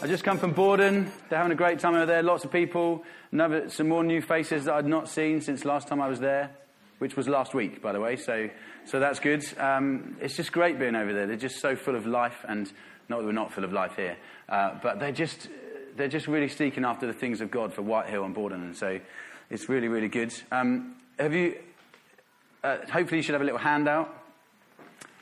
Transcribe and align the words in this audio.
I 0.00 0.06
just 0.06 0.22
come 0.22 0.38
from 0.38 0.54
Bordon. 0.54 1.10
They're 1.28 1.38
having 1.38 1.50
a 1.50 1.56
great 1.56 1.80
time 1.80 1.96
over 1.96 2.06
there. 2.06 2.22
Lots 2.22 2.44
of 2.44 2.52
people. 2.52 3.02
Another, 3.32 3.68
some 3.68 3.88
more 3.88 4.04
new 4.04 4.22
faces 4.22 4.66
that 4.66 4.74
I'd 4.74 4.86
not 4.86 5.08
seen 5.08 5.40
since 5.40 5.64
last 5.64 5.88
time 5.88 6.00
I 6.00 6.06
was 6.06 6.20
there, 6.20 6.52
which 6.98 7.16
was 7.16 7.26
last 7.26 7.52
week, 7.52 7.82
by 7.82 7.90
the 7.90 8.00
way. 8.00 8.14
So, 8.14 8.48
so 8.84 9.00
that's 9.00 9.18
good. 9.18 9.44
Um, 9.58 10.16
it's 10.20 10.36
just 10.36 10.52
great 10.52 10.78
being 10.78 10.94
over 10.94 11.12
there. 11.12 11.26
They're 11.26 11.36
just 11.36 11.58
so 11.58 11.74
full 11.74 11.96
of 11.96 12.06
life, 12.06 12.44
and 12.48 12.72
not 13.08 13.18
that 13.18 13.24
we're 13.24 13.32
not 13.32 13.52
full 13.52 13.64
of 13.64 13.72
life 13.72 13.96
here, 13.96 14.16
uh, 14.48 14.78
but 14.80 15.00
they're 15.00 15.10
just 15.10 15.48
they're 15.96 16.06
just 16.06 16.28
really 16.28 16.48
seeking 16.48 16.84
after 16.84 17.08
the 17.08 17.12
things 17.12 17.40
of 17.40 17.50
God 17.50 17.74
for 17.74 17.82
Whitehill 17.82 18.22
and 18.22 18.32
Bordon, 18.32 18.62
and 18.62 18.76
so 18.76 19.00
it's 19.50 19.68
really 19.68 19.88
really 19.88 20.08
good. 20.08 20.32
Um, 20.52 20.94
have 21.18 21.34
you? 21.34 21.56
Uh, 22.62 22.78
hopefully, 22.92 23.16
you 23.16 23.22
should 23.22 23.34
have 23.34 23.42
a 23.42 23.44
little 23.44 23.58
handout. 23.58 24.14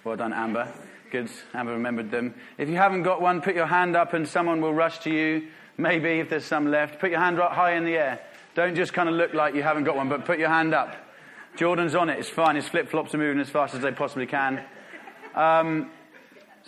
Well 0.04 0.16
done, 0.16 0.34
Amber. 0.34 0.70
Good. 1.10 1.30
Amber 1.54 1.72
remembered 1.72 2.10
them. 2.10 2.34
If 2.58 2.68
you 2.68 2.76
haven't 2.76 3.02
got 3.02 3.20
one, 3.20 3.40
put 3.40 3.54
your 3.54 3.66
hand 3.66 3.96
up 3.96 4.12
and 4.12 4.26
someone 4.26 4.60
will 4.60 4.74
rush 4.74 4.98
to 5.00 5.10
you. 5.10 5.48
Maybe 5.78 6.20
if 6.20 6.30
there's 6.30 6.44
some 6.44 6.70
left. 6.70 6.98
Put 6.98 7.10
your 7.10 7.20
hand 7.20 7.38
right 7.38 7.52
high 7.52 7.72
in 7.74 7.84
the 7.84 7.96
air. 7.96 8.20
Don't 8.54 8.74
just 8.74 8.92
kind 8.92 9.08
of 9.08 9.14
look 9.14 9.34
like 9.34 9.54
you 9.54 9.62
haven't 9.62 9.84
got 9.84 9.96
one, 9.96 10.08
but 10.08 10.24
put 10.24 10.38
your 10.38 10.48
hand 10.48 10.74
up. 10.74 10.96
Jordan's 11.56 11.94
on 11.94 12.08
it. 12.08 12.18
It's 12.18 12.28
fine. 12.28 12.56
His 12.56 12.68
flip 12.68 12.88
flops 12.88 13.14
are 13.14 13.18
moving 13.18 13.40
as 13.40 13.48
fast 13.48 13.74
as 13.74 13.82
they 13.82 13.92
possibly 13.92 14.26
can. 14.26 14.64
Um, 15.34 15.90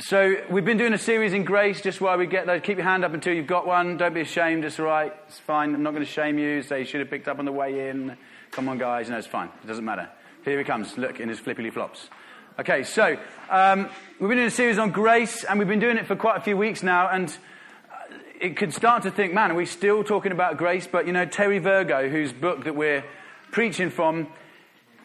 so 0.00 0.36
we've 0.50 0.64
been 0.64 0.78
doing 0.78 0.92
a 0.92 0.98
series 0.98 1.32
in 1.32 1.44
grace 1.44 1.80
just 1.80 2.00
while 2.00 2.16
we 2.16 2.26
get 2.26 2.46
those. 2.46 2.60
Keep 2.62 2.78
your 2.78 2.86
hand 2.86 3.04
up 3.04 3.14
until 3.14 3.34
you've 3.34 3.46
got 3.46 3.66
one. 3.66 3.96
Don't 3.96 4.14
be 4.14 4.20
ashamed. 4.20 4.64
It's 4.64 4.78
all 4.78 4.86
right. 4.86 5.12
It's 5.26 5.40
fine. 5.40 5.74
I'm 5.74 5.82
not 5.82 5.90
going 5.90 6.04
to 6.04 6.10
shame 6.10 6.38
you. 6.38 6.62
Say 6.62 6.80
you 6.80 6.84
should 6.84 7.00
have 7.00 7.10
picked 7.10 7.26
up 7.26 7.38
on 7.38 7.44
the 7.44 7.52
way 7.52 7.88
in. 7.88 8.16
Come 8.52 8.68
on, 8.68 8.78
guys. 8.78 9.10
No, 9.10 9.18
it's 9.18 9.26
fine. 9.26 9.48
It 9.62 9.66
doesn't 9.66 9.84
matter. 9.84 10.08
Here 10.44 10.58
he 10.58 10.64
comes. 10.64 10.96
Look 10.96 11.20
in 11.20 11.28
his 11.28 11.40
flippity 11.40 11.70
flops. 11.70 12.08
Okay, 12.60 12.82
so 12.82 13.16
um, 13.50 13.88
we've 14.18 14.30
been 14.30 14.38
doing 14.38 14.48
a 14.48 14.50
series 14.50 14.78
on 14.78 14.90
grace, 14.90 15.44
and 15.44 15.60
we've 15.60 15.68
been 15.68 15.78
doing 15.78 15.96
it 15.96 16.08
for 16.08 16.16
quite 16.16 16.38
a 16.38 16.40
few 16.40 16.56
weeks 16.56 16.82
now, 16.82 17.08
and 17.08 17.38
it 18.40 18.56
could 18.56 18.74
start 18.74 19.04
to 19.04 19.12
think, 19.12 19.32
man, 19.32 19.52
are 19.52 19.54
we 19.54 19.64
still 19.64 20.02
talking 20.02 20.32
about 20.32 20.56
grace? 20.56 20.84
But 20.90 21.06
you 21.06 21.12
know, 21.12 21.24
Terry 21.24 21.60
Virgo, 21.60 22.08
whose 22.08 22.32
book 22.32 22.64
that 22.64 22.74
we're 22.74 23.04
preaching 23.52 23.90
from, 23.90 24.26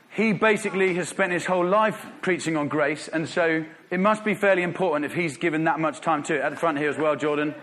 he 0.09 0.33
basically 0.33 0.95
has 0.95 1.09
spent 1.09 1.31
his 1.31 1.45
whole 1.45 1.63
life 1.63 2.03
preaching 2.23 2.57
on 2.57 2.69
grace, 2.69 3.07
and 3.07 3.29
so 3.29 3.63
it 3.91 3.99
must 3.99 4.25
be 4.25 4.33
fairly 4.33 4.63
important 4.63 5.05
if 5.05 5.13
he's 5.13 5.37
given 5.37 5.65
that 5.65 5.79
much 5.79 6.01
time 6.01 6.23
to 6.23 6.33
it. 6.33 6.41
At 6.41 6.49
the 6.49 6.57
front 6.57 6.79
here 6.79 6.89
as 6.89 6.97
well, 6.97 7.15
Jordan, 7.15 7.53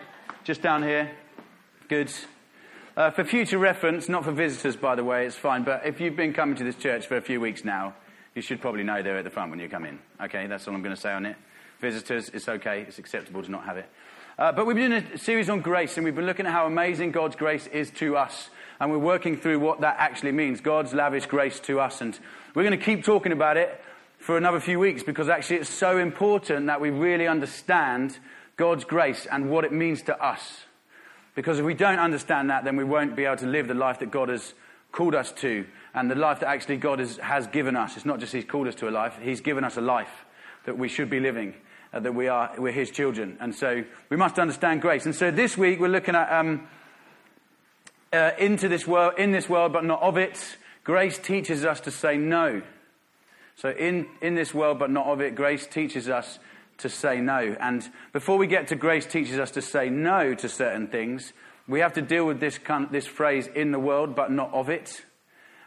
just 0.44 0.62
down 0.62 0.84
here. 0.84 1.10
Good. 1.88 2.12
Uh, 2.97 3.10
for 3.10 3.25
future 3.25 3.58
reference, 3.58 4.08
not 4.08 4.22
for 4.25 4.30
visitors, 4.30 4.77
by 4.77 4.94
the 4.94 5.02
way, 5.02 5.27
it's 5.27 5.34
fine, 5.34 5.64
but 5.64 5.84
if 5.84 6.00
you've 6.00 6.14
been 6.14 6.32
coming 6.32 6.54
to 6.54 6.62
this 6.62 6.77
church 6.77 7.08
for 7.08 7.16
a 7.16 7.20
few 7.20 7.41
weeks 7.41 7.64
now, 7.64 7.94
you 8.34 8.42
should 8.42 8.61
probably 8.61 8.84
know 8.84 9.03
they're 9.03 9.19
at 9.19 9.25
the 9.25 9.31
front 9.31 9.50
when 9.50 9.61
you 9.61 9.69
come 9.69 9.84
in. 9.84 9.98
Okay, 10.23 10.47
that's 10.47 10.67
all 10.69 10.75
I'm 10.75 10.83
going 10.83 10.95
to 10.95 11.00
say 11.00 11.12
on 11.12 11.27
it. 11.27 11.36
Visitors, 11.81 12.31
it's 12.31 12.48
okay. 12.48 12.84
It's 12.87 12.98
acceptable 12.98 13.42
to 13.42 13.50
not 13.50 13.64
have 13.64 13.77
it. 13.77 13.87
Uh, 14.39 14.53
but 14.53 14.67
we've 14.67 14.77
been 14.77 14.91
doing 14.91 15.05
a 15.14 15.19
series 15.19 15.50
on 15.50 15.61
grace, 15.61 15.97
and 15.97 16.05
we've 16.05 16.14
been 16.14 16.27
looking 16.27 16.47
at 16.47 16.53
how 16.53 16.67
amazing 16.67 17.11
God's 17.11 17.37
grace 17.37 17.67
is 17.67 17.91
to 17.92 18.17
us. 18.17 18.50
And 18.78 18.91
we're 18.91 18.98
working 18.98 19.37
through 19.37 19.61
what 19.61 19.81
that 19.83 19.97
actually 19.98 20.33
means 20.33 20.61
God's 20.61 20.95
lavish 20.95 21.27
grace 21.27 21.61
to 21.61 21.81
us. 21.81 22.00
And 22.00 22.19
we're 22.55 22.64
going 22.64 22.78
to 22.78 22.84
keep 22.84 23.05
talking 23.05 23.33
about 23.33 23.56
it 23.56 23.83
for 24.19 24.37
another 24.37 24.61
few 24.61 24.78
weeks 24.78 25.03
because 25.03 25.28
actually 25.28 25.56
it's 25.56 25.70
so 25.70 25.98
important 25.98 26.67
that 26.67 26.81
we 26.81 26.91
really 26.91 27.27
understand 27.27 28.19
God's 28.56 28.84
grace 28.84 29.27
and 29.31 29.50
what 29.50 29.65
it 29.65 29.72
means 29.72 30.03
to 30.03 30.22
us. 30.22 30.62
Because 31.34 31.59
if 31.59 31.65
we 31.65 31.75
don't 31.75 31.98
understand 31.98 32.50
that, 32.50 32.65
then 32.65 32.77
we 32.77 32.84
won't 32.84 33.17
be 33.17 33.25
able 33.25 33.37
to 33.37 33.47
live 33.47 33.69
the 33.69 33.75
life 33.75 33.98
that 34.00 34.11
God 34.11 34.28
has 34.28 34.55
called 34.92 35.15
us 35.15 35.33
to 35.33 35.67
and 35.94 36.10
the 36.10 36.14
life 36.14 36.41
that 36.41 36.48
actually 36.48 36.77
God 36.77 37.00
is, 37.00 37.16
has 37.19 37.46
given 37.46 37.77
us. 37.77 37.96
It's 37.96 38.06
not 38.06 38.20
just 38.20 38.33
He's 38.33 38.44
called 38.44 38.69
us 38.69 38.74
to 38.77 38.88
a 38.88 38.91
life, 38.91 39.19
He's 39.22 39.41
given 39.41 39.64
us 39.64 39.77
a 39.77 39.80
life 39.80 40.24
that 40.64 40.78
we 40.78 40.88
should 40.88 41.10
be 41.10 41.20
living, 41.20 41.55
uh, 41.92 42.00
that 42.00 42.14
we 42.14 42.28
are, 42.28 42.52
we're 42.58 42.72
His 42.72 42.91
children. 42.91 43.36
And 43.41 43.55
so 43.55 43.84
we 44.08 44.16
must 44.16 44.38
understand 44.38 44.82
grace. 44.82 45.06
And 45.06 45.14
so 45.14 45.30
this 45.30 45.56
week 45.56 45.80
we're 45.80 45.88
looking 45.88 46.14
at 46.14 46.30
um, 46.32 46.69
uh, 48.12 48.32
into 48.38 48.69
this 48.69 48.86
world, 48.86 49.15
in 49.19 49.32
this 49.32 49.48
world, 49.48 49.72
but 49.72 49.84
not 49.84 50.03
of 50.03 50.16
it. 50.16 50.56
Grace 50.84 51.19
teaches 51.19 51.65
us 51.65 51.81
to 51.81 51.91
say 51.91 52.16
no. 52.16 52.62
So 53.56 53.70
in, 53.70 54.06
in 54.22 54.34
this 54.34 54.54
world, 54.54 54.78
but 54.78 54.91
not 54.91 55.06
of 55.06 55.20
it, 55.20 55.34
grace 55.34 55.66
teaches 55.66 56.09
us 56.09 56.38
to 56.78 56.88
say 56.88 57.20
no. 57.20 57.56
And 57.60 57.86
before 58.12 58.38
we 58.38 58.47
get 58.47 58.69
to 58.69 58.76
grace 58.76 59.06
teaches 59.06 59.38
us 59.38 59.50
to 59.53 59.62
say 59.62 59.91
no 59.91 60.34
to 60.34 60.48
certain 60.48 60.88
things, 60.88 61.32
we 61.69 61.81
have 61.81 61.92
to 61.94 62.03
deal 62.03 62.25
with 62.26 62.41
this, 62.41 62.59
kind, 62.59 62.88
this 62.91 63.06
phrase, 63.06 63.47
in 63.47 63.70
the 63.70 63.78
world, 63.78 64.16
but 64.16 64.32
not 64.32 64.53
of 64.54 64.70
it. 64.70 65.04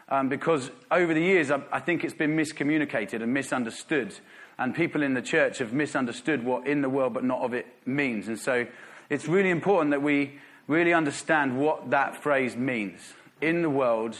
Um, 0.08 0.28
because 0.28 0.70
over 0.90 1.14
the 1.14 1.22
years, 1.22 1.50
I, 1.50 1.62
I 1.72 1.80
think 1.80 2.04
it's 2.04 2.14
been 2.14 2.36
miscommunicated 2.36 3.22
and 3.22 3.32
misunderstood. 3.32 4.14
And 4.58 4.74
people 4.74 5.02
in 5.02 5.14
the 5.14 5.22
church 5.22 5.58
have 5.58 5.72
misunderstood 5.72 6.44
what 6.44 6.66
in 6.66 6.82
the 6.82 6.90
world, 6.90 7.14
but 7.14 7.24
not 7.24 7.40
of 7.40 7.54
it 7.54 7.66
means. 7.86 8.28
And 8.28 8.38
so 8.38 8.66
it's 9.10 9.26
really 9.26 9.50
important 9.50 9.90
that 9.90 10.02
we 10.02 10.38
really 10.68 10.92
understand 10.92 11.58
what 11.58 11.90
that 11.90 12.22
phrase 12.22 12.56
means. 12.56 13.00
In 13.40 13.62
the 13.62 13.70
world, 13.70 14.16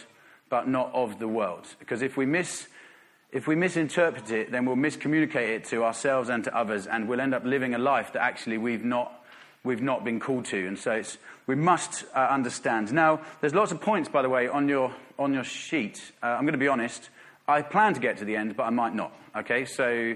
but 0.49 0.69
not 0.69 0.93
of 0.93 1.19
the 1.19 1.29
world. 1.29 1.67
Because 1.79 2.03
if 2.03 2.17
we 2.17 2.27
miss 2.27 2.69
if 3.35 3.49
we 3.49 3.57
misinterpret 3.57 4.31
it, 4.31 4.53
then 4.53 4.65
we'll 4.65 4.77
miscommunicate 4.77 5.49
it 5.49 5.65
to 5.65 5.83
ourselves 5.83 6.29
and 6.29 6.45
to 6.45 6.57
others, 6.57 6.87
and 6.87 7.09
we'll 7.09 7.21
end 7.21 7.35
up 7.35 7.45
living 7.45 7.75
a 7.75 7.79
life 7.79 8.13
that 8.13 8.23
actually 8.23 8.59
we've 8.59 8.85
not 8.85 9.24
we've 9.65 9.83
not 9.83 10.05
been 10.05 10.21
called 10.21 10.45
to. 10.47 10.67
And 10.67 10.79
so 10.79 11.03
we 11.47 11.55
must 11.55 12.05
uh, 12.15 12.19
understand. 12.19 12.93
Now, 12.93 13.21
there's 13.41 13.55
lots 13.55 13.73
of 13.73 13.81
points, 13.81 14.09
by 14.09 14.23
the 14.23 14.29
way, 14.29 14.47
on 14.47 14.69
your, 14.69 14.95
on 15.19 15.35
your 15.35 15.45
sheet. 15.45 16.13
Uh, 16.23 16.27
I'm 16.27 16.43
going 16.43 16.53
to 16.53 16.59
be 16.59 16.69
honest. 16.69 17.11
I 17.49 17.63
plan 17.63 17.95
to 17.95 18.01
get 18.01 18.19
to 18.19 18.25
the 18.25 18.37
end, 18.37 18.57
but 18.57 18.65
I 18.65 18.71
might 18.71 18.95
not. 18.95 19.13
Okay, 19.37 19.65
so 19.65 20.15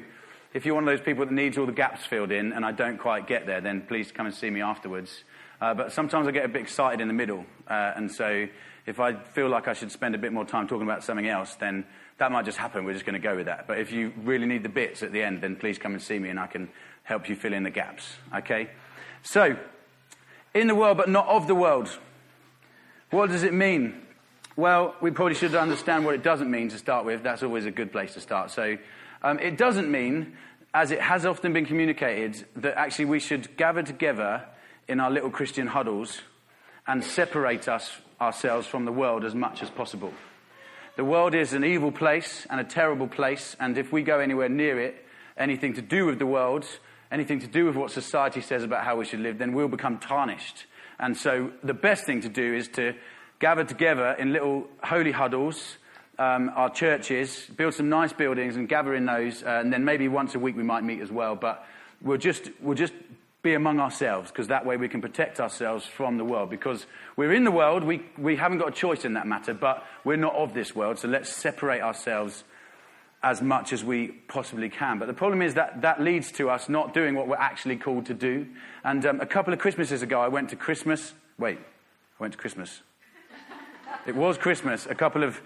if 0.54 0.64
you're 0.64 0.75
one 0.75 0.84
of 0.84 0.88
those 0.88 1.04
people 1.04 1.25
that 1.25 1.32
needs 1.32 1.58
all 1.58 1.66
the 1.66 1.72
gaps 1.72 2.04
filled 2.04 2.31
in 2.31 2.53
and 2.53 2.64
I 2.64 2.72
don't 2.72 2.98
quite 2.98 3.26
get 3.26 3.47
there, 3.47 3.60
then 3.60 3.82
please 3.82 4.12
come 4.12 4.26
and 4.26 4.34
see 4.34 4.50
me 4.50 4.60
afterwards. 4.60 5.25
Uh, 5.60 5.75
but 5.75 5.92
sometimes 5.92 6.28
I 6.28 6.31
get 6.31 6.44
a 6.44 6.48
bit 6.48 6.62
excited 6.62 7.00
in 7.00 7.08
the 7.08 7.14
middle. 7.14 7.44
Uh, 7.69 7.92
and 7.97 8.10
so 8.10 8.47
if 8.87 9.00
I 9.00 9.14
feel 9.14 9.48
like 9.48 9.69
I 9.69 9.72
should 9.72 9.92
spend 9.92 10.14
a 10.14 10.19
bit 10.19 10.32
more 10.32 10.44
time 10.44 10.69
talking 10.69 10.87
about 10.87 11.04
something 11.04 11.28
else, 11.28 11.54
then 11.56 11.84
that 12.19 12.32
might 12.32 12.44
just 12.44 12.58
happen. 12.58 12.84
We're 12.84 12.94
just 12.94 13.04
going 13.04 13.20
to 13.20 13.26
go 13.26 13.37
with 13.37 13.47
that. 13.47 13.66
But 13.66 13.78
if 13.78 13.92
you 13.92 14.12
really 14.22 14.47
need 14.47 14.62
the 14.62 14.69
bits 14.69 15.03
at 15.03 15.12
the 15.12 15.22
end, 15.22 15.42
then 15.42 15.56
please 15.56 15.78
come 15.78 15.92
and 15.92 16.03
see 16.03 16.19
me 16.19 16.31
and 16.31 16.38
I 16.38 16.47
can 16.47 16.69
help 17.03 17.28
you 17.28 17.37
fill 17.37 17.53
in 17.53 17.64
the 17.64 17.70
gaps. 17.70 18.14
Okay? 18.34 18.70
So, 19.22 19.56
in 20.54 20.66
the 20.66 20.74
world, 20.74 20.96
but 20.96 21.08
not 21.08 21.26
of 21.28 21.46
the 21.46 21.54
world. 21.54 21.96
What 23.10 23.30
does 23.30 23.42
it 23.42 23.54
mean? 23.54 23.94
Well, 24.56 24.94
we 25.00 25.10
probably 25.10 25.34
should 25.34 25.54
understand 25.54 26.04
what 26.04 26.14
it 26.14 26.22
doesn't 26.22 26.50
mean 26.50 26.68
to 26.70 26.78
start 26.78 27.04
with. 27.04 27.22
That's 27.22 27.42
always 27.42 27.64
a 27.64 27.70
good 27.70 27.92
place 27.92 28.14
to 28.14 28.20
start. 28.20 28.50
So, 28.50 28.76
um, 29.22 29.38
it 29.38 29.56
doesn't 29.56 29.90
mean, 29.90 30.36
as 30.74 30.90
it 30.90 31.00
has 31.00 31.24
often 31.24 31.52
been 31.52 31.66
communicated, 31.66 32.44
that 32.56 32.76
actually 32.76 33.06
we 33.06 33.20
should 33.20 33.56
gather 33.56 33.82
together 33.82 34.44
in 34.88 35.00
our 35.00 35.10
little 35.10 35.30
Christian 35.30 35.68
huddles 35.68 36.20
and 36.86 37.04
separate 37.04 37.68
us 37.68 38.00
ourselves 38.20 38.66
from 38.66 38.84
the 38.84 38.92
world 38.92 39.24
as 39.24 39.34
much 39.34 39.62
as 39.62 39.70
possible. 39.70 40.12
The 40.96 41.04
world 41.04 41.34
is 41.34 41.52
an 41.52 41.64
evil 41.64 41.92
place 41.92 42.46
and 42.50 42.60
a 42.60 42.64
terrible 42.64 43.06
place, 43.06 43.54
and 43.60 43.78
if 43.78 43.92
we 43.92 44.02
go 44.02 44.18
anywhere 44.18 44.48
near 44.48 44.80
it, 44.80 45.04
anything 45.36 45.74
to 45.74 45.82
do 45.82 46.06
with 46.06 46.18
the 46.18 46.26
world, 46.26 46.66
anything 47.10 47.41
to 47.41 47.46
do 47.46 47.64
with 47.64 47.76
what 47.76 47.91
society 47.91 48.41
says 48.41 48.62
about 48.62 48.84
how 48.84 48.96
we 48.96 49.04
should 49.04 49.20
live, 49.20 49.38
then 49.38 49.52
we'll 49.52 49.69
become 49.69 49.98
tarnished. 49.98 50.66
And 50.98 51.16
so 51.16 51.52
the 51.62 51.74
best 51.74 52.04
thing 52.04 52.20
to 52.22 52.28
do 52.28 52.54
is 52.54 52.69
to 52.69 52.94
gather 53.38 53.64
together 53.64 54.16
in 54.19 54.32
little 54.32 54.66
holy 54.82 55.12
huddles, 55.12 55.78
um, 56.19 56.50
our 56.54 56.70
churches, 56.70 57.46
build 57.56 57.74
some 57.74 57.88
nice 57.88 58.12
buildings 58.12 58.56
and 58.56 58.69
gather 58.69 58.94
in 58.94 59.06
those, 59.06 59.42
uh, 59.42 59.60
and 59.62 59.72
then 59.72 59.84
maybe 59.84 60.08
once 60.08 60.34
a 60.34 60.38
week 60.38 60.56
we 60.56 60.64
might 60.64 60.82
meet 60.82 61.00
as 61.00 61.10
well. 61.10 61.36
But 61.36 61.64
we'll 62.02 62.19
just, 62.19 62.50
we'll 62.60 62.76
just 62.76 62.92
be 63.42 63.54
among 63.54 63.78
ourselves 63.78 64.30
because 64.30 64.48
that 64.48 64.66
way 64.66 64.76
we 64.76 64.88
can 64.88 65.00
protect 65.00 65.38
ourselves 65.38 65.86
from 65.86 66.19
the 66.19 66.25
world. 66.25 66.50
Because 66.50 66.86
we're 67.16 67.32
in 67.32 67.44
the 67.44 67.52
world, 67.52 67.84
we, 67.84 68.02
we 68.19 68.34
haven't 68.34 68.58
got 68.58 68.69
a 68.69 68.72
choice 68.72 69.04
in 69.04 69.14
that 69.14 69.26
matter, 69.26 69.54
but 69.54 69.84
we're 70.04 70.16
not 70.16 70.34
of 70.34 70.54
this 70.54 70.75
world, 70.75 70.98
so 70.98 71.08
let's 71.08 71.32
separate 71.32 71.80
ourselves 71.80 72.42
as 73.22 73.42
much 73.42 73.72
as 73.72 73.84
we 73.84 74.08
possibly 74.08 74.68
can. 74.68 74.98
But 74.98 75.06
the 75.06 75.14
problem 75.14 75.42
is 75.42 75.54
that 75.54 75.82
that 75.82 76.00
leads 76.00 76.30
to 76.32 76.50
us 76.50 76.68
not 76.68 76.94
doing 76.94 77.14
what 77.14 77.26
we're 77.26 77.37
actually 77.37 77.76
called 77.76 78.06
to 78.06 78.14
do. 78.14 78.46
And 78.84 79.04
um, 79.04 79.20
a 79.20 79.26
couple 79.26 79.52
of 79.52 79.58
Christmases 79.58 80.02
ago, 80.02 80.20
I 80.20 80.28
went 80.28 80.50
to 80.50 80.56
Christmas. 80.56 81.14
Wait, 81.38 81.58
I 81.58 82.22
went 82.22 82.32
to 82.34 82.38
Christmas. 82.38 82.82
it 84.06 84.14
was 84.14 84.38
Christmas 84.38 84.87
a 84.87 84.94
couple 84.94 85.25
of 85.25 85.40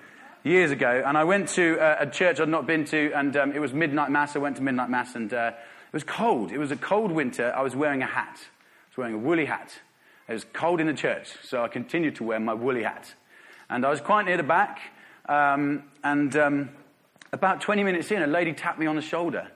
years 0.45 0.71
ago, 0.71 1.03
and 1.07 1.17
I 1.17 1.25
went 1.25 1.49
to 1.51 1.79
uh, 1.79 1.97
a 2.01 2.07
church 2.07 2.41
I'd 2.41 2.49
not 2.49 2.67
been 2.67 2.85
to, 2.87 3.13
and 3.13 3.37
um, 3.37 3.53
it 3.53 3.61
was 3.61 3.73
midnight 3.73 4.11
mass. 4.11 4.37
I 4.37 4.41
went 4.41 4.57
to 4.57 4.63
midnight 4.63 4.91
mass, 4.91 5.15
and 5.15 5.33
uh, 5.33 5.53
it 5.57 5.93
was 5.93 6.05
cold. 6.05 6.53
It 6.53 6.59
was 6.59 6.71
a 6.71 6.77
cold 6.77 7.13
winter. 7.13 7.53
I 7.57 7.63
was 7.63 7.77
wearing 7.77 8.03
a 8.03 8.07
hat. 8.07 8.39
I 8.39 8.89
was 8.91 8.97
wearing 8.97 9.15
a 9.15 9.19
woolly 9.19 9.47
hat. 9.47 9.81
It 10.29 10.33
was 10.33 10.45
cold 10.53 10.81
in 10.81 10.89
the 10.89 10.95
church, 10.95 11.33
so 11.43 11.63
I 11.63 11.69
continued 11.69 12.17
to 12.17 12.25
wear 12.25 12.41
my 12.41 12.55
woolly 12.55 12.83
hat. 12.83 13.15
And 13.71 13.87
I 13.87 13.91
was 13.91 14.01
quite 14.01 14.27
near 14.27 14.37
the 14.37 14.43
back, 14.43 14.81
um, 15.29 15.85
and 16.03 16.35
um, 16.37 16.71
about 17.33 17.61
20 17.61 17.83
minutes 17.85 18.11
in, 18.11 18.23
a 18.23 18.27
lady 18.27 18.53
tapped 18.53 18.79
me 18.79 18.87
on 18.87 18.97
the 18.97 19.03
shoulder 19.03 19.49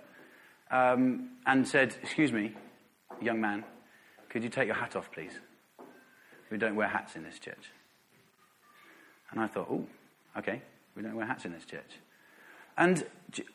um, 0.71 1.31
and 1.47 1.67
said, 1.67 1.95
Excuse 2.03 2.33
me, 2.33 2.55
young 3.21 3.41
man, 3.41 3.65
could 4.29 4.43
you 4.43 4.49
take 4.49 4.67
your 4.67 4.77
hat 4.77 4.97
off, 4.97 5.11
please? 5.13 5.33
We 6.51 6.59
don't 6.59 6.77
wear 6.77 6.89
hats 6.89 7.17
in 7.17 7.25
this 7.25 7.39
church. 7.39 7.71
And 9.31 9.41
I 9.41 9.47
thought, 9.47 9.69
Oh, 9.71 9.87
okay, 10.39 10.63
we 10.97 11.03
don't 11.03 11.17
wear 11.17 11.27
hats 11.27 11.45
in 11.45 11.53
this 11.53 11.65
church. 11.65 12.01
And 12.79 13.05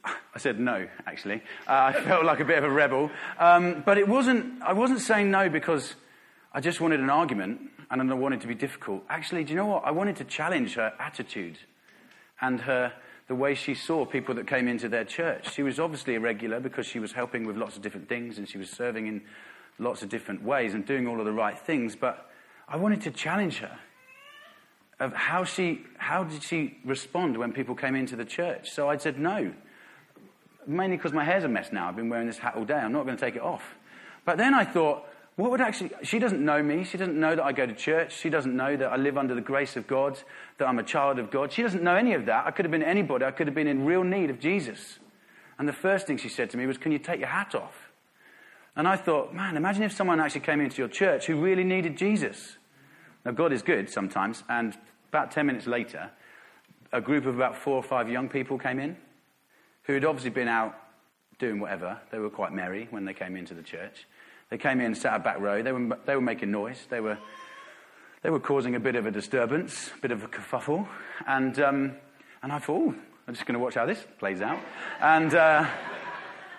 I 0.03 0.39
said 0.39 0.59
no, 0.59 0.87
actually. 1.05 1.41
Uh, 1.67 1.93
I 1.93 1.93
felt 2.05 2.25
like 2.25 2.39
a 2.39 2.45
bit 2.45 2.57
of 2.57 2.63
a 2.63 2.69
rebel. 2.69 3.11
Um, 3.39 3.83
but 3.85 3.97
it 3.97 4.07
wasn't, 4.07 4.61
I 4.61 4.73
wasn't 4.73 5.01
saying 5.01 5.29
no 5.29 5.49
because 5.49 5.95
I 6.53 6.59
just 6.59 6.81
wanted 6.81 6.99
an 6.99 7.09
argument 7.09 7.61
and 7.89 8.11
I 8.11 8.13
wanted 8.15 8.41
to 8.41 8.47
be 8.47 8.55
difficult. 8.55 9.03
Actually, 9.09 9.43
do 9.43 9.51
you 9.51 9.57
know 9.57 9.65
what? 9.65 9.83
I 9.85 9.91
wanted 9.91 10.15
to 10.17 10.23
challenge 10.23 10.75
her 10.75 10.93
attitude 10.99 11.57
and 12.39 12.61
her, 12.61 12.93
the 13.31 13.35
way 13.35 13.55
she 13.55 13.73
saw 13.73 14.05
people 14.05 14.35
that 14.35 14.45
came 14.45 14.67
into 14.67 14.89
their 14.89 15.05
church. 15.05 15.53
She 15.53 15.63
was 15.63 15.79
obviously 15.79 16.15
irregular 16.15 16.59
because 16.59 16.85
she 16.85 16.99
was 16.99 17.13
helping 17.13 17.47
with 17.47 17.55
lots 17.55 17.77
of 17.77 17.81
different 17.81 18.09
things 18.09 18.37
and 18.37 18.45
she 18.45 18.57
was 18.57 18.69
serving 18.69 19.07
in 19.07 19.21
lots 19.79 20.03
of 20.03 20.09
different 20.09 20.43
ways 20.43 20.73
and 20.73 20.85
doing 20.85 21.07
all 21.07 21.17
of 21.17 21.25
the 21.25 21.31
right 21.31 21.57
things. 21.57 21.95
But 21.95 22.29
I 22.67 22.75
wanted 22.75 22.99
to 23.03 23.11
challenge 23.11 23.59
her 23.59 23.79
of 24.99 25.13
how 25.13 25.45
she, 25.45 25.79
how 25.97 26.25
did 26.25 26.43
she 26.43 26.77
respond 26.83 27.37
when 27.37 27.53
people 27.53 27.73
came 27.73 27.95
into 27.95 28.17
the 28.17 28.25
church. 28.25 28.69
So 28.69 28.89
I 28.89 28.97
said 28.97 29.17
no, 29.17 29.53
mainly 30.67 30.97
because 30.97 31.13
my 31.13 31.23
hair's 31.23 31.45
a 31.45 31.47
mess 31.47 31.71
now. 31.71 31.87
I've 31.87 31.95
been 31.95 32.09
wearing 32.09 32.27
this 32.27 32.37
hat 32.37 32.55
all 32.57 32.65
day. 32.65 32.73
I'm 32.73 32.91
not 32.91 33.05
going 33.05 33.15
to 33.15 33.25
take 33.25 33.37
it 33.37 33.41
off. 33.41 33.63
But 34.25 34.39
then 34.39 34.53
I 34.53 34.65
thought, 34.65 35.05
what 35.37 35.51
would 35.51 35.61
actually, 35.61 35.91
she 36.03 36.19
doesn't 36.19 36.43
know 36.43 36.61
me. 36.61 36.83
She 36.83 36.97
doesn't 36.97 37.19
know 37.19 37.35
that 37.35 37.43
I 37.43 37.51
go 37.51 37.65
to 37.65 37.73
church. 37.73 38.17
She 38.17 38.29
doesn't 38.29 38.55
know 38.55 38.75
that 38.75 38.91
I 38.91 38.97
live 38.97 39.17
under 39.17 39.33
the 39.33 39.41
grace 39.41 39.75
of 39.77 39.87
God, 39.87 40.19
that 40.57 40.67
I'm 40.67 40.77
a 40.77 40.83
child 40.83 41.19
of 41.19 41.31
God. 41.31 41.51
She 41.51 41.61
doesn't 41.61 41.83
know 41.83 41.95
any 41.95 42.13
of 42.13 42.25
that. 42.25 42.45
I 42.45 42.51
could 42.51 42.65
have 42.65 42.71
been 42.71 42.83
anybody. 42.83 43.25
I 43.25 43.31
could 43.31 43.47
have 43.47 43.55
been 43.55 43.67
in 43.67 43.85
real 43.85 44.03
need 44.03 44.29
of 44.29 44.39
Jesus. 44.39 44.99
And 45.57 45.67
the 45.67 45.73
first 45.73 46.05
thing 46.05 46.17
she 46.17 46.29
said 46.29 46.49
to 46.51 46.57
me 46.57 46.65
was, 46.65 46.77
Can 46.77 46.91
you 46.91 46.99
take 46.99 47.19
your 47.19 47.29
hat 47.29 47.55
off? 47.55 47.91
And 48.75 48.87
I 48.87 48.95
thought, 48.95 49.33
man, 49.33 49.57
imagine 49.57 49.83
if 49.83 49.91
someone 49.91 50.19
actually 50.19 50.41
came 50.41 50.61
into 50.61 50.77
your 50.77 50.87
church 50.87 51.25
who 51.25 51.41
really 51.41 51.63
needed 51.63 51.97
Jesus. 51.97 52.57
Now, 53.25 53.31
God 53.31 53.51
is 53.51 53.61
good 53.61 53.89
sometimes. 53.89 54.43
And 54.49 54.77
about 55.09 55.31
10 55.31 55.45
minutes 55.45 55.67
later, 55.67 56.09
a 56.93 57.01
group 57.01 57.25
of 57.25 57.35
about 57.35 57.57
four 57.57 57.75
or 57.75 57.83
five 57.83 58.09
young 58.09 58.29
people 58.29 58.57
came 58.57 58.79
in 58.79 58.97
who 59.83 59.93
had 59.93 60.05
obviously 60.05 60.29
been 60.29 60.47
out 60.47 60.75
doing 61.37 61.59
whatever. 61.59 61.99
They 62.11 62.19
were 62.19 62.29
quite 62.29 62.53
merry 62.53 62.87
when 62.91 63.05
they 63.05 63.13
came 63.13 63.35
into 63.35 63.53
the 63.53 63.63
church. 63.63 64.07
They 64.51 64.57
came 64.57 64.81
in, 64.81 64.87
and 64.87 64.97
sat 64.97 65.13
at 65.13 65.23
back 65.23 65.39
row. 65.39 65.63
They 65.63 65.71
were, 65.71 65.97
they 66.05 66.13
were 66.13 66.21
making 66.21 66.51
noise. 66.51 66.85
They 66.89 66.99
were, 66.99 67.17
they 68.21 68.29
were 68.29 68.39
causing 68.39 68.75
a 68.75 68.81
bit 68.81 68.95
of 68.95 69.05
a 69.05 69.11
disturbance, 69.11 69.89
a 69.97 70.01
bit 70.01 70.11
of 70.11 70.23
a 70.23 70.27
kerfuffle. 70.27 70.87
And, 71.25 71.57
um, 71.59 71.95
and 72.43 72.51
I 72.51 72.59
thought, 72.59 72.89
oh, 72.89 72.95
I'm 73.27 73.33
just 73.33 73.45
going 73.45 73.53
to 73.53 73.59
watch 73.59 73.75
how 73.75 73.85
this 73.85 74.05
plays 74.19 74.41
out. 74.41 74.59
And, 74.99 75.33
uh, 75.33 75.65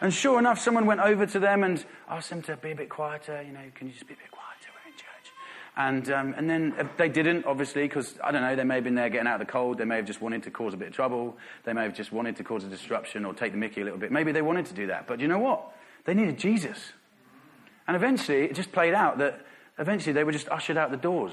and 0.00 0.12
sure 0.12 0.38
enough, 0.38 0.58
someone 0.58 0.86
went 0.86 1.00
over 1.00 1.26
to 1.26 1.38
them 1.38 1.62
and 1.62 1.84
asked 2.08 2.30
them 2.30 2.40
to 2.42 2.56
be 2.56 2.70
a 2.70 2.74
bit 2.74 2.88
quieter. 2.88 3.42
You 3.42 3.52
know, 3.52 3.60
can 3.74 3.88
you 3.88 3.92
just 3.92 4.06
be 4.06 4.14
a 4.14 4.16
bit 4.16 4.30
quieter? 4.30 4.70
We're 4.74 4.90
in 4.90 4.96
church. 4.96 5.32
And, 5.76 6.10
um, 6.10 6.34
and 6.38 6.48
then 6.48 6.74
uh, 6.78 6.88
they 6.96 7.10
didn't, 7.10 7.44
obviously, 7.44 7.82
because, 7.82 8.14
I 8.24 8.30
don't 8.30 8.40
know, 8.40 8.56
they 8.56 8.64
may 8.64 8.76
have 8.76 8.84
been 8.84 8.94
there 8.94 9.10
getting 9.10 9.28
out 9.28 9.38
of 9.38 9.46
the 9.46 9.52
cold. 9.52 9.76
They 9.76 9.84
may 9.84 9.96
have 9.96 10.06
just 10.06 10.22
wanted 10.22 10.44
to 10.44 10.50
cause 10.50 10.72
a 10.72 10.78
bit 10.78 10.88
of 10.88 10.94
trouble. 10.94 11.36
They 11.64 11.74
may 11.74 11.82
have 11.82 11.94
just 11.94 12.10
wanted 12.10 12.36
to 12.36 12.42
cause 12.42 12.64
a 12.64 12.68
disruption 12.68 13.26
or 13.26 13.34
take 13.34 13.52
the 13.52 13.58
mickey 13.58 13.82
a 13.82 13.84
little 13.84 13.98
bit. 13.98 14.10
Maybe 14.10 14.32
they 14.32 14.40
wanted 14.40 14.64
to 14.66 14.74
do 14.74 14.86
that. 14.86 15.06
But 15.06 15.20
you 15.20 15.28
know 15.28 15.40
what? 15.40 15.76
They 16.06 16.14
needed 16.14 16.38
Jesus. 16.38 16.78
And 17.86 17.96
eventually, 17.96 18.44
it 18.44 18.54
just 18.54 18.72
played 18.72 18.94
out 18.94 19.18
that 19.18 19.44
eventually 19.78 20.12
they 20.12 20.24
were 20.24 20.32
just 20.32 20.48
ushered 20.48 20.76
out 20.76 20.90
the 20.90 20.96
doors, 20.96 21.32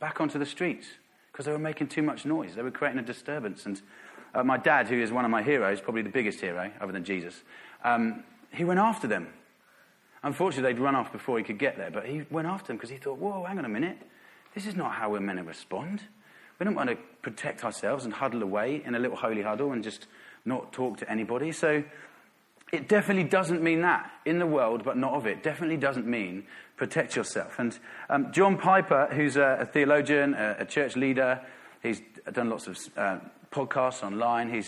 back 0.00 0.20
onto 0.20 0.38
the 0.38 0.46
streets, 0.46 0.86
because 1.32 1.46
they 1.46 1.52
were 1.52 1.58
making 1.58 1.88
too 1.88 2.02
much 2.02 2.24
noise. 2.24 2.54
They 2.54 2.62
were 2.62 2.70
creating 2.70 2.98
a 2.98 3.02
disturbance. 3.02 3.66
And 3.66 3.80
uh, 4.34 4.44
my 4.44 4.58
dad, 4.58 4.88
who 4.88 5.00
is 5.00 5.10
one 5.10 5.24
of 5.24 5.30
my 5.30 5.42
heroes, 5.42 5.80
probably 5.80 6.02
the 6.02 6.10
biggest 6.10 6.40
hero 6.40 6.70
other 6.80 6.92
than 6.92 7.04
Jesus, 7.04 7.42
um, 7.84 8.24
he 8.50 8.64
went 8.64 8.80
after 8.80 9.06
them. 9.06 9.28
Unfortunately, 10.22 10.72
they'd 10.72 10.80
run 10.80 10.94
off 10.94 11.12
before 11.12 11.38
he 11.38 11.44
could 11.44 11.58
get 11.58 11.76
there, 11.76 11.90
but 11.90 12.06
he 12.06 12.24
went 12.30 12.48
after 12.48 12.68
them 12.68 12.76
because 12.76 12.90
he 12.90 12.96
thought, 12.96 13.18
whoa, 13.18 13.44
hang 13.44 13.58
on 13.58 13.64
a 13.64 13.68
minute. 13.68 13.98
This 14.54 14.66
is 14.66 14.74
not 14.74 14.92
how 14.92 15.10
we're 15.10 15.20
meant 15.20 15.38
to 15.38 15.44
respond. 15.44 16.02
We 16.58 16.64
don't 16.64 16.74
want 16.74 16.88
to 16.90 16.96
protect 17.22 17.64
ourselves 17.64 18.04
and 18.04 18.14
huddle 18.14 18.42
away 18.42 18.82
in 18.84 18.94
a 18.94 18.98
little 18.98 19.16
holy 19.16 19.42
huddle 19.42 19.72
and 19.72 19.84
just 19.84 20.06
not 20.44 20.72
talk 20.72 20.96
to 20.98 21.10
anybody. 21.10 21.52
So 21.52 21.84
it 22.72 22.88
definitely 22.88 23.24
doesn't 23.24 23.62
mean 23.62 23.82
that 23.82 24.10
in 24.24 24.38
the 24.38 24.46
world, 24.46 24.82
but 24.84 24.96
not 24.96 25.14
of 25.14 25.26
it. 25.26 25.42
Definitely 25.42 25.76
doesn't 25.76 26.06
mean 26.06 26.44
protect 26.76 27.16
yourself. 27.16 27.58
And 27.58 27.78
um, 28.10 28.32
John 28.32 28.58
Piper, 28.58 29.08
who's 29.12 29.36
a, 29.36 29.58
a 29.60 29.66
theologian, 29.66 30.34
a, 30.34 30.56
a, 30.60 30.64
church 30.64 30.96
leader, 30.96 31.40
he's 31.82 32.02
done 32.32 32.50
lots 32.50 32.66
of 32.66 32.78
uh, 32.96 33.18
podcasts 33.50 34.02
online. 34.02 34.52
He 34.52 34.62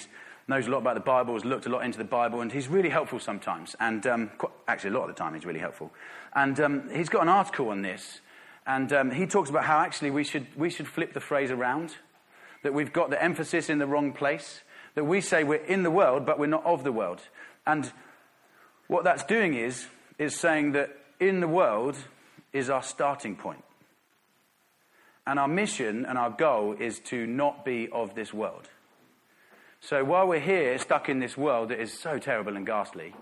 knows 0.46 0.66
a 0.66 0.70
lot 0.70 0.78
about 0.78 0.94
the 0.94 1.00
Bible, 1.00 1.34
has 1.34 1.44
looked 1.44 1.66
a 1.66 1.68
lot 1.68 1.84
into 1.84 1.98
the 1.98 2.04
Bible, 2.04 2.40
and 2.40 2.50
he's 2.50 2.68
really 2.68 2.88
helpful 2.88 3.18
sometimes. 3.18 3.76
And 3.80 4.06
um, 4.06 4.30
quite, 4.38 4.52
actually, 4.66 4.90
a 4.90 4.94
lot 4.94 5.08
of 5.08 5.14
the 5.14 5.22
time, 5.22 5.34
he's 5.34 5.44
really 5.44 5.60
helpful. 5.60 5.90
And 6.34 6.58
um, 6.60 6.90
he's 6.90 7.08
got 7.08 7.22
an 7.22 7.28
article 7.28 7.68
on 7.68 7.82
this, 7.82 8.20
and 8.66 8.92
um, 8.92 9.10
he 9.10 9.26
talks 9.26 9.50
about 9.50 9.64
how 9.64 9.80
actually 9.80 10.10
we 10.10 10.24
should, 10.24 10.46
we 10.56 10.70
should 10.70 10.86
flip 10.86 11.12
the 11.12 11.20
phrase 11.20 11.50
around, 11.50 11.96
that 12.62 12.72
we've 12.72 12.92
got 12.92 13.10
the 13.10 13.22
emphasis 13.22 13.68
in 13.68 13.78
the 13.78 13.86
wrong 13.86 14.12
place, 14.12 14.62
that 14.94 15.04
we 15.04 15.20
say 15.20 15.44
we're 15.44 15.56
in 15.56 15.82
the 15.82 15.90
world, 15.90 16.24
but 16.24 16.38
we're 16.38 16.46
not 16.46 16.64
of 16.64 16.84
the 16.84 16.92
world. 16.92 17.20
And 17.68 17.92
what 18.86 19.04
that's 19.04 19.22
doing 19.24 19.54
is, 19.54 19.86
is 20.18 20.34
saying 20.34 20.72
that 20.72 20.96
in 21.20 21.40
the 21.40 21.46
world 21.46 21.96
is 22.52 22.70
our 22.70 22.82
starting 22.82 23.36
point. 23.36 23.62
And 25.26 25.38
our 25.38 25.46
mission 25.46 26.06
and 26.06 26.16
our 26.16 26.30
goal 26.30 26.74
is 26.80 26.98
to 27.10 27.26
not 27.26 27.66
be 27.66 27.88
of 27.92 28.14
this 28.14 28.32
world. 28.32 28.70
So 29.80 30.02
while 30.02 30.26
we're 30.26 30.40
here, 30.40 30.78
stuck 30.78 31.10
in 31.10 31.20
this 31.20 31.36
world 31.36 31.68
that 31.68 31.78
is 31.78 31.92
so 31.92 32.18
terrible 32.18 32.56
and 32.56 32.66
ghastly, 32.66 33.14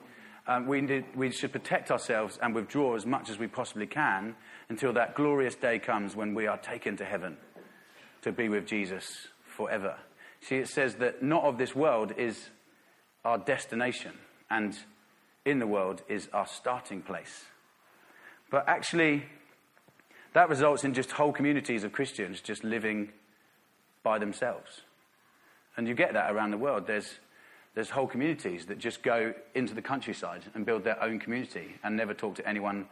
um, 0.46 0.69
we, 0.69 0.81
need, 0.81 1.04
we 1.16 1.32
should 1.32 1.50
protect 1.50 1.90
ourselves 1.90 2.38
and 2.40 2.54
withdraw 2.54 2.94
as 2.94 3.04
much 3.04 3.28
as 3.28 3.38
we 3.38 3.49
possibly 3.49 3.88
can 3.88 4.37
until 4.69 4.92
that 4.92 5.16
glorious 5.16 5.56
day 5.56 5.81
comes 5.81 6.14
when 6.14 6.34
we 6.34 6.46
are 6.46 6.56
taken 6.56 6.96
to 6.99 7.04
heaven 7.04 7.37
to 8.22 8.31
be 8.31 8.49
with 8.49 8.64
Jesus 8.64 9.26
forever. 9.56 9.96
See, 10.40 10.56
it 10.56 10.69
says 10.69 10.94
that 10.96 11.20
not 11.20 11.42
of 11.42 11.58
this 11.58 11.75
world 11.75 12.12
is 12.16 12.49
our 13.25 13.38
destination, 13.38 14.12
and 14.50 14.76
in 15.44 15.58
the 15.58 15.66
world 15.66 16.02
is 16.08 16.28
our 16.32 16.46
starting 16.46 17.02
place. 17.02 17.44
But 18.50 18.69
actually, 18.69 19.25
that 20.34 20.48
results 20.48 20.84
in 20.84 20.94
just 20.94 21.12
whole 21.12 21.32
communities 21.32 21.84
of 21.84 21.93
Christians 21.93 22.40
just 22.40 22.64
living 22.64 23.10
by 24.02 24.19
themselves. 24.19 24.82
And 25.76 25.88
you 25.88 25.94
get 25.94 26.12
that 26.14 26.31
around 26.31 26.50
the 26.50 26.58
world. 26.58 26.87
There's, 26.87 27.19
there's 27.75 27.90
whole 27.90 28.06
communities 28.06 28.66
that 28.66 28.78
just 28.78 29.02
go 29.02 29.34
into 29.54 29.75
the 29.75 29.82
countryside 29.82 30.43
and 30.54 30.64
build 30.64 30.84
their 30.84 31.02
own 31.02 31.19
community 31.19 31.75
and 31.82 31.96
never 31.96 32.14
talk 32.14 32.34
to 32.37 32.49
anyone 32.49 32.87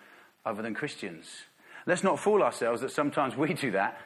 other 0.44 0.62
than 0.62 0.74
Christians. 0.74 1.26
Let's 1.86 2.02
not 2.02 2.18
fool 2.18 2.42
ourselves 2.42 2.80
that 2.80 2.90
sometimes 2.90 3.36
we 3.36 3.54
do 3.54 3.70
that, 3.72 3.98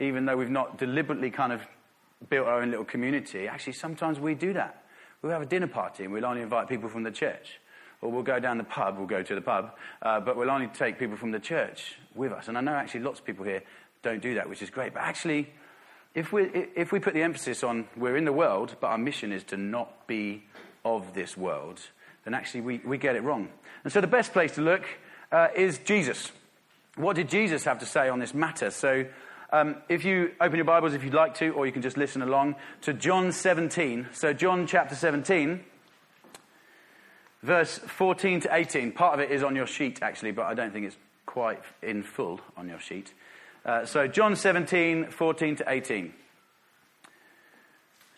even 0.00 0.26
though 0.26 0.36
we've 0.36 0.50
not 0.50 0.78
deliberately 0.78 1.30
kind 1.30 1.52
of 1.52 1.62
built 2.30 2.46
our 2.46 2.62
own 2.62 2.70
little 2.70 2.84
community. 2.84 3.48
Actually, 3.48 3.74
sometimes 3.74 4.18
we 4.18 4.34
do 4.34 4.52
that. 4.52 4.85
We'll 5.26 5.32
have 5.32 5.42
a 5.42 5.46
dinner 5.46 5.66
party 5.66 6.04
and 6.04 6.12
we'll 6.12 6.24
only 6.24 6.40
invite 6.40 6.68
people 6.68 6.88
from 6.88 7.02
the 7.02 7.10
church. 7.10 7.58
Or 8.00 8.12
we'll 8.12 8.22
go 8.22 8.38
down 8.38 8.58
the 8.58 8.64
pub, 8.64 8.96
we'll 8.96 9.08
go 9.08 9.24
to 9.24 9.34
the 9.34 9.40
pub, 9.40 9.72
uh, 10.00 10.20
but 10.20 10.36
we'll 10.36 10.52
only 10.52 10.68
take 10.68 11.00
people 11.00 11.16
from 11.16 11.32
the 11.32 11.40
church 11.40 11.96
with 12.14 12.30
us. 12.30 12.46
And 12.46 12.56
I 12.56 12.60
know 12.60 12.74
actually 12.74 13.00
lots 13.00 13.18
of 13.18 13.24
people 13.24 13.44
here 13.44 13.64
don't 14.02 14.22
do 14.22 14.34
that, 14.34 14.48
which 14.48 14.62
is 14.62 14.70
great. 14.70 14.94
But 14.94 15.02
actually, 15.02 15.48
if 16.14 16.32
we, 16.32 16.44
if 16.76 16.92
we 16.92 17.00
put 17.00 17.12
the 17.12 17.24
emphasis 17.24 17.64
on 17.64 17.88
we're 17.96 18.16
in 18.16 18.24
the 18.24 18.32
world, 18.32 18.76
but 18.80 18.86
our 18.86 18.98
mission 18.98 19.32
is 19.32 19.42
to 19.44 19.56
not 19.56 20.06
be 20.06 20.44
of 20.84 21.12
this 21.12 21.36
world, 21.36 21.80
then 22.24 22.32
actually 22.32 22.60
we, 22.60 22.78
we 22.84 22.96
get 22.96 23.16
it 23.16 23.24
wrong. 23.24 23.48
And 23.82 23.92
so 23.92 24.00
the 24.00 24.06
best 24.06 24.32
place 24.32 24.54
to 24.54 24.60
look 24.60 24.84
uh, 25.32 25.48
is 25.56 25.78
Jesus. 25.78 26.30
What 26.94 27.16
did 27.16 27.28
Jesus 27.28 27.64
have 27.64 27.80
to 27.80 27.86
say 27.86 28.08
on 28.08 28.20
this 28.20 28.32
matter? 28.32 28.70
So 28.70 29.06
um, 29.56 29.76
if 29.88 30.04
you 30.04 30.32
open 30.38 30.56
your 30.56 30.66
Bibles, 30.66 30.92
if 30.92 31.02
you'd 31.02 31.14
like 31.14 31.34
to, 31.36 31.50
or 31.50 31.64
you 31.64 31.72
can 31.72 31.80
just 31.80 31.96
listen 31.96 32.20
along 32.20 32.56
to 32.82 32.92
John 32.92 33.32
17. 33.32 34.08
So, 34.12 34.34
John 34.34 34.66
chapter 34.66 34.94
17, 34.94 35.60
verse 37.42 37.78
14 37.78 38.40
to 38.40 38.54
18. 38.54 38.92
Part 38.92 39.14
of 39.14 39.20
it 39.20 39.30
is 39.30 39.42
on 39.42 39.56
your 39.56 39.66
sheet, 39.66 40.02
actually, 40.02 40.32
but 40.32 40.44
I 40.44 40.52
don't 40.52 40.72
think 40.72 40.84
it's 40.86 40.96
quite 41.24 41.62
in 41.82 42.02
full 42.02 42.40
on 42.56 42.68
your 42.68 42.78
sheet. 42.78 43.14
Uh, 43.64 43.86
so, 43.86 44.06
John 44.06 44.36
17, 44.36 45.06
14 45.06 45.56
to 45.56 45.64
18. 45.66 46.12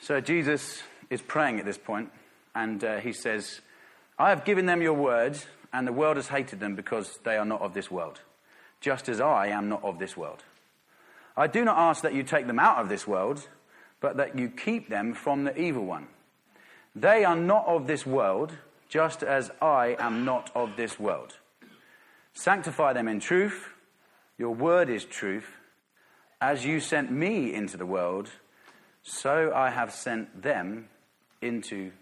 So, 0.00 0.20
Jesus 0.20 0.82
is 1.08 1.22
praying 1.22 1.60
at 1.60 1.64
this 1.64 1.78
point, 1.78 2.10
and 2.56 2.82
uh, 2.82 2.98
he 2.98 3.12
says, 3.12 3.60
I 4.18 4.30
have 4.30 4.44
given 4.44 4.66
them 4.66 4.82
your 4.82 4.94
word, 4.94 5.38
and 5.72 5.86
the 5.86 5.92
world 5.92 6.16
has 6.16 6.28
hated 6.28 6.58
them 6.58 6.74
because 6.74 7.20
they 7.22 7.36
are 7.36 7.44
not 7.44 7.62
of 7.62 7.74
this 7.74 7.92
world, 7.92 8.22
just 8.80 9.08
as 9.08 9.20
I 9.20 9.48
am 9.48 9.68
not 9.68 9.84
of 9.84 10.00
this 10.00 10.16
world. 10.16 10.42
I 11.38 11.46
do 11.46 11.64
not 11.64 11.78
ask 11.78 12.02
that 12.02 12.14
you 12.14 12.24
take 12.24 12.48
them 12.48 12.58
out 12.58 12.78
of 12.78 12.88
this 12.88 13.06
world, 13.06 13.46
but 14.00 14.16
that 14.16 14.36
you 14.36 14.48
keep 14.48 14.88
them 14.88 15.14
from 15.14 15.44
the 15.44 15.56
evil 15.56 15.84
one. 15.84 16.08
They 16.96 17.24
are 17.24 17.36
not 17.36 17.64
of 17.68 17.86
this 17.86 18.04
world, 18.04 18.52
just 18.88 19.22
as 19.22 19.52
I 19.62 19.94
am 20.00 20.24
not 20.24 20.50
of 20.52 20.76
this 20.76 20.98
world. 20.98 21.36
Sanctify 22.34 22.92
them 22.92 23.06
in 23.06 23.20
truth. 23.20 23.68
Your 24.36 24.52
word 24.52 24.90
is 24.90 25.04
truth. 25.04 25.46
As 26.40 26.64
you 26.64 26.80
sent 26.80 27.12
me 27.12 27.54
into 27.54 27.76
the 27.76 27.86
world, 27.86 28.30
so 29.04 29.52
I 29.54 29.70
have 29.70 29.92
sent 29.92 30.42
them 30.42 30.88
into 31.40 31.92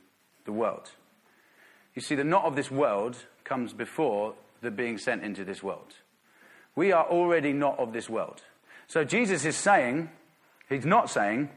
the 0.47 0.52
world. 0.52 0.93
You 1.95 2.00
see, 2.00 2.14
the 2.14 2.25
not 2.25 2.45
of 2.45 2.57
this 2.57 2.71
world 2.71 3.19
comes 3.45 3.75
before 3.75 4.35
the 4.62 4.71
being 4.71 4.97
sent 4.97 5.23
into 5.23 5.45
this 5.45 5.62
world. 5.62 5.95
We 6.75 6.93
are 6.93 7.05
already 7.05 7.52
not 7.52 7.78
of 7.78 7.93
this 7.93 8.09
world. 8.09 8.43
So 8.88 9.05
Jesus 9.05 9.45
is 9.45 9.57
saying, 9.57 10.11
he's 10.69 10.87
not 10.87 11.11
saying, 11.11 11.50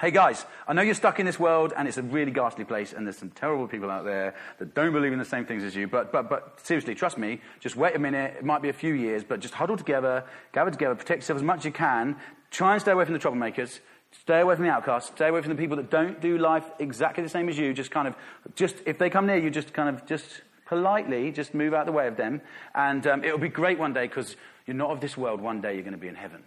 Hey 0.00 0.10
guys, 0.10 0.44
I 0.66 0.72
know 0.72 0.82
you're 0.82 0.94
stuck 0.94 1.20
in 1.20 1.26
this 1.26 1.38
world 1.38 1.72
and 1.76 1.86
it's 1.86 1.98
a 1.98 2.02
really 2.02 2.32
ghastly 2.32 2.64
place 2.64 2.92
and 2.92 3.06
there's 3.06 3.16
some 3.16 3.30
terrible 3.30 3.68
people 3.68 3.90
out 3.92 4.04
there 4.04 4.34
that 4.58 4.74
don't 4.74 4.92
believe 4.92 5.12
in 5.12 5.20
the 5.20 5.24
same 5.24 5.46
things 5.46 5.62
as 5.62 5.76
you, 5.76 5.86
but, 5.86 6.10
but, 6.10 6.28
but 6.28 6.58
seriously, 6.64 6.96
trust 6.96 7.16
me, 7.16 7.40
just 7.60 7.76
wait 7.76 7.94
a 7.94 7.98
minute. 8.00 8.34
It 8.38 8.44
might 8.44 8.60
be 8.60 8.68
a 8.68 8.74
few 8.74 8.92
years, 8.92 9.22
but 9.22 9.38
just 9.38 9.54
huddle 9.54 9.76
together, 9.76 10.24
gather 10.52 10.72
together, 10.72 10.96
protect 10.96 11.20
yourself 11.22 11.36
as 11.36 11.42
much 11.44 11.60
as 11.60 11.64
you 11.66 11.70
can. 11.70 12.16
Try 12.50 12.72
and 12.72 12.82
stay 12.82 12.90
away 12.90 13.04
from 13.04 13.14
the 13.14 13.20
troublemakers. 13.20 13.78
Stay 14.20 14.40
away 14.40 14.56
from 14.56 14.64
the 14.64 14.70
outcasts. 14.70 15.10
Stay 15.10 15.28
away 15.28 15.40
from 15.42 15.50
the 15.50 15.56
people 15.56 15.76
that 15.76 15.90
don't 15.90 16.20
do 16.20 16.38
life 16.38 16.64
exactly 16.80 17.22
the 17.22 17.30
same 17.30 17.48
as 17.48 17.56
you. 17.56 17.72
Just 17.72 17.92
kind 17.92 18.08
of, 18.08 18.16
just, 18.56 18.76
if 18.86 18.98
they 18.98 19.10
come 19.10 19.26
near 19.26 19.38
you, 19.38 19.48
just 19.48 19.72
kind 19.72 19.88
of, 19.88 20.04
just 20.06 20.42
politely, 20.66 21.30
just 21.30 21.54
move 21.54 21.72
out 21.72 21.86
the 21.86 21.92
way 21.92 22.08
of 22.08 22.16
them. 22.16 22.40
And 22.74 23.06
um, 23.06 23.22
it'll 23.24 23.38
be 23.38 23.48
great 23.48 23.78
one 23.78 23.92
day 23.92 24.06
because 24.06 24.36
you're 24.66 24.76
not 24.76 24.90
of 24.90 25.00
this 25.00 25.16
world. 25.16 25.40
One 25.40 25.60
day 25.60 25.74
you're 25.74 25.82
going 25.82 25.92
to 25.92 25.98
be 25.98 26.08
in 26.08 26.16
heaven. 26.16 26.42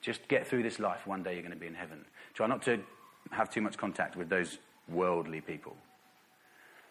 Just 0.00 0.26
get 0.28 0.46
through 0.46 0.62
this 0.62 0.78
life. 0.78 1.06
One 1.06 1.22
day 1.22 1.34
you're 1.34 1.42
going 1.42 1.54
to 1.54 1.60
be 1.60 1.66
in 1.66 1.74
heaven. 1.74 2.04
Try 2.34 2.46
not 2.46 2.62
to 2.62 2.80
have 3.30 3.50
too 3.50 3.60
much 3.60 3.76
contact 3.76 4.16
with 4.16 4.28
those 4.28 4.58
worldly 4.88 5.40
people. 5.40 5.76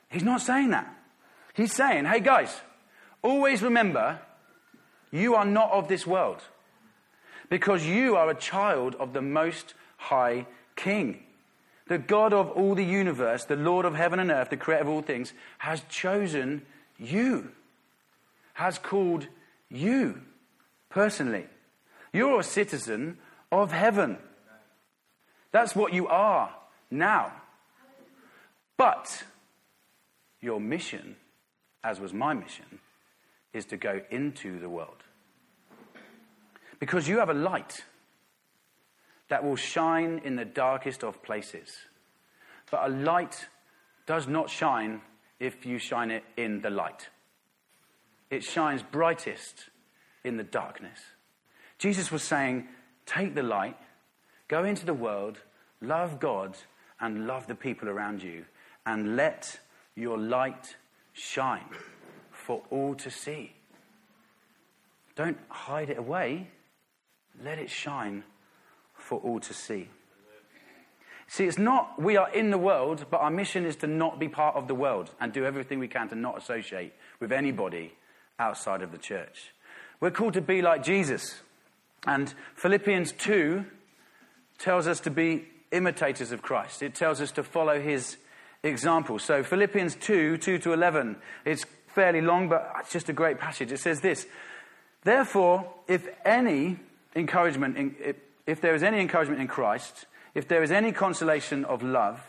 He's 0.10 0.24
not 0.24 0.42
saying 0.42 0.72
that. 0.72 0.94
He's 1.54 1.74
saying, 1.74 2.06
hey 2.06 2.20
guys, 2.20 2.62
always 3.22 3.62
remember 3.62 4.20
you 5.12 5.36
are 5.36 5.46
not 5.46 5.72
of 5.72 5.88
this 5.88 6.06
world 6.06 6.42
because 7.50 7.86
you 7.86 8.16
are 8.16 8.30
a 8.30 8.36
child 8.36 8.96
of 8.96 9.14
the 9.14 9.22
Most 9.22 9.74
High 9.98 10.46
King. 10.76 11.24
The 11.88 11.98
God 11.98 12.34
of 12.34 12.52
all 12.52 12.76
the 12.76 12.86
universe, 12.86 13.46
the 13.46 13.56
Lord 13.56 13.86
of 13.86 13.96
heaven 13.96 14.20
and 14.20 14.30
earth, 14.30 14.52
the 14.52 14.58
creator 14.58 14.84
of 14.84 14.90
all 14.90 15.02
things, 15.02 15.34
has 15.58 15.82
chosen 15.90 16.62
you, 17.00 17.52
has 18.54 18.78
called 18.78 19.28
you 19.70 20.22
personally. 20.90 21.46
You're 22.14 22.40
a 22.40 22.44
citizen 22.44 23.18
of 23.52 23.72
heaven. 23.72 24.18
That's 25.52 25.76
what 25.76 25.94
you 25.94 26.08
are 26.08 26.54
now. 26.92 27.34
But 28.78 29.24
your 30.42 30.60
mission, 30.60 31.16
as 31.84 32.00
was 32.00 32.14
my 32.14 32.34
mission, 32.34 32.80
is 33.54 33.66
to 33.66 33.78
go 33.78 34.02
into 34.10 34.60
the 34.60 34.70
world. 34.70 35.04
Because 36.80 37.08
you 37.08 37.20
have 37.20 37.30
a 37.30 37.34
light 37.34 37.84
that 39.28 39.44
will 39.44 39.56
shine 39.56 40.22
in 40.24 40.36
the 40.36 40.46
darkest 40.46 41.04
of 41.04 41.22
places. 41.22 41.76
But 42.72 42.86
a 42.86 42.90
light 42.90 43.48
does 44.06 44.28
not 44.28 44.50
shine 44.50 45.02
if 45.40 45.66
you 45.66 45.78
shine 45.80 46.12
it 46.12 46.24
in 46.36 46.62
the 46.62 46.70
light, 46.70 47.10
it 48.30 48.44
shines 48.44 48.84
brightest 48.84 49.70
in 50.24 50.38
the 50.38 50.44
darkness. 50.44 51.00
Jesus 51.80 52.12
was 52.12 52.22
saying, 52.22 52.68
Take 53.06 53.34
the 53.34 53.42
light, 53.42 53.78
go 54.48 54.64
into 54.64 54.86
the 54.86 54.94
world, 54.94 55.40
love 55.82 56.20
God, 56.20 56.56
and 57.00 57.26
love 57.26 57.48
the 57.48 57.56
people 57.56 57.90
around 57.90 58.22
you, 58.22 58.46
and 58.86 59.16
let 59.16 59.60
your 59.96 60.18
light 60.18 60.76
shine 61.14 61.66
for 62.32 62.62
all 62.70 62.94
to 62.96 63.10
see. 63.10 63.54
Don't 65.16 65.38
hide 65.50 65.90
it 65.90 65.98
away, 65.98 66.48
let 67.44 67.58
it 67.58 67.70
shine 67.70 68.24
for 68.94 69.20
all 69.20 69.40
to 69.40 69.54
see. 69.54 69.90
See, 71.28 71.46
it's 71.46 71.58
not 71.60 72.02
we 72.02 72.18
are 72.18 72.32
in 72.32 72.50
the 72.50 72.58
world, 72.58 73.06
but 73.10 73.22
our 73.22 73.30
mission 73.30 73.66
is 73.66 73.76
to 73.78 73.88
not 73.88 74.20
be 74.20 74.28
part 74.28 74.56
of 74.56 74.68
the 74.68 74.76
world 74.76 75.12
and 75.22 75.32
do 75.32 75.46
everything 75.46 75.78
we 75.78 75.88
can 75.88 76.10
to 76.10 76.16
not 76.16 76.38
associate 76.38 76.94
with 77.20 77.32
anybody 77.32 77.94
outside 78.40 78.82
of 78.82 78.92
the 78.92 78.98
church. 78.98 79.54
We're 80.00 80.12
called 80.12 80.34
to 80.34 80.42
be 80.42 80.62
like 80.62 80.84
Jesus. 80.84 81.42
And 82.06 82.34
Philippians 82.56 83.12
2 83.14 83.66
tells 84.58 84.88
us 84.88 85.00
to 85.02 85.10
be 85.10 85.46
imitators 85.72 86.32
of 86.32 86.42
Christ. 86.42 86.82
It 86.82 86.96
tells 86.96 87.22
us 87.22 87.32
to 87.32 87.44
follow 87.44 87.80
his 87.80 88.18
example. 88.64 89.20
So 89.20 89.44
Philippians 89.44 89.96
2, 89.96 90.38
2 90.38 90.60
to 90.60 90.74
11, 90.74 91.18
it's 91.46 91.66
fairly 91.88 92.22
long, 92.22 92.50
but 92.50 92.72
it's 92.80 92.92
just 92.92 93.10
a 93.10 93.14
great 93.14 93.40
passage. 93.40 93.72
It 93.72 93.80
says 93.80 94.02
this, 94.02 94.28
Therefore, 95.04 95.72
if 95.88 96.08
any 96.26 96.78
encouragement, 97.16 97.78
in, 97.78 98.16
if 98.46 98.62
there 98.62 98.76
is 98.76 98.84
any 98.84 99.00
encouragement 99.00 99.42
in 99.42 99.48
Christ, 99.48 100.06
if 100.36 100.48
there 100.48 100.64
is 100.64 100.72
any 100.72 100.92
consolation 100.92 101.66
of 101.66 101.82
love, 101.82 102.22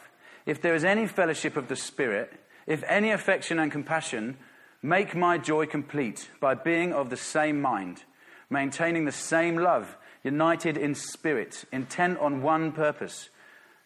if 0.47 0.63
there 0.63 0.75
is 0.75 0.85
any 0.85 1.07
fellowship 1.07 1.57
of 1.57 1.69
the 1.69 1.77
Spirit, 1.77 2.33
if 2.67 2.83
any 2.87 3.11
affection 3.11 3.59
and 3.59 3.73
compassion, 3.73 4.37
make 4.83 5.15
my 5.15 5.37
joy 5.37 5.67
complete 5.67 6.31
by 6.41 6.55
being 6.55 6.93
of 6.93 7.11
the 7.11 7.17
same 7.17 7.61
mind 7.61 8.05
maintaining 8.51 9.05
the 9.05 9.13
same 9.13 9.57
love, 9.57 9.97
united 10.25 10.77
in 10.77 10.95
spirit, 10.95 11.65
intent 11.73 12.19
on 12.19 12.43
one 12.43 12.73
purpose. 12.73 13.31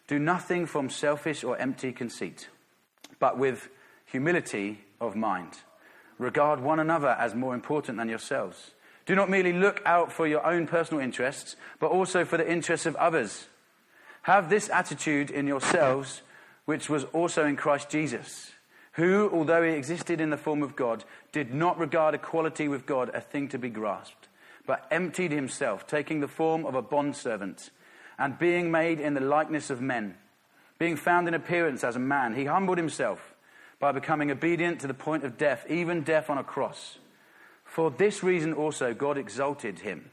Do 0.07 0.19
nothing 0.19 0.65
from 0.65 0.89
selfish 0.89 1.43
or 1.43 1.57
empty 1.57 1.91
conceit, 1.91 2.49
but 3.19 3.37
with 3.37 3.69
humility 4.05 4.81
of 4.99 5.15
mind. 5.15 5.59
Regard 6.17 6.59
one 6.59 6.79
another 6.79 7.15
as 7.19 7.35
more 7.35 7.53
important 7.53 7.97
than 7.97 8.09
yourselves. 8.09 8.71
Do 9.05 9.15
not 9.15 9.29
merely 9.29 9.53
look 9.53 9.81
out 9.85 10.11
for 10.11 10.27
your 10.27 10.45
own 10.45 10.65
personal 10.65 11.03
interests, 11.03 11.55
but 11.79 11.91
also 11.91 12.25
for 12.25 12.37
the 12.37 12.51
interests 12.51 12.85
of 12.85 12.95
others. 12.95 13.47
Have 14.23 14.49
this 14.49 14.69
attitude 14.69 15.29
in 15.29 15.45
yourselves, 15.45 16.23
which 16.65 16.89
was 16.89 17.03
also 17.05 17.45
in 17.45 17.55
Christ 17.55 17.89
Jesus, 17.89 18.51
who, 18.93 19.29
although 19.31 19.61
he 19.61 19.71
existed 19.71 20.19
in 20.19 20.31
the 20.31 20.37
form 20.37 20.63
of 20.63 20.75
God, 20.75 21.03
did 21.31 21.53
not 21.53 21.77
regard 21.77 22.15
equality 22.15 22.67
with 22.67 22.87
God 22.87 23.11
a 23.13 23.21
thing 23.21 23.47
to 23.49 23.59
be 23.59 23.69
grasped 23.69 24.27
but 24.65 24.87
emptied 24.91 25.31
himself, 25.31 25.87
taking 25.87 26.19
the 26.19 26.27
form 26.27 26.65
of 26.65 26.75
a 26.75 26.81
bondservant, 26.81 27.69
and 28.17 28.39
being 28.39 28.71
made 28.71 28.99
in 28.99 29.13
the 29.13 29.21
likeness 29.21 29.69
of 29.69 29.81
men. 29.81 30.15
Being 30.77 30.95
found 30.95 31.27
in 31.27 31.33
appearance 31.33 31.83
as 31.83 31.95
a 31.95 31.99
man, 31.99 32.35
he 32.35 32.45
humbled 32.45 32.77
himself 32.77 33.33
by 33.79 33.91
becoming 33.91 34.31
obedient 34.31 34.79
to 34.81 34.87
the 34.87 34.93
point 34.93 35.23
of 35.23 35.37
death, 35.37 35.65
even 35.69 36.03
death 36.03 36.29
on 36.29 36.37
a 36.37 36.43
cross. 36.43 36.97
For 37.63 37.91
this 37.91 38.23
reason 38.23 38.53
also 38.53 38.93
God 38.93 39.17
exalted 39.17 39.79
him, 39.79 40.09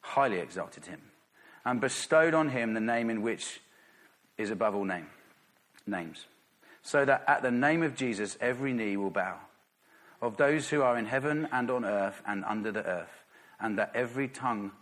highly 0.00 0.38
exalted 0.38 0.86
him, 0.86 1.00
and 1.64 1.80
bestowed 1.80 2.34
on 2.34 2.50
him 2.50 2.74
the 2.74 2.80
name 2.80 3.10
in 3.10 3.22
which 3.22 3.60
is 4.38 4.50
above 4.50 4.74
all 4.74 4.84
name, 4.84 5.06
names, 5.86 6.26
so 6.82 7.04
that 7.04 7.24
at 7.26 7.42
the 7.42 7.50
name 7.50 7.82
of 7.82 7.96
Jesus 7.96 8.36
every 8.40 8.72
knee 8.72 8.96
will 8.96 9.10
bow, 9.10 9.38
of 10.20 10.36
those 10.36 10.68
who 10.68 10.82
are 10.82 10.96
in 10.96 11.06
heaven 11.06 11.48
and 11.52 11.70
on 11.70 11.84
earth 11.84 12.22
and 12.26 12.44
under 12.44 12.72
the 12.72 12.84
earth 12.84 13.23
and 13.60 13.78
that 13.78 13.92
every 13.94 14.28
tongue 14.28 14.72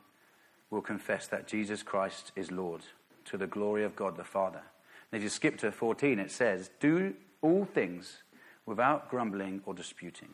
will 0.70 0.80
confess 0.80 1.26
that 1.28 1.46
Jesus 1.46 1.82
Christ 1.82 2.32
is 2.34 2.50
Lord 2.50 2.82
to 3.26 3.36
the 3.36 3.46
glory 3.46 3.84
of 3.84 3.94
God 3.94 4.16
the 4.16 4.24
Father. 4.24 4.62
And 5.10 5.18
if 5.18 5.22
you 5.22 5.28
skip 5.28 5.58
to 5.58 5.70
14, 5.70 6.18
it 6.18 6.30
says, 6.30 6.70
Do 6.80 7.14
all 7.42 7.64
things 7.64 8.22
without 8.64 9.10
grumbling 9.10 9.60
or 9.66 9.74
disputing, 9.74 10.30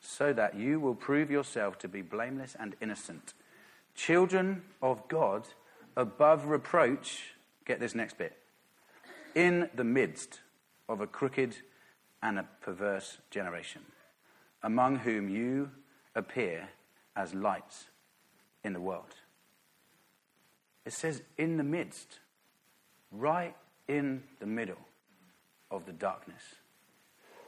so 0.00 0.32
that 0.32 0.56
you 0.56 0.80
will 0.80 0.94
prove 0.94 1.30
yourself 1.30 1.78
to 1.80 1.88
be 1.88 2.02
blameless 2.02 2.56
and 2.58 2.74
innocent, 2.80 3.34
children 3.94 4.62
of 4.80 5.06
God 5.08 5.46
above 5.96 6.46
reproach. 6.46 7.34
Get 7.64 7.80
this 7.80 7.94
next 7.94 8.16
bit. 8.16 8.36
In 9.34 9.68
the 9.74 9.84
midst 9.84 10.40
of 10.88 11.00
a 11.00 11.06
crooked 11.06 11.56
and 12.22 12.38
a 12.38 12.48
perverse 12.62 13.18
generation, 13.30 13.82
among 14.62 14.96
whom 14.96 15.28
you 15.28 15.70
appear 16.14 16.68
as 17.16 17.34
lights 17.34 17.86
in 18.62 18.72
the 18.72 18.80
world. 18.80 19.14
It 20.84 20.92
says, 20.92 21.22
in 21.38 21.56
the 21.56 21.64
midst, 21.64 22.20
right 23.10 23.56
in 23.88 24.22
the 24.38 24.46
middle 24.46 24.78
of 25.70 25.86
the 25.86 25.92
darkness. 25.92 26.42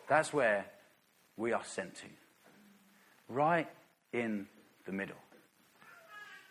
That's 0.09 0.33
where 0.33 0.67
we 1.37 1.53
are 1.53 1.65
sent 1.65 1.95
to. 1.97 2.07
Right 3.29 3.69
in 4.13 4.47
the 4.87 4.93
middle. 4.93 5.17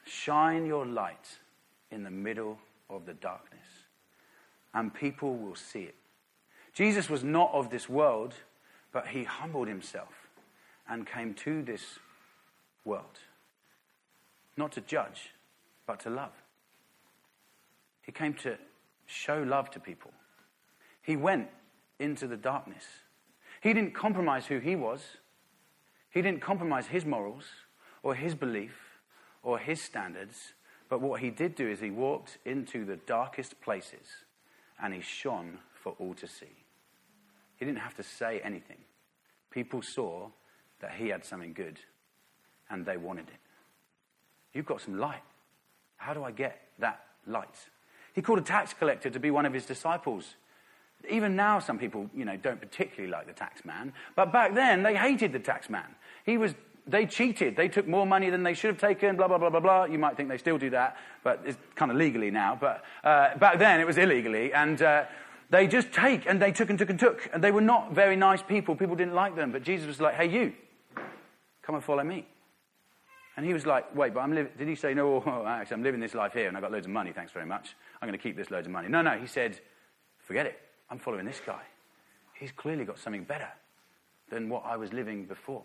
Shine 0.05 0.65
your 0.65 0.85
light 0.85 1.39
in 1.91 2.03
the 2.03 2.11
middle 2.11 2.59
of 2.89 3.05
the 3.05 3.13
darkness, 3.13 3.65
and 4.73 4.93
people 4.93 5.35
will 5.35 5.55
see 5.55 5.81
it. 5.81 5.95
Jesus 6.73 7.09
was 7.09 7.23
not 7.23 7.51
of 7.53 7.69
this 7.69 7.89
world, 7.89 8.33
but 8.93 9.07
he 9.07 9.23
humbled 9.23 9.67
himself 9.67 10.29
and 10.87 11.05
came 11.05 11.33
to 11.33 11.61
this 11.61 11.99
world. 12.87 13.19
Not 14.55 14.71
to 14.71 14.81
judge, 14.81 15.33
but 15.85 15.99
to 16.01 16.09
love. 16.09 16.31
He 18.01 18.11
came 18.11 18.33
to 18.35 18.57
show 19.05 19.43
love 19.43 19.69
to 19.71 19.79
people. 19.79 20.11
He 21.01 21.15
went 21.15 21.49
into 21.99 22.25
the 22.25 22.37
darkness. 22.37 22.83
He 23.61 23.73
didn't 23.73 23.93
compromise 23.93 24.47
who 24.47 24.59
he 24.59 24.75
was. 24.75 25.01
He 26.09 26.21
didn't 26.21 26.41
compromise 26.41 26.87
his 26.87 27.05
morals 27.05 27.43
or 28.01 28.15
his 28.15 28.33
belief 28.33 28.75
or 29.43 29.59
his 29.59 29.81
standards. 29.81 30.53
But 30.89 31.01
what 31.01 31.19
he 31.19 31.29
did 31.29 31.55
do 31.55 31.67
is 31.67 31.79
he 31.79 31.91
walked 31.91 32.37
into 32.45 32.85
the 32.85 32.95
darkest 32.95 33.61
places 33.61 34.07
and 34.81 34.93
he 34.93 35.01
shone 35.01 35.59
for 35.73 35.93
all 35.99 36.13
to 36.15 36.27
see. 36.27 36.63
He 37.57 37.65
didn't 37.65 37.79
have 37.79 37.95
to 37.95 38.03
say 38.03 38.39
anything. 38.43 38.77
People 39.51 39.81
saw 39.81 40.29
that 40.79 40.93
he 40.93 41.09
had 41.09 41.25
something 41.25 41.53
good 41.53 41.79
and 42.69 42.85
they 42.85 42.97
wanted 42.97 43.27
it. 43.27 43.39
You've 44.53 44.65
got 44.65 44.81
some 44.81 44.97
light. 44.97 45.21
How 45.97 46.13
do 46.13 46.23
I 46.23 46.31
get 46.31 46.59
that 46.79 47.01
light? 47.25 47.47
He 48.13 48.21
called 48.21 48.39
a 48.39 48.43
tax 48.43 48.73
collector 48.73 49.09
to 49.09 49.19
be 49.19 49.29
one 49.29 49.45
of 49.45 49.53
his 49.53 49.65
disciples. 49.65 50.35
Even 51.09 51.35
now, 51.35 51.59
some 51.59 51.77
people, 51.77 52.09
you 52.15 52.25
know, 52.25 52.35
don't 52.35 52.59
particularly 52.59 53.11
like 53.11 53.27
the 53.27 53.33
tax 53.33 53.63
man. 53.63 53.93
But 54.15 54.31
back 54.33 54.55
then, 54.55 54.81
they 54.81 54.95
hated 54.95 55.31
the 55.31 55.39
tax 55.39 55.69
man. 55.69 55.85
He 56.25 56.37
was, 56.37 56.55
they 56.87 57.05
cheated. 57.05 57.55
They 57.55 57.67
took 57.67 57.87
more 57.87 58.07
money 58.07 58.31
than 58.31 58.41
they 58.41 58.55
should 58.55 58.69
have 58.69 58.79
taken, 58.79 59.15
blah, 59.15 59.27
blah, 59.27 59.37
blah, 59.37 59.51
blah, 59.51 59.59
blah. 59.59 59.85
You 59.85 59.99
might 59.99 60.17
think 60.17 60.29
they 60.29 60.39
still 60.39 60.57
do 60.57 60.71
that, 60.71 60.97
but 61.23 61.41
it's 61.45 61.57
kind 61.75 61.91
of 61.91 61.97
legally 61.97 62.31
now. 62.31 62.57
But 62.59 62.83
uh, 63.03 63.37
back 63.37 63.59
then, 63.59 63.79
it 63.79 63.85
was 63.85 63.99
illegally. 63.99 64.51
And 64.51 64.81
uh, 64.81 65.05
they 65.51 65.67
just 65.67 65.91
take, 65.91 66.25
and 66.25 66.41
they 66.41 66.51
took 66.51 66.71
and 66.71 66.79
took 66.79 66.89
and 66.89 66.99
took. 66.99 67.29
And 67.31 67.43
they 67.43 67.51
were 67.51 67.61
not 67.61 67.93
very 67.93 68.15
nice 68.15 68.41
people. 68.41 68.75
People 68.75 68.95
didn't 68.95 69.13
like 69.13 69.35
them. 69.35 69.51
But 69.51 69.61
Jesus 69.61 69.85
was 69.85 70.01
like, 70.01 70.15
hey, 70.15 70.27
you, 70.27 70.53
come 71.61 71.75
and 71.75 71.83
follow 71.83 72.03
me. 72.03 72.25
And 73.37 73.45
he 73.45 73.53
was 73.53 73.67
like, 73.67 73.95
wait, 73.95 74.15
but 74.15 74.21
I'm 74.21 74.33
living, 74.33 74.51
did 74.57 74.67
he 74.67 74.75
say, 74.75 74.95
no, 74.95 75.23
actually, 75.47 75.75
I'm 75.75 75.83
living 75.83 76.01
this 76.01 76.15
life 76.15 76.33
here 76.33 76.47
and 76.47 76.57
I've 76.57 76.63
got 76.63 76.71
loads 76.71 76.87
of 76.87 76.91
money, 76.91 77.11
thanks 77.13 77.31
very 77.31 77.45
much. 77.45 77.75
I'm 78.01 78.09
going 78.09 78.17
to 78.17 78.21
keep 78.21 78.35
this 78.35 78.49
loads 78.49 78.65
of 78.65 78.73
money. 78.73 78.89
No, 78.89 79.01
no, 79.03 79.11
he 79.11 79.27
said, 79.27 79.59
forget 80.17 80.47
it. 80.47 80.59
I'm 80.89 80.97
following 80.97 81.25
this 81.25 81.39
guy. 81.45 81.61
He's 82.33 82.51
clearly 82.51 82.83
got 82.83 82.97
something 82.97 83.23
better 83.23 83.49
than 84.29 84.49
what 84.49 84.63
I 84.65 84.75
was 84.75 84.91
living 84.91 85.25
before. 85.25 85.63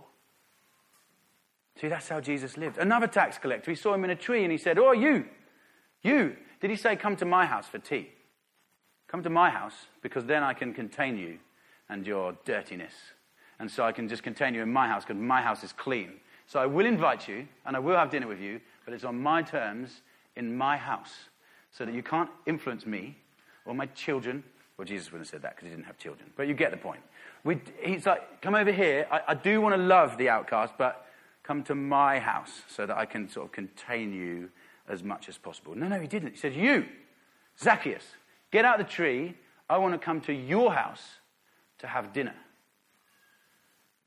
See, 1.81 1.88
that's 1.88 2.09
how 2.09 2.21
Jesus 2.21 2.57
lived. 2.59 2.76
Another 2.76 3.07
tax 3.07 3.38
collector, 3.38 3.71
he 3.71 3.75
saw 3.75 3.95
him 3.95 4.05
in 4.05 4.11
a 4.11 4.17
tree 4.17 4.43
and 4.43 4.52
he 4.52 4.59
said, 4.59 4.79
Oh, 4.79 4.93
you, 4.93 5.25
you. 6.02 6.37
Did 6.61 6.71
he 6.71 6.76
say, 6.76 6.97
Come 6.97 7.17
to 7.17 7.25
my 7.25 7.47
house 7.47 7.67
for 7.67 7.79
tea? 7.79 8.11
Come 9.09 9.23
to 9.23 9.31
my 9.31 9.50
house 9.50 9.87
because 10.02 10.26
then 10.26 10.43
I 10.43 10.52
can 10.52 10.75
contain 10.75 11.17
you 11.17 11.38
and 11.88 12.07
your 12.07 12.35
dirtiness. 12.45 12.93
And 13.59 13.71
so 13.71 13.85
I 13.85 13.93
can 13.93 14.09
just 14.09 14.23
contain 14.23 14.55
you 14.55 14.62
in 14.62 14.73
my 14.73 14.88
house 14.88 15.05
because 15.05 15.21
my 15.21 15.41
house 15.41 15.64
is 15.64 15.73
clean. 15.73 16.21
So 16.52 16.61
I 16.61 16.66
will 16.66 16.85
invite 16.85 17.28
you 17.28 17.49
and 17.64 17.75
I 17.75 17.78
will 17.78 17.97
have 17.97 18.11
dinner 18.11 18.26
with 18.26 18.38
you, 18.38 18.61
but 18.85 18.92
it's 18.92 19.04
on 19.04 19.18
my 19.18 19.40
terms 19.40 20.02
in 20.37 20.54
my 20.54 20.76
house 20.76 21.14
so 21.71 21.87
that 21.87 21.94
you 21.94 22.02
can't 22.02 22.28
influence 22.44 22.85
me 22.85 23.16
or 23.64 23.75
my 23.75 23.87
children. 23.87 24.44
Well, 24.76 24.85
Jesus 24.85 25.11
wouldn't 25.11 25.28
have 25.28 25.30
said 25.30 25.42
that 25.44 25.56
because 25.56 25.71
he 25.71 25.75
didn't 25.75 25.87
have 25.87 25.97
children, 25.97 26.28
but 26.37 26.49
you 26.49 26.52
get 26.52 26.71
the 26.71 26.76
point. 26.76 27.00
We, 27.42 27.59
he's 27.82 28.04
like, 28.04 28.42
come 28.42 28.54
over 28.54 28.71
here. 28.71 29.06
I, 29.11 29.23
I 29.28 29.35
do 29.35 29.62
want 29.62 29.76
to 29.76 29.80
love 29.80 30.18
the 30.18 30.28
outcast, 30.28 30.75
but 30.76 31.06
come 31.42 31.62
to 31.62 31.75
my 31.75 32.18
house 32.18 32.61
so 32.68 32.85
that 32.85 32.99
I 32.99 33.06
can 33.06 33.30
sort 33.30 33.47
of 33.47 33.52
contain 33.52 34.12
you 34.12 34.50
as 34.87 35.02
much 35.02 35.30
as 35.30 35.38
possible. 35.38 35.75
No, 35.75 35.88
no, 35.88 35.99
he 35.99 36.06
didn't. 36.06 36.32
He 36.32 36.37
said, 36.37 36.52
You, 36.52 36.85
Zacchaeus, 37.59 38.04
get 38.50 38.66
out 38.66 38.78
of 38.78 38.87
the 38.87 38.92
tree. 38.92 39.37
I 39.71 39.78
want 39.78 39.94
to 39.94 39.99
come 39.99 40.21
to 40.23 40.35
your 40.35 40.75
house 40.75 41.02
to 41.78 41.87
have 41.87 42.12
dinner. 42.12 42.35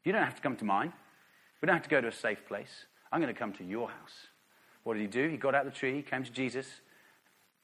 You 0.04 0.12
don't 0.12 0.22
have 0.22 0.36
to 0.36 0.44
come 0.44 0.58
to 0.58 0.66
mine. 0.66 0.94
We 1.62 1.68
don't 1.68 1.76
have 1.76 1.84
to 1.84 1.90
go 1.90 2.02
to 2.02 2.08
a 2.08 2.12
safe 2.12 2.46
place. 2.48 2.86
I'm 3.12 3.22
going 3.22 3.34
to 3.34 3.40
come 3.40 3.54
to 3.54 3.64
your 3.64 3.90
house. 3.90 4.28
What 4.84 4.94
did 4.94 5.02
he 5.02 5.08
do? 5.08 5.28
He 5.30 5.38
got 5.38 5.56
out 5.56 5.66
of 5.66 5.74
the 5.74 5.78
tree, 5.78 6.02
came 6.02 6.24
to 6.24 6.32
Jesus, 6.32 6.68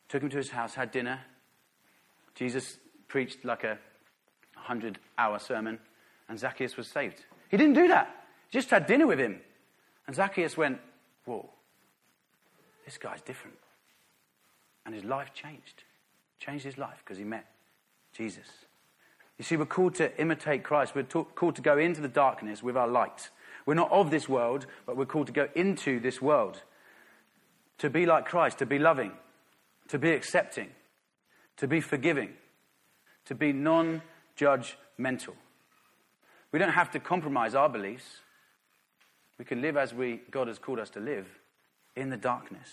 took 0.10 0.24
him 0.24 0.29
to 0.29 0.38
his 0.38 0.50
house, 0.50 0.74
had 0.74 0.91
dinner. 0.91 1.19
Jesus 2.36 2.77
preached 3.07 3.45
like 3.45 3.63
a 3.63 3.77
100 4.55 5.00
hour 5.17 5.38
sermon, 5.39 5.79
and 6.29 6.39
Zacchaeus 6.39 6.77
was 6.77 6.88
saved. 6.88 7.24
He 7.50 7.57
didn't 7.57 7.74
do 7.74 7.88
that. 7.89 8.25
He 8.50 8.57
just 8.57 8.69
had 8.69 8.88
dinner 8.88 9.05
with 9.05 9.19
him. 9.19 9.39
And 10.07 10.15
Zacchaeus 10.15 10.57
went, 10.57 10.79
Whoa, 11.25 11.50
this 12.86 12.98
guy's 12.98 13.21
different. 13.21 13.57
And 14.86 14.95
his 14.95 15.03
life 15.03 15.33
changed. 15.33 15.83
Changed 16.39 16.65
his 16.65 16.77
life 16.77 16.98
because 17.03 17.17
he 17.17 17.24
met 17.24 17.45
Jesus. 18.13 18.48
You 19.38 19.43
see, 19.43 19.57
we're 19.57 19.65
called 19.65 19.95
to 19.95 20.19
imitate 20.19 20.63
Christ. 20.63 20.95
We're 20.95 21.03
called 21.03 21.55
to 21.55 21.62
go 21.62 21.77
into 21.77 22.01
the 22.01 22.07
darkness 22.07 22.62
with 22.62 22.77
our 22.77 22.88
light. 22.88 23.29
We're 23.65 23.73
not 23.75 23.91
of 23.91 24.11
this 24.11 24.27
world, 24.27 24.65
but 24.85 24.97
we're 24.97 25.05
called 25.05 25.27
to 25.27 25.33
go 25.33 25.47
into 25.55 25.99
this 25.99 26.21
world. 26.21 26.61
To 27.79 27.89
be 27.89 28.05
like 28.05 28.25
Christ, 28.25 28.59
to 28.59 28.65
be 28.65 28.79
loving, 28.79 29.11
to 29.87 29.97
be 29.97 30.11
accepting, 30.11 30.69
to 31.57 31.67
be 31.67 31.81
forgiving, 31.81 32.33
to 33.25 33.35
be 33.35 33.53
non 33.53 34.01
judgmental. 34.37 35.35
We 36.51 36.59
don't 36.59 36.69
have 36.69 36.91
to 36.91 36.99
compromise 36.99 37.55
our 37.55 37.69
beliefs. 37.69 38.19
We 39.37 39.45
can 39.45 39.61
live 39.61 39.77
as 39.77 39.93
we, 39.93 40.21
God 40.29 40.47
has 40.47 40.59
called 40.59 40.79
us 40.79 40.89
to 40.91 40.99
live 40.99 41.27
in 41.95 42.09
the 42.09 42.17
darkness. 42.17 42.69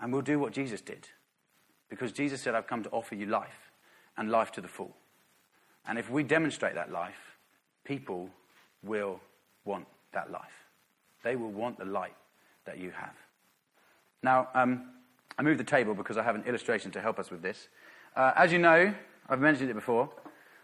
And 0.00 0.12
we'll 0.12 0.22
do 0.22 0.38
what 0.38 0.52
Jesus 0.52 0.80
did. 0.80 1.08
Because 1.90 2.12
Jesus 2.12 2.40
said, 2.40 2.54
I've 2.54 2.66
come 2.66 2.82
to 2.84 2.90
offer 2.90 3.14
you 3.14 3.26
life 3.26 3.72
and 4.16 4.30
life 4.30 4.52
to 4.52 4.60
the 4.60 4.68
full. 4.68 4.94
And 5.86 5.98
if 5.98 6.10
we 6.10 6.22
demonstrate 6.22 6.74
that 6.74 6.92
life, 6.92 7.36
people 7.84 8.28
will 8.82 9.20
want 9.68 9.86
that 10.12 10.32
life. 10.32 10.56
They 11.22 11.36
will 11.36 11.50
want 11.50 11.78
the 11.78 11.84
light 11.84 12.14
that 12.64 12.78
you 12.78 12.90
have. 12.90 13.14
Now, 14.22 14.48
um, 14.54 14.90
I 15.38 15.42
moved 15.42 15.60
the 15.60 15.64
table 15.64 15.94
because 15.94 16.16
I 16.16 16.22
have 16.24 16.34
an 16.34 16.44
illustration 16.44 16.90
to 16.92 17.00
help 17.00 17.18
us 17.18 17.30
with 17.30 17.42
this. 17.42 17.68
Uh, 18.16 18.32
as 18.34 18.50
you 18.50 18.58
know, 18.58 18.92
I've 19.28 19.40
mentioned 19.40 19.70
it 19.70 19.74
before, 19.74 20.10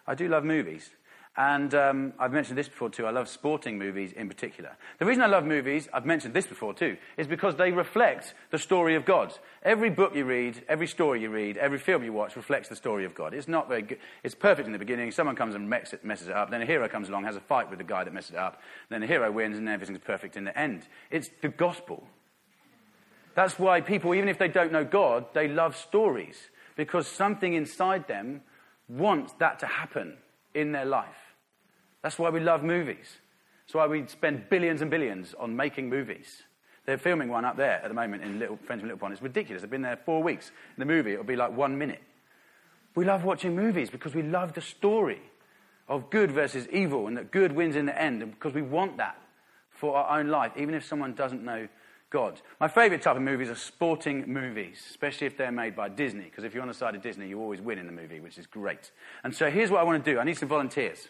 I 0.07 0.15
do 0.15 0.27
love 0.29 0.45
movies. 0.45 0.91
And 1.37 1.75
um, 1.75 2.13
I've 2.17 2.33
mentioned 2.33 2.57
this 2.57 2.69
before 2.69 2.91
too. 2.91 3.07
I 3.07 3.11
love 3.11 3.29
sporting 3.29 3.77
movies 3.77 4.13
in 4.13 4.29
particular. 4.29 4.77
The 5.01 5.05
reason 5.05 5.21
I 5.21 5.27
love 5.27 5.45
movies, 5.45 5.89
I've 5.93 6.07
mentioned 6.07 6.33
this 6.33 6.47
before 6.47 6.75
too, 6.75 6.97
is 7.17 7.27
because 7.27 7.57
they 7.57 7.73
reflect 7.73 8.35
the 8.53 8.59
story 8.59 8.95
of 8.95 9.05
God. 9.05 9.37
Every 9.65 9.91
book 9.91 10.15
you 10.15 10.27
read, 10.27 10.63
every 10.69 10.87
story 10.87 11.23
you 11.23 11.31
read, 11.31 11.57
every 11.57 11.79
film 11.79 12.05
you 12.05 12.13
watch 12.13 12.37
reflects 12.37 12.69
the 12.69 12.77
story 12.77 13.05
of 13.05 13.17
God. 13.17 13.35
It's 13.35 13.49
not 13.49 13.69
very 13.69 13.83
good. 13.83 13.99
It's 14.23 14.37
perfect 14.37 14.67
in 14.67 14.73
the 14.73 14.79
beginning. 14.79 15.11
Someone 15.11 15.35
comes 15.35 15.57
and 15.57 15.69
messes 15.69 16.29
it 16.29 16.37
up. 16.37 16.53
Then 16.53 16.63
a 16.63 16.67
hero 16.67 16.89
comes 16.89 17.09
along, 17.09 17.25
has 17.25 17.37
a 17.37 17.41
fight 17.41 17.69
with 17.69 17.79
the 17.79 17.85
guy 17.85 18.05
that 18.05 18.15
messes 18.15 18.31
it 18.33 18.37
up. 18.37 18.63
Then 18.89 19.01
the 19.01 19.09
hero 19.09 19.33
wins, 19.33 19.59
and 19.59 19.69
everything's 19.69 19.99
perfect 19.99 20.37
in 20.37 20.45
the 20.45 20.57
end. 20.57 20.87
It's 21.11 21.31
the 21.43 21.49
gospel. 21.49 22.07
That's 23.35 23.59
why 23.59 23.81
people, 23.81 24.15
even 24.15 24.29
if 24.29 24.39
they 24.39 24.47
don't 24.47 24.71
know 24.71 24.85
God, 24.85 25.27
they 25.35 25.49
love 25.49 25.77
stories 25.77 26.37
because 26.77 27.09
something 27.09 27.55
inside 27.55 28.07
them 28.07 28.43
wants 28.89 29.33
that 29.41 29.59
to 29.61 29.67
happen 29.67 30.19
in 30.55 30.71
their 30.71 30.85
life. 30.85 31.24
That's 32.05 32.19
why 32.19 32.29
we 32.29 32.39
love 32.39 32.63
movies. 32.63 33.17
That's 33.65 33.75
why 33.75 33.87
we 33.87 34.07
spend 34.07 34.51
billions 34.51 34.83
and 34.83 34.91
billions 34.91 35.33
on 35.41 35.57
making 35.57 35.89
movies. 35.89 36.43
They're 36.85 36.99
filming 36.99 37.31
one 37.31 37.47
up 37.47 37.57
there 37.57 37.81
at 37.83 37.89
the 37.89 37.95
moment 37.95 38.23
in 38.23 38.39
Little, 38.39 38.59
Friends 38.59 38.81
from 38.81 38.91
Little 38.91 38.99
Pond. 38.99 39.15
It's 39.15 39.23
ridiculous. 39.23 39.63
They've 39.63 39.71
been 39.71 39.81
there 39.81 39.99
four 40.05 40.23
weeks. 40.23 40.51
In 40.77 40.81
the 40.81 40.85
movie, 40.85 41.15
it'll 41.15 41.25
be 41.25 41.35
like 41.35 41.57
one 41.57 41.79
minute. 41.79 42.03
We 42.95 43.07
love 43.07 43.25
watching 43.25 43.57
movies 43.57 43.89
because 43.89 44.15
we 44.15 44.23
love 44.23 44.53
the 44.53 44.61
story 44.61 45.23
of 45.89 46.11
good 46.11 46.31
versus 46.31 46.69
evil 46.69 47.07
and 47.07 47.17
that 47.17 47.31
good 47.31 47.53
wins 47.53 47.75
in 47.75 47.87
the 47.87 47.99
end 47.99 48.23
and 48.23 48.33
because 48.33 48.53
we 48.53 48.61
want 48.61 48.99
that 48.99 49.19
for 49.71 49.97
our 49.97 50.21
own 50.21 50.29
life, 50.29 50.53
even 50.59 50.75
if 50.75 50.85
someone 50.85 51.15
doesn't 51.15 51.43
know 51.43 51.69
God. 52.11 52.39
My 52.61 52.69
favourite 52.69 53.01
type 53.01 53.17
of 53.17 53.23
movies 53.23 53.49
are 53.49 53.55
sporting 53.55 54.31
movies, 54.31 54.85
especially 54.91 55.27
if 55.27 55.39
they're 55.39 55.51
made 55.51 55.75
by 55.75 55.89
Disney, 55.89 56.25
because 56.25 56.45
if 56.45 56.53
you're 56.53 56.63
on 56.63 56.69
the 56.69 56.75
side 56.75 56.95
of 56.95 57.01
Disney, 57.01 57.29
you 57.29 57.41
always 57.41 57.63
win 57.63 57.79
in 57.79 57.87
the 57.87 57.93
movie, 57.93 58.21
which 58.21 58.37
is 58.37 58.47
great. 58.47 58.91
And 59.25 59.35
so 59.35 59.51
here's 59.51 59.71
what 59.71 59.81
I 59.81 59.85
want 59.85 60.05
to 60.05 60.13
do 60.13 60.21
I 60.21 60.25
need 60.25 60.37
some 60.37 60.51
volunteers. 60.51 61.09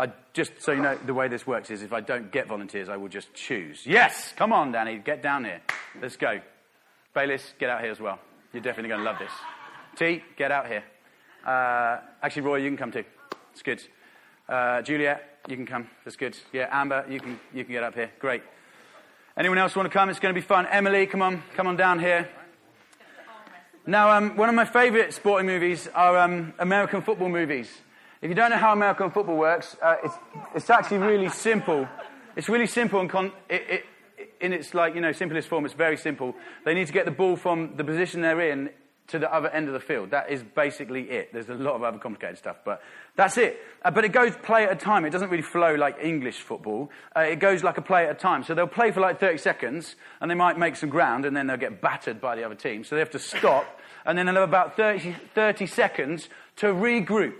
I 0.00 0.10
just 0.32 0.52
so 0.60 0.72
you 0.72 0.80
know, 0.80 0.96
the 1.04 1.12
way 1.12 1.28
this 1.28 1.46
works 1.46 1.70
is 1.70 1.82
if 1.82 1.92
I 1.92 2.00
don't 2.00 2.32
get 2.32 2.46
volunteers, 2.46 2.88
I 2.88 2.96
will 2.96 3.10
just 3.10 3.34
choose. 3.34 3.82
Yes, 3.84 4.32
come 4.34 4.50
on, 4.50 4.72
Danny, 4.72 4.96
get 4.96 5.22
down 5.22 5.44
here. 5.44 5.60
Let's 6.00 6.16
go. 6.16 6.40
Baylis, 7.14 7.42
get 7.58 7.68
out 7.68 7.82
here 7.82 7.90
as 7.90 8.00
well. 8.00 8.18
You're 8.54 8.62
definitely 8.62 8.88
going 8.88 9.00
to 9.00 9.04
love 9.04 9.18
this. 9.18 9.32
T, 9.96 10.22
get 10.38 10.50
out 10.50 10.66
here. 10.66 10.84
Uh, 11.46 11.98
actually, 12.22 12.42
Roy, 12.42 12.56
you 12.56 12.70
can 12.70 12.78
come 12.78 12.92
too. 12.92 13.04
It's 13.52 13.62
good. 13.62 13.82
Uh, 14.48 14.80
Juliet, 14.80 15.40
you 15.48 15.56
can 15.56 15.66
come. 15.66 15.86
That's 16.02 16.16
good. 16.16 16.34
Yeah, 16.50 16.68
Amber, 16.72 17.04
you 17.06 17.20
can 17.20 17.38
you 17.52 17.64
can 17.64 17.72
get 17.74 17.82
up 17.82 17.94
here. 17.94 18.10
Great. 18.20 18.42
Anyone 19.36 19.58
else 19.58 19.76
want 19.76 19.84
to 19.84 19.92
come? 19.92 20.08
It's 20.08 20.18
going 20.18 20.34
to 20.34 20.40
be 20.40 20.46
fun. 20.46 20.66
Emily, 20.66 21.06
come 21.08 21.20
on, 21.20 21.42
come 21.54 21.66
on 21.66 21.76
down 21.76 21.98
here. 21.98 22.26
Now, 23.86 24.16
um, 24.16 24.36
one 24.36 24.48
of 24.48 24.54
my 24.54 24.64
favourite 24.64 25.12
sporting 25.12 25.46
movies 25.46 25.88
are 25.94 26.16
um, 26.16 26.54
American 26.58 27.02
football 27.02 27.28
movies. 27.28 27.70
If 28.22 28.28
you 28.28 28.34
don't 28.34 28.50
know 28.50 28.58
how 28.58 28.72
American 28.72 29.10
football 29.10 29.36
works, 29.36 29.76
uh, 29.80 29.96
it's, 30.04 30.14
it's 30.54 30.70
actually 30.70 30.98
really 30.98 31.30
simple. 31.30 31.88
It's 32.36 32.50
really 32.50 32.66
simple 32.66 33.00
and 33.00 33.08
con- 33.08 33.32
it, 33.48 33.62
it, 33.68 33.84
in 34.40 34.52
its 34.52 34.74
like 34.74 34.94
you 34.94 35.00
know 35.00 35.12
simplest 35.12 35.48
form. 35.48 35.64
It's 35.64 35.74
very 35.74 35.96
simple. 35.96 36.34
They 36.64 36.74
need 36.74 36.86
to 36.86 36.92
get 36.92 37.06
the 37.06 37.10
ball 37.12 37.36
from 37.36 37.76
the 37.76 37.84
position 37.84 38.20
they're 38.20 38.40
in 38.50 38.70
to 39.08 39.18
the 39.18 39.32
other 39.32 39.48
end 39.48 39.68
of 39.68 39.72
the 39.72 39.80
field. 39.80 40.10
That 40.10 40.30
is 40.30 40.42
basically 40.42 41.10
it. 41.10 41.32
There's 41.32 41.48
a 41.48 41.54
lot 41.54 41.74
of 41.74 41.82
other 41.82 41.98
complicated 41.98 42.36
stuff, 42.36 42.56
but 42.64 42.82
that's 43.16 43.38
it. 43.38 43.58
Uh, 43.82 43.90
but 43.90 44.04
it 44.04 44.12
goes 44.12 44.36
play 44.36 44.64
at 44.64 44.72
a 44.72 44.76
time. 44.76 45.06
It 45.06 45.10
doesn't 45.10 45.30
really 45.30 45.42
flow 45.42 45.74
like 45.74 45.96
English 46.02 46.40
football. 46.40 46.90
Uh, 47.16 47.20
it 47.20 47.40
goes 47.40 47.64
like 47.64 47.78
a 47.78 47.82
play 47.82 48.04
at 48.04 48.10
a 48.10 48.14
time. 48.14 48.44
So 48.44 48.54
they'll 48.54 48.66
play 48.66 48.92
for 48.92 49.00
like 49.00 49.18
30 49.18 49.38
seconds, 49.38 49.96
and 50.20 50.30
they 50.30 50.34
might 50.34 50.58
make 50.58 50.76
some 50.76 50.90
ground, 50.90 51.24
and 51.24 51.34
then 51.34 51.46
they'll 51.46 51.56
get 51.56 51.80
battered 51.80 52.20
by 52.20 52.36
the 52.36 52.44
other 52.44 52.54
team. 52.54 52.84
So 52.84 52.94
they 52.94 53.00
have 53.00 53.10
to 53.10 53.18
stop, 53.18 53.80
and 54.04 54.16
then 54.16 54.26
they'll 54.26 54.34
have 54.34 54.48
about 54.48 54.76
30, 54.76 55.16
30 55.34 55.66
seconds 55.66 56.28
to 56.56 56.66
regroup 56.66 57.38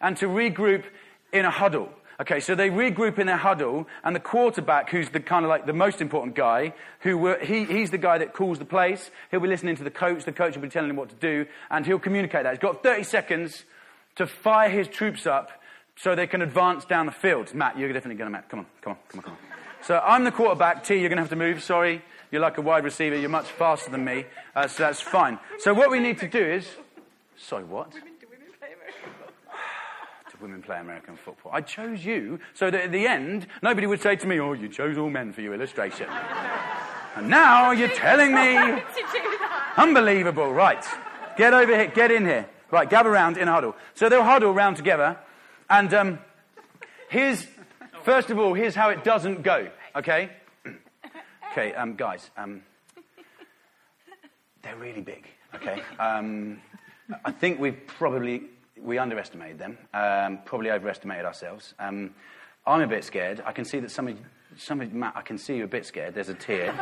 and 0.00 0.16
to 0.18 0.26
regroup 0.26 0.84
in 1.32 1.44
a 1.44 1.50
huddle. 1.50 1.88
Okay, 2.20 2.40
so 2.40 2.54
they 2.54 2.68
regroup 2.68 3.18
in 3.18 3.26
their 3.26 3.38
huddle, 3.38 3.88
and 4.04 4.14
the 4.14 4.20
quarterback, 4.20 4.90
who's 4.90 5.08
the 5.08 5.20
kind 5.20 5.44
of 5.44 5.48
like 5.48 5.64
the 5.64 5.72
most 5.72 6.02
important 6.02 6.34
guy, 6.34 6.74
who 7.00 7.16
were, 7.16 7.38
he, 7.38 7.64
he's 7.64 7.90
the 7.90 7.98
guy 7.98 8.18
that 8.18 8.34
calls 8.34 8.58
the 8.58 8.66
plays. 8.66 9.10
He'll 9.30 9.40
be 9.40 9.48
listening 9.48 9.76
to 9.76 9.84
the 9.84 9.90
coach. 9.90 10.24
The 10.24 10.32
coach 10.32 10.54
will 10.54 10.62
be 10.62 10.68
telling 10.68 10.90
him 10.90 10.96
what 10.96 11.08
to 11.08 11.14
do, 11.14 11.46
and 11.70 11.86
he'll 11.86 11.98
communicate 11.98 12.42
that. 12.42 12.52
He's 12.52 12.60
got 12.60 12.82
30 12.82 13.04
seconds 13.04 13.64
to 14.16 14.26
fire 14.26 14.68
his 14.68 14.86
troops 14.86 15.26
up 15.26 15.50
so 15.96 16.14
they 16.14 16.26
can 16.26 16.42
advance 16.42 16.84
down 16.84 17.06
the 17.06 17.12
field. 17.12 17.54
Matt, 17.54 17.78
you're 17.78 17.92
definitely 17.92 18.16
going 18.16 18.26
to, 18.26 18.32
Matt. 18.32 18.48
Come 18.50 18.60
on, 18.60 18.66
come 18.82 18.92
on, 18.92 18.98
come 19.08 19.18
on, 19.20 19.24
come 19.24 19.32
on. 19.32 19.38
So 19.82 19.98
I'm 19.98 20.24
the 20.24 20.32
quarterback. 20.32 20.84
T, 20.84 20.94
you're 20.94 21.08
going 21.08 21.16
to 21.16 21.22
have 21.22 21.30
to 21.30 21.36
move. 21.36 21.62
Sorry. 21.62 22.02
You're 22.30 22.42
like 22.42 22.58
a 22.58 22.62
wide 22.62 22.84
receiver. 22.84 23.16
You're 23.16 23.28
much 23.28 23.46
faster 23.46 23.90
than 23.90 24.04
me. 24.04 24.26
Uh, 24.54 24.68
so 24.68 24.84
that's 24.84 25.00
fine. 25.00 25.38
So 25.58 25.74
what 25.74 25.90
we 25.90 25.98
need 25.98 26.18
to 26.18 26.28
do 26.28 26.38
is. 26.38 26.66
Sorry, 27.36 27.64
what? 27.64 27.92
Women, 27.92 28.12
do 28.20 28.26
women 28.30 28.46
play 28.58 28.68
American 28.74 29.10
football? 29.18 29.58
Do 30.29 30.29
women 30.40 30.62
play 30.62 30.78
American 30.78 31.16
football? 31.16 31.52
I 31.52 31.60
chose 31.60 32.04
you 32.04 32.40
so 32.54 32.70
that 32.70 32.80
at 32.84 32.92
the 32.92 33.06
end, 33.06 33.46
nobody 33.62 33.86
would 33.86 34.00
say 34.00 34.16
to 34.16 34.26
me, 34.26 34.40
Oh, 34.40 34.52
you 34.52 34.68
chose 34.68 34.98
all 34.98 35.10
men 35.10 35.32
for 35.32 35.40
your 35.40 35.54
illustration. 35.54 36.08
and 37.16 37.28
now 37.28 37.70
you're 37.70 37.88
telling 37.88 38.34
me. 38.34 38.54
to 38.54 38.76
do 39.12 39.38
that. 39.38 39.74
Unbelievable. 39.76 40.52
Right. 40.52 40.84
Get 41.36 41.54
over 41.54 41.74
here. 41.74 41.86
Get 41.86 42.10
in 42.10 42.24
here. 42.24 42.48
Right. 42.70 42.88
Gather 42.88 43.10
round 43.10 43.36
in 43.36 43.48
a 43.48 43.52
huddle. 43.52 43.76
So 43.94 44.08
they'll 44.08 44.24
huddle 44.24 44.52
round 44.52 44.76
together. 44.76 45.18
And 45.68 45.94
um, 45.94 46.18
here's, 47.08 47.46
first 48.02 48.30
of 48.30 48.38
all, 48.38 48.54
here's 48.54 48.74
how 48.74 48.90
it 48.90 49.04
doesn't 49.04 49.42
go. 49.42 49.68
Okay? 49.96 50.30
Okay, 51.52 51.74
um, 51.74 51.96
guys. 51.96 52.30
Um, 52.36 52.62
they're 54.62 54.76
really 54.76 55.00
big. 55.00 55.26
Okay? 55.52 55.82
Um, 55.98 56.60
I 57.24 57.32
think 57.32 57.58
we've 57.58 57.86
probably, 57.88 58.42
we 58.82 58.98
underestimated 58.98 59.58
them. 59.58 59.78
Um, 59.94 60.40
probably 60.44 60.70
overestimated 60.70 61.24
ourselves. 61.24 61.74
Um, 61.78 62.14
I'm 62.66 62.80
a 62.80 62.86
bit 62.86 63.04
scared. 63.04 63.42
I 63.44 63.52
can 63.52 63.64
see 63.64 63.80
that 63.80 63.90
some 63.90 64.08
of 64.08 64.18
some 64.56 64.80
of 64.80 64.92
Matt, 64.92 65.14
I 65.16 65.22
can 65.22 65.38
see 65.38 65.56
you're 65.56 65.64
a 65.64 65.68
bit 65.68 65.86
scared. 65.86 66.14
There's 66.14 66.28
a 66.28 66.34
tear. 66.34 66.72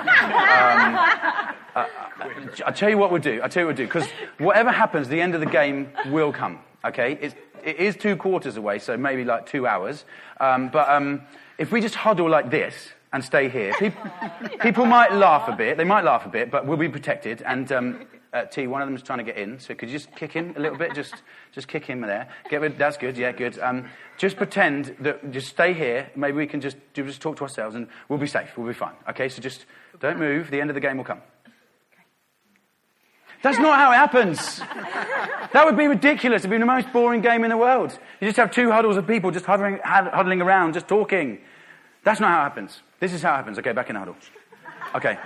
I'll 1.76 2.72
tell 2.74 2.88
you 2.88 2.98
what 2.98 3.11
we'll 3.12 3.20
do. 3.20 3.40
I'll 3.42 3.48
tell 3.48 3.62
you 3.62 3.66
what 3.66 3.76
we'll 3.76 3.87
do. 3.87 3.92
Because 3.92 4.08
whatever 4.38 4.70
happens, 4.70 5.08
the 5.08 5.20
end 5.20 5.34
of 5.34 5.40
the 5.40 5.46
game 5.46 5.92
will 6.06 6.32
come. 6.32 6.61
Okay? 6.84 7.18
It's, 7.20 7.34
it 7.62 7.76
is 7.76 7.96
two 7.96 8.16
quarters 8.16 8.56
away, 8.56 8.78
so 8.78 8.96
maybe 8.96 9.24
like 9.24 9.46
two 9.46 9.66
hours. 9.66 10.04
Um, 10.40 10.68
but 10.68 10.88
um, 10.88 11.22
if 11.58 11.70
we 11.70 11.80
just 11.80 11.94
huddle 11.94 12.28
like 12.28 12.50
this 12.50 12.74
and 13.12 13.24
stay 13.24 13.48
here, 13.48 13.74
people, 13.78 14.11
people 14.61 14.87
might 14.87 15.12
laugh 15.12 15.48
a 15.48 15.52
bit. 15.52 15.76
They 15.76 15.84
might 15.84 16.04
laugh 16.04 16.24
a 16.26 16.30
bit, 16.30 16.50
but 16.50 16.66
we'll 16.66 16.78
be 16.78 16.88
protected. 16.88 17.42
And 17.42 17.70
um, 17.70 18.06
uh, 18.32 18.44
T, 18.44 18.66
one 18.66 18.82
of 18.82 18.88
them 18.88 18.94
is 18.94 19.02
trying 19.02 19.18
to 19.18 19.24
get 19.24 19.36
in. 19.36 19.58
So 19.58 19.74
could 19.74 19.88
you 19.88 19.98
just 19.98 20.14
kick 20.14 20.32
him 20.32 20.54
a 20.56 20.60
little 20.60 20.78
bit? 20.78 20.94
Just, 20.94 21.14
just 21.52 21.68
kick 21.68 21.84
him 21.84 22.00
there. 22.00 22.28
Get 22.50 22.60
rid. 22.60 22.78
That's 22.78 22.96
good. 22.96 23.16
Yeah, 23.16 23.32
good. 23.32 23.58
Um, 23.58 23.88
just 24.18 24.36
pretend 24.36 24.96
that. 25.00 25.30
Just 25.30 25.48
stay 25.48 25.72
here. 25.72 26.10
Maybe 26.14 26.36
we 26.36 26.46
can 26.46 26.60
just 26.60 26.76
just 26.94 27.20
talk 27.20 27.36
to 27.38 27.42
ourselves, 27.42 27.74
and 27.74 27.88
we'll 28.08 28.18
be 28.18 28.26
safe. 28.26 28.56
We'll 28.56 28.68
be 28.68 28.74
fine. 28.74 28.94
Okay. 29.08 29.28
So 29.28 29.40
just 29.40 29.66
don't 30.00 30.18
move. 30.18 30.50
The 30.50 30.60
end 30.60 30.70
of 30.70 30.74
the 30.74 30.80
game 30.80 30.96
will 30.96 31.04
come. 31.04 31.22
That's 33.42 33.58
not 33.58 33.78
how 33.78 33.92
it 33.92 33.96
happens. 33.96 34.60
That 35.52 35.64
would 35.64 35.78
be 35.78 35.86
ridiculous. 35.86 36.42
It'd 36.42 36.50
be 36.50 36.58
the 36.58 36.66
most 36.66 36.92
boring 36.92 37.22
game 37.22 37.42
in 37.42 37.48
the 37.48 37.56
world. 37.56 37.98
You 38.20 38.28
just 38.28 38.36
have 38.36 38.50
two 38.50 38.70
huddles 38.70 38.98
of 38.98 39.06
people 39.06 39.30
just 39.30 39.46
hovering, 39.46 39.80
huddling 39.82 40.42
around, 40.42 40.74
just 40.74 40.86
talking. 40.86 41.38
That's 42.04 42.20
not 42.20 42.28
how 42.28 42.40
it 42.40 42.42
happens. 42.42 42.82
This 43.00 43.14
is 43.14 43.22
how 43.22 43.32
it 43.32 43.36
happens. 43.36 43.58
Okay, 43.58 43.72
back 43.72 43.88
in 43.88 43.94
the 43.94 44.00
huddle. 44.00 44.16
Okay. 44.94 45.18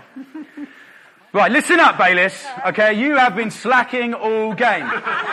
Right, 1.35 1.51
listen 1.51 1.81
up, 1.81 1.97
Bayliss. 1.97 2.45
Okay, 2.67 2.93
you 2.93 3.17
have 3.17 3.35
been 3.35 3.51
slacking 3.51 4.13
all 4.13 4.53
game. 4.53 4.87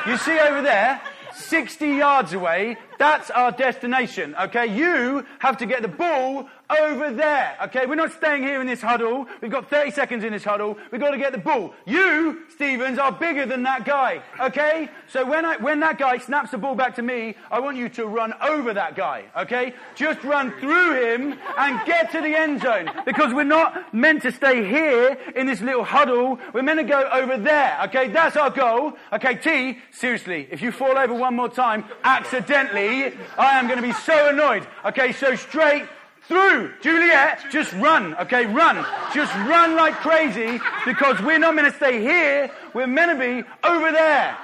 You 0.07 0.15
see 0.15 0.39
over 0.39 0.61
there, 0.61 1.01
60 1.33 1.87
yards 1.87 2.31
away, 2.31 2.77
that's 2.97 3.29
our 3.31 3.51
destination. 3.51 4.33
Okay, 4.43 4.67
you 4.67 5.25
have 5.39 5.57
to 5.57 5.65
get 5.65 5.81
the 5.81 5.89
ball 5.89 6.47
over 6.69 7.11
there. 7.11 7.57
Okay, 7.63 7.85
we're 7.85 7.95
not 7.95 8.11
staying 8.11 8.43
here 8.43 8.61
in 8.61 8.67
this 8.67 8.81
huddle. 8.81 9.25
We've 9.41 9.51
got 9.51 9.69
30 9.69 9.91
seconds 9.91 10.23
in 10.23 10.33
this 10.33 10.43
huddle. 10.43 10.77
We've 10.91 11.01
got 11.01 11.11
to 11.11 11.17
get 11.17 11.31
the 11.31 11.39
ball. 11.39 11.73
You, 11.85 12.43
Stevens, 12.49 12.99
are 12.99 13.11
bigger 13.11 13.45
than 13.45 13.63
that 13.63 13.85
guy. 13.85 14.21
Okay, 14.39 14.89
so 15.07 15.25
when 15.25 15.45
I, 15.45 15.57
when 15.57 15.79
that 15.79 15.97
guy 15.97 16.17
snaps 16.19 16.51
the 16.51 16.57
ball 16.57 16.75
back 16.75 16.95
to 16.95 17.01
me, 17.01 17.35
I 17.49 17.59
want 17.59 17.77
you 17.77 17.89
to 17.89 18.05
run 18.05 18.33
over 18.41 18.73
that 18.73 18.95
guy. 18.95 19.25
Okay, 19.35 19.73
just 19.95 20.23
run 20.23 20.51
through 20.59 21.01
him 21.03 21.39
and 21.57 21.85
get 21.85 22.11
to 22.11 22.21
the 22.21 22.35
end 22.35 22.61
zone 22.61 22.91
because 23.05 23.33
we're 23.33 23.43
not 23.43 23.93
meant 23.93 24.21
to 24.23 24.31
stay 24.31 24.67
here 24.67 25.17
in 25.35 25.47
this 25.47 25.61
little 25.61 25.83
huddle. 25.83 26.39
We're 26.53 26.63
meant 26.63 26.79
to 26.79 26.85
go 26.85 27.09
over 27.11 27.37
there. 27.37 27.79
Okay, 27.85 28.09
that's 28.09 28.35
our 28.35 28.51
goal. 28.51 28.93
Okay, 29.13 29.35
T, 29.35 29.79
seriously, 29.91 30.47
if 30.51 30.61
you 30.61 30.71
fall 30.71 30.97
over 30.97 31.13
one 31.13 31.35
more 31.35 31.49
time 31.49 31.85
accidentally, 32.03 33.13
I 33.37 33.59
am 33.59 33.67
going 33.67 33.81
to 33.81 33.87
be 33.87 33.93
so 33.93 34.29
annoyed. 34.29 34.67
Okay, 34.85 35.11
so 35.11 35.35
straight 35.35 35.85
through. 36.29 36.71
Juliet, 36.79 37.43
just 37.51 37.73
run, 37.73 38.15
okay? 38.15 38.45
Run. 38.45 38.85
Just 39.13 39.33
run 39.35 39.75
like 39.75 39.95
crazy 39.95 40.61
because 40.85 41.19
we're 41.21 41.39
not 41.39 41.55
meant 41.55 41.67
to 41.67 41.73
stay 41.75 41.99
here. 41.99 42.51
We're 42.73 42.87
meant 42.87 43.11
to 43.11 43.17
be 43.19 43.47
over 43.67 43.91
there. 43.91 44.37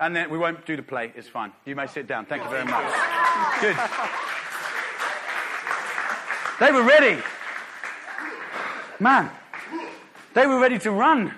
And 0.00 0.14
then 0.16 0.28
we 0.30 0.36
won't 0.36 0.66
do 0.66 0.76
the 0.76 0.82
play. 0.82 1.12
It's 1.14 1.28
fine. 1.28 1.52
You 1.64 1.76
may 1.76 1.86
sit 1.86 2.08
down. 2.08 2.26
Thank 2.26 2.42
you 2.42 2.50
very 2.50 2.64
much. 2.64 2.92
Good. 3.60 3.76
They 6.58 6.72
were 6.72 6.82
ready. 6.82 7.22
Man, 8.98 9.30
they 10.34 10.46
were 10.46 10.58
ready 10.58 10.78
to 10.80 10.90
run. 10.90 11.32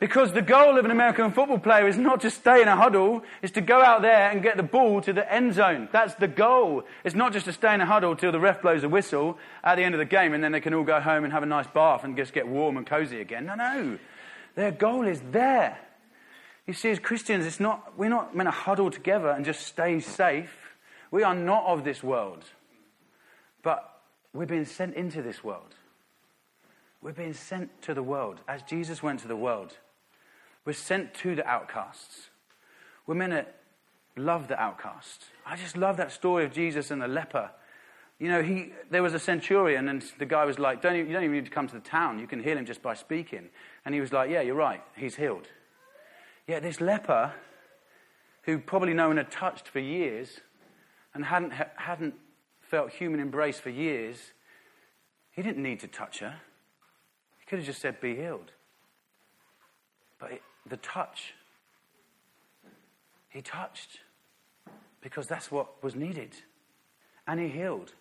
Because 0.00 0.32
the 0.32 0.42
goal 0.42 0.78
of 0.78 0.84
an 0.84 0.92
American 0.92 1.32
football 1.32 1.58
player 1.58 1.88
is 1.88 1.96
not 1.96 2.20
to 2.20 2.30
stay 2.30 2.62
in 2.62 2.68
a 2.68 2.76
huddle, 2.76 3.24
it's 3.42 3.54
to 3.54 3.60
go 3.60 3.82
out 3.82 4.00
there 4.02 4.30
and 4.30 4.42
get 4.42 4.56
the 4.56 4.62
ball 4.62 5.00
to 5.00 5.12
the 5.12 5.32
end 5.32 5.54
zone. 5.54 5.88
That's 5.90 6.14
the 6.14 6.28
goal. 6.28 6.84
It's 7.02 7.16
not 7.16 7.32
just 7.32 7.46
to 7.46 7.52
stay 7.52 7.74
in 7.74 7.80
a 7.80 7.86
huddle 7.86 8.14
till 8.14 8.30
the 8.30 8.38
ref 8.38 8.62
blows 8.62 8.84
a 8.84 8.88
whistle 8.88 9.38
at 9.64 9.74
the 9.74 9.82
end 9.82 9.96
of 9.96 9.98
the 9.98 10.04
game 10.04 10.34
and 10.34 10.44
then 10.44 10.52
they 10.52 10.60
can 10.60 10.72
all 10.72 10.84
go 10.84 11.00
home 11.00 11.24
and 11.24 11.32
have 11.32 11.42
a 11.42 11.46
nice 11.46 11.66
bath 11.66 12.04
and 12.04 12.16
just 12.16 12.32
get 12.32 12.46
warm 12.46 12.76
and 12.76 12.86
cozy 12.86 13.20
again. 13.20 13.46
No, 13.46 13.56
no. 13.56 13.98
Their 14.54 14.70
goal 14.70 15.04
is 15.04 15.20
there. 15.32 15.78
You 16.66 16.74
see, 16.74 16.90
as 16.90 17.00
Christians, 17.00 17.44
it's 17.44 17.60
not, 17.60 17.98
we're 17.98 18.08
not 18.08 18.36
meant 18.36 18.46
to 18.46 18.52
huddle 18.52 18.90
together 18.90 19.30
and 19.30 19.44
just 19.44 19.66
stay 19.66 19.98
safe. 19.98 20.76
We 21.10 21.24
are 21.24 21.34
not 21.34 21.64
of 21.66 21.82
this 21.82 22.04
world. 22.04 22.44
But 23.62 23.88
we're 24.32 24.46
being 24.46 24.66
sent 24.66 24.94
into 24.94 25.22
this 25.22 25.42
world. 25.42 25.74
We're 27.02 27.12
being 27.12 27.32
sent 27.32 27.82
to 27.82 27.94
the 27.94 28.02
world 28.02 28.40
as 28.46 28.62
Jesus 28.62 29.02
went 29.02 29.20
to 29.20 29.28
the 29.28 29.36
world. 29.36 29.76
We're 30.68 30.74
sent 30.74 31.14
to 31.22 31.34
the 31.34 31.46
outcasts. 31.46 32.28
We're 33.06 33.14
meant 33.14 33.32
to 33.32 33.46
love 34.20 34.48
the 34.48 34.62
outcasts. 34.62 35.24
I 35.46 35.56
just 35.56 35.78
love 35.78 35.96
that 35.96 36.12
story 36.12 36.44
of 36.44 36.52
Jesus 36.52 36.90
and 36.90 37.00
the 37.00 37.08
leper. 37.08 37.50
You 38.18 38.28
know, 38.28 38.42
he, 38.42 38.74
there 38.90 39.02
was 39.02 39.14
a 39.14 39.18
centurion, 39.18 39.88
and 39.88 40.04
the 40.18 40.26
guy 40.26 40.44
was 40.44 40.58
like, 40.58 40.82
don't 40.82 40.94
you, 40.94 41.04
you 41.04 41.14
don't 41.14 41.24
even 41.24 41.36
need 41.36 41.46
to 41.46 41.50
come 41.50 41.68
to 41.68 41.74
the 41.74 41.80
town. 41.80 42.18
You 42.18 42.26
can 42.26 42.42
heal 42.42 42.58
him 42.58 42.66
just 42.66 42.82
by 42.82 42.92
speaking. 42.92 43.48
And 43.86 43.94
he 43.94 44.00
was 44.02 44.12
like, 44.12 44.28
Yeah, 44.28 44.42
you're 44.42 44.56
right. 44.56 44.82
He's 44.94 45.16
healed. 45.16 45.48
Yet 46.46 46.62
this 46.62 46.82
leper, 46.82 47.32
who 48.42 48.58
probably 48.58 48.92
no 48.92 49.08
one 49.08 49.16
had 49.16 49.30
touched 49.30 49.68
for 49.68 49.78
years 49.78 50.40
and 51.14 51.24
hadn't, 51.24 51.54
hadn't 51.76 52.14
felt 52.60 52.90
human 52.90 53.20
embrace 53.20 53.58
for 53.58 53.70
years, 53.70 54.18
he 55.30 55.40
didn't 55.40 55.62
need 55.62 55.80
to 55.80 55.88
touch 55.88 56.18
her. 56.18 56.34
He 57.38 57.46
could 57.46 57.60
have 57.60 57.66
just 57.66 57.80
said, 57.80 58.02
Be 58.02 58.16
healed. 58.16 58.52
But 60.18 60.32
the 60.68 60.76
touch. 60.76 61.34
He 63.28 63.42
touched 63.42 64.00
because 65.00 65.26
that's 65.26 65.50
what 65.50 65.82
was 65.82 65.94
needed. 65.94 66.34
And 67.26 67.38
he 67.38 67.48
healed 67.48 67.92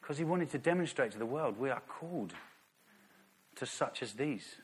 because 0.00 0.18
he 0.18 0.24
wanted 0.24 0.50
to 0.50 0.58
demonstrate 0.58 1.12
to 1.12 1.18
the 1.18 1.26
world 1.26 1.58
we 1.58 1.70
are 1.70 1.82
called 1.88 2.32
to 3.56 3.66
such 3.66 4.02
as 4.02 4.14
these. 4.14 4.56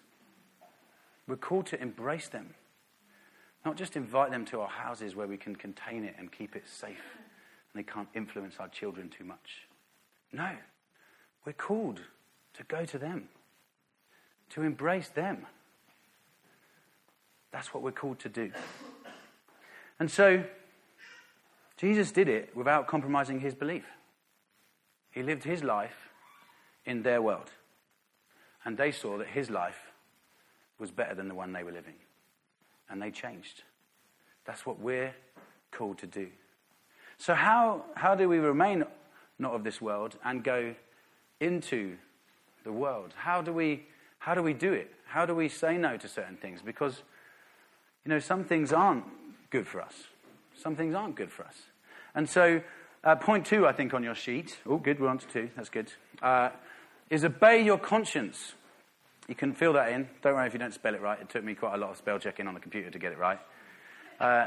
We're 1.27 1.37
called 1.37 1.67
to 1.67 1.81
embrace 1.81 2.29
them, 2.29 2.55
not 3.65 3.77
just 3.77 3.97
invite 3.97 4.31
them 4.31 4.45
to 4.47 4.61
our 4.61 4.69
houses 4.69 5.15
where 5.15 5.27
we 5.27 5.37
can 5.37 5.57
contain 5.57 6.05
it 6.05 6.15
and 6.19 6.31
keep 6.31 6.55
it 6.55 6.65
safe 6.69 7.03
and 7.75 7.83
they 7.83 7.91
can't 7.91 8.09
influence 8.15 8.55
our 8.59 8.69
children 8.69 9.09
too 9.09 9.25
much. 9.25 9.67
No, 10.33 10.51
we're 11.45 11.53
called 11.53 12.01
to 12.55 12.63
go 12.65 12.85
to 12.85 12.99
them, 12.99 13.29
to 14.51 14.63
embrace 14.63 15.09
them. 15.09 15.47
That's 17.55 17.73
what 17.73 17.85
we're 17.85 17.93
called 17.93 18.19
to 18.19 18.29
do. 18.29 18.51
And 20.01 20.11
so, 20.11 20.43
Jesus 21.77 22.11
did 22.11 22.29
it 22.29 22.51
without 22.57 22.89
compromising 22.89 23.39
his 23.39 23.55
belief. 23.55 23.85
He 25.13 25.23
lived 25.23 25.45
his 25.45 25.63
life 25.63 26.11
in 26.85 27.05
their 27.05 27.23
world. 27.23 27.53
And 28.65 28.77
they 28.77 28.91
saw 28.91 29.19
that 29.19 29.29
his 29.29 29.51
life 29.51 29.93
was 30.81 30.91
better 30.91 31.15
than 31.15 31.29
the 31.29 31.37
one 31.37 31.53
they 31.53 31.63
were 31.63 31.71
living. 31.71 31.95
And 32.91 33.01
they 33.01 33.13
changed. 33.13 33.63
That's 34.45 34.67
what 34.67 34.81
we're 34.81 35.15
called 35.71 35.99
to 35.99 36.09
do. 36.09 36.27
So, 37.19 37.35
how, 37.35 37.85
how 37.95 38.17
do 38.17 38.29
we 38.29 38.39
remain 38.39 38.83
not 39.39 39.53
of 39.53 39.63
this 39.63 39.81
world 39.81 40.17
and 40.25 40.43
go 40.43 40.75
into 41.39 41.99
the 42.65 42.73
world? 42.73 43.15
How 43.17 43.43
do 43.43 43.53
we, 43.53 43.87
how 44.19 44.35
do, 44.35 44.43
we 44.43 44.55
do 44.55 44.73
it? 44.73 44.91
How 45.07 45.25
do 45.25 45.37
we 45.37 45.49
say 45.49 45.79
no 45.79 45.97
to 45.97 46.09
certain 46.09 46.37
things? 46.37 46.61
Because 46.61 47.05
you 48.05 48.11
know, 48.11 48.19
some 48.19 48.45
things 48.45 48.73
aren't 48.73 49.05
good 49.51 49.67
for 49.67 49.81
us. 49.81 49.95
Some 50.55 50.77
things 50.77 50.95
aren't 50.95 51.17
good 51.17 51.31
for 51.31 51.45
us. 51.45 51.57
And 52.15 52.29
so, 52.29 52.63
uh, 53.03 53.17
point 53.17 53.47
two, 53.47 53.67
I 53.67 53.73
think, 53.73 53.95
on 53.95 54.03
your 54.03 54.15
sheet, 54.15 54.59
oh, 54.67 54.79
good, 54.79 55.01
we're 55.01 55.09
on 55.09 55.19
to 55.19 55.27
two, 55.27 55.51
that's 55.57 55.69
good, 55.69 55.93
uh, 56.23 56.51
is 57.11 57.25
obey 57.25 57.63
your 57.63 57.79
conscience. 57.79 58.55
You 59.29 59.35
can 59.35 59.55
fill 59.55 59.73
that 59.75 59.91
in. 59.91 60.09
Don't 60.23 60.35
worry 60.35 60.47
if 60.47 60.53
you 60.53 60.59
don't 60.59 60.75
spell 60.75 60.95
it 60.95 61.01
right. 61.01 61.21
It 61.21 61.29
took 61.29 61.45
me 61.45 61.55
quite 61.55 61.75
a 61.75 61.79
lot 61.79 61.91
of 61.91 61.97
spell 61.97 62.19
checking 62.19 62.47
on 62.47 62.55
the 62.55 62.61
computer 62.61 62.91
to 62.91 62.99
get 62.99 63.13
it 63.13 63.19
right. 63.19 63.41
Uh, 64.21 64.47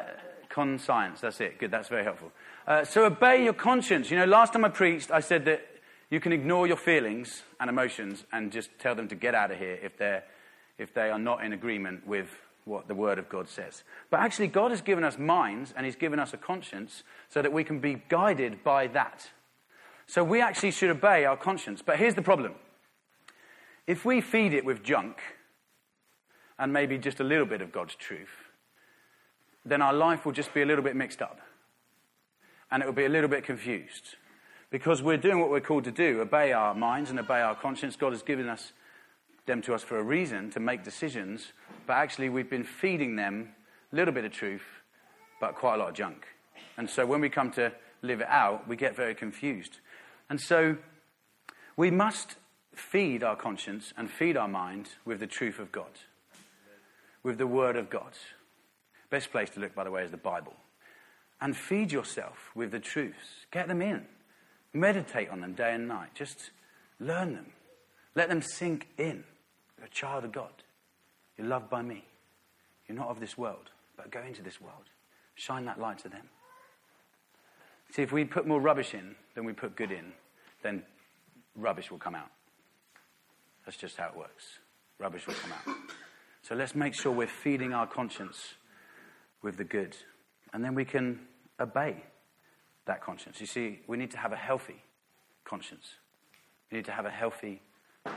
conscience, 0.50 1.22
that's 1.22 1.42
it. 1.42 1.60
Good, 1.60 1.72
that's 1.72 1.90
very 1.90 2.04
helpful. 2.04 2.32
Uh, 2.68 2.84
so 2.84 3.06
obey 3.06 3.44
your 3.44 3.54
conscience. 3.54 4.12
You 4.12 4.18
know, 4.18 4.26
last 4.26 4.54
time 4.54 4.66
I 4.66 4.70
preached, 4.70 5.12
I 5.12 5.20
said 5.20 5.46
that 5.46 5.62
You 6.10 6.22
can 6.22 6.32
ignore 6.32 6.68
your 6.68 6.78
feelings 6.78 7.44
and 7.60 7.70
emotions 7.70 8.24
and 8.32 8.50
just 8.50 8.70
tell 8.80 8.96
them 8.96 9.10
to 9.10 9.16
get 9.16 9.36
out 9.36 9.52
of 9.52 9.60
here 9.60 9.78
if, 9.84 9.98
they're, 9.98 10.24
if 10.78 10.94
they 10.94 11.10
are 11.10 11.20
not 11.20 11.44
in 11.44 11.52
agreement 11.52 12.08
with 12.08 12.30
what 12.68 12.88
the 12.88 12.96
Word 12.96 13.18
of 13.18 13.30
God 13.30 13.48
says. 13.48 13.84
But 14.10 14.20
actually, 14.20 14.48
God 14.48 14.72
has 14.72 14.82
given 14.82 15.04
us 15.04 15.18
minds 15.18 15.74
and 15.76 15.86
He's 15.86 15.96
given 15.96 16.20
us 16.20 16.34
a 16.34 16.38
conscience 16.38 17.04
so 17.30 17.42
that 17.42 17.54
we 17.54 17.64
can 17.64 17.80
be 17.80 18.02
guided 18.10 18.64
by 18.64 18.88
that. 18.88 19.30
So 20.06 20.24
we 20.24 20.42
actually 20.42 20.72
should 20.72 20.90
obey 20.90 21.26
our 21.26 21.38
conscience. 21.38 21.82
But 21.86 21.98
here's 21.98 22.16
the 22.16 22.22
problem 22.22 22.56
if 23.88 24.04
we 24.06 24.22
feed 24.22 24.54
it 24.54 24.66
with 24.66 24.84
junk 24.84 25.20
and 26.60 26.74
maybe 26.74 26.98
just 26.98 27.20
a 27.20 27.24
little 27.24 27.46
bit 27.46 27.62
of 27.62 27.72
God's 27.72 27.96
truth, 27.96 28.52
then 29.66 29.82
our 29.82 29.94
life 29.94 30.26
will 30.26 30.34
just 30.34 30.54
be 30.54 30.62
a 30.62 30.66
little 30.66 30.84
bit 30.84 30.96
mixed 30.96 31.22
up 31.22 31.40
and 32.72 32.84
it 32.84 32.86
will 32.86 32.94
be 32.94 33.06
a 33.06 33.10
little 33.10 33.30
bit 33.30 33.44
confused 33.44 34.16
because 34.70 35.02
we're 35.02 35.18
doing 35.18 35.40
what 35.40 35.50
we're 35.50 35.62
called 35.62 35.86
to 35.86 35.92
do 35.92 36.22
obey 36.22 36.52
our 36.52 36.74
minds 36.74 37.10
and 37.10 37.20
obey 37.20 37.42
our 37.42 37.56
conscience. 37.56 37.96
God 37.96 38.12
has 38.12 38.22
given 38.22 38.50
us 38.50 38.74
them 39.46 39.62
to 39.62 39.74
us 39.74 39.84
for 39.84 39.98
a 39.98 40.04
reason 40.04 40.52
to 40.52 40.60
make 40.60 40.84
decisions, 40.84 41.54
but 41.88 41.94
actually 41.94 42.30
we've 42.30 42.50
been 42.50 42.64
feeding 42.64 43.16
them 43.16 43.50
a 43.92 43.96
little 43.96 44.14
bit 44.14 44.26
of 44.26 44.32
truth, 44.32 44.66
but 45.40 45.56
quite 45.56 45.76
a 45.76 45.78
lot 45.78 45.90
of 45.90 45.96
junk. 45.96 46.28
And 46.78 46.90
so 46.90 47.06
when 47.06 47.22
we 47.22 47.30
come 47.30 47.52
to 47.52 47.72
live 48.02 48.22
it 48.22 48.28
out, 48.28 48.68
we 48.68 48.76
get 48.76 48.96
very 48.96 49.16
confused. 49.16 49.80
And 50.30 50.40
so 50.40 50.78
we 51.76 51.90
must 51.90 52.36
feed 52.76 53.24
our 53.24 53.36
conscience 53.36 53.94
and 53.98 54.12
feed 54.12 54.38
our 54.38 54.48
mind 54.48 54.90
with 55.06 55.20
the 55.20 55.28
truth 55.28 55.60
of 55.60 55.72
God, 55.72 55.92
with 57.24 57.38
the 57.38 57.48
Word 57.48 57.76
of 57.76 57.90
God. 57.90 58.12
Best 59.10 59.32
place 59.32 59.50
to 59.52 59.60
look, 59.60 59.74
by 59.74 59.84
the 59.84 59.92
way, 59.92 60.04
is 60.04 60.12
the 60.12 60.18
Bible. 60.18 60.54
And 61.40 61.56
feed 61.56 61.92
yourself 61.92 62.52
with 62.56 62.72
the 62.72 62.80
truths. 62.80 63.46
Get 63.52 63.68
them 63.68 63.82
in. 63.82 64.06
Meditate 64.74 65.30
on 65.30 65.42
them 65.42 65.54
day 65.54 65.74
and 65.74 65.88
night. 65.88 66.10
Just 66.14 66.52
learn 67.00 67.34
them. 67.34 67.48
Let 68.16 68.30
them 68.30 68.42
sink 68.42 68.88
in. 68.98 69.24
A 69.84 69.88
child 69.88 70.26
of 70.26 70.32
God. 70.32 70.52
You're 71.38 71.48
loved 71.48 71.70
by 71.70 71.82
me. 71.82 72.04
You're 72.88 72.98
not 72.98 73.10
of 73.10 73.20
this 73.20 73.38
world, 73.38 73.70
but 73.96 74.12
go 74.12 74.22
into 74.22 74.42
this 74.42 74.60
world. 74.60 74.86
Shine 75.36 75.66
that 75.66 75.80
light 75.80 76.00
to 76.00 76.10
them. 76.10 76.30
See, 77.92 78.02
if 78.02 78.12
we 78.12 78.26
put 78.26 78.48
more 78.48 78.60
rubbish 78.60 78.94
in 78.94 79.16
than 79.36 79.46
we 79.46 79.54
put 79.54 79.76
good 79.76 79.92
in, 79.92 80.14
then 80.64 80.84
rubbish 81.56 81.92
will 81.92 82.00
come 82.00 82.16
out. 82.16 82.30
That's 83.66 83.78
just 83.78 83.98
how 83.98 84.08
it 84.08 84.18
works. 84.18 84.60
Rubbish 85.00 85.28
will 85.28 85.36
come 85.36 85.52
out. 85.52 85.76
So 86.42 86.56
let's 86.56 86.76
make 86.76 86.94
sure 86.94 87.12
we're 87.12 87.28
feeding 87.28 87.74
our 87.74 87.86
conscience 87.86 88.56
with 89.42 89.58
the 89.58 89.64
good. 89.64 89.96
And 90.54 90.64
then 90.64 90.76
we 90.76 90.86
can 90.86 91.20
obey 91.60 92.04
that 92.86 93.02
conscience. 93.02 93.40
You 93.40 93.48
see, 93.48 93.80
we 93.88 93.98
need 93.98 94.12
to 94.12 94.18
have 94.18 94.32
a 94.32 94.38
healthy 94.38 94.82
conscience. 95.44 95.96
We 96.72 96.78
need 96.78 96.86
to 96.86 96.94
have 96.94 97.06
a 97.06 97.12
healthy 97.12 97.62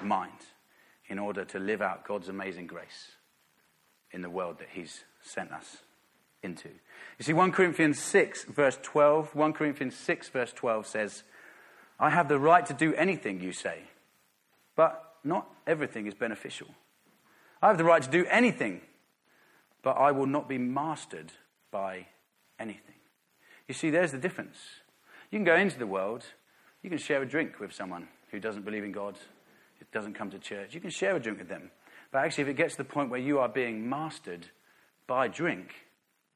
mind 0.03 0.39
in 1.11 1.19
order 1.19 1.45
to 1.45 1.59
live 1.59 1.83
out 1.83 2.07
God's 2.07 2.29
amazing 2.29 2.69
grace 2.69 3.11
in 4.13 4.23
the 4.23 4.31
world 4.31 4.59
that 4.61 4.69
He's 4.73 5.05
sent 5.21 5.53
us 5.53 5.79
into. 6.43 6.69
You 7.19 7.25
see, 7.25 7.33
1 7.33 7.53
Corinthians 7.53 7.99
6, 7.99 8.45
verse 8.45 8.79
12, 8.83 9.35
1 9.35 9.53
Corinthians 9.53 9.97
6, 9.97 10.29
verse 10.29 10.53
12 10.53 10.87
says, 10.87 11.23
I 11.99 12.11
have 12.11 12.29
the 12.29 12.39
right 12.39 12.65
to 12.65 12.73
do 12.73 12.95
anything, 12.95 13.41
you 13.41 13.53
say, 13.53 13.81
but 14.77 15.17
not 15.25 15.47
everything 15.67 16.07
is 16.07 16.15
beneficial. 16.15 16.69
I 17.61 17.69
have 17.69 17.77
the 17.77 17.85
right 17.85 18.03
to 18.03 18.11
do 18.11 18.25
anything, 18.31 18.81
but 19.83 19.99
I 19.99 20.13
will 20.13 20.27
not 20.27 20.49
be 20.49 20.59
mastered 20.59 21.33
by 21.71 22.07
anything. 22.59 22.95
You 23.69 23.75
see, 23.75 23.91
there's 23.91 24.13
the 24.13 24.19
difference. 24.19 24.57
You 25.31 25.39
can 25.39 25.45
go 25.45 25.57
into 25.57 25.79
the 25.79 25.87
world, 25.87 26.25
you 26.83 26.89
can 26.89 26.99
share 26.99 27.21
a 27.21 27.27
drink 27.27 27.61
with 27.61 27.75
someone 27.75 28.09
who 28.31 28.41
doesn't 28.41 28.65
believe 28.65 28.85
in 28.85 28.93
God, 28.93 29.19
doesn't 29.93 30.15
come 30.15 30.31
to 30.31 30.39
church. 30.39 30.75
You 30.75 30.81
can 30.81 30.91
share 30.91 31.17
a 31.17 31.21
drink 31.21 31.39
with 31.39 31.49
them. 31.49 31.71
But 32.13 32.25
actually, 32.25 32.43
if 32.43 32.49
it 32.49 32.57
gets 32.57 32.75
to 32.75 32.79
the 32.79 32.89
point 32.89 33.11
where 33.11 33.21
you 33.21 33.39
are 33.39 33.49
being 33.49 33.89
mastered 33.89 34.47
by 35.07 35.29
drink, 35.29 35.75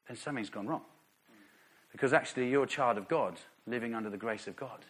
then 0.07 0.17
something's 0.17 0.49
gone 0.49 0.67
wrong. 0.67 0.83
Because 1.91 2.13
actually, 2.13 2.49
you're 2.49 2.63
a 2.63 2.67
child 2.67 2.97
of 2.97 3.07
God, 3.07 3.39
living 3.67 3.93
under 3.93 4.09
the 4.09 4.17
grace 4.17 4.47
of 4.47 4.55
God. 4.55 4.85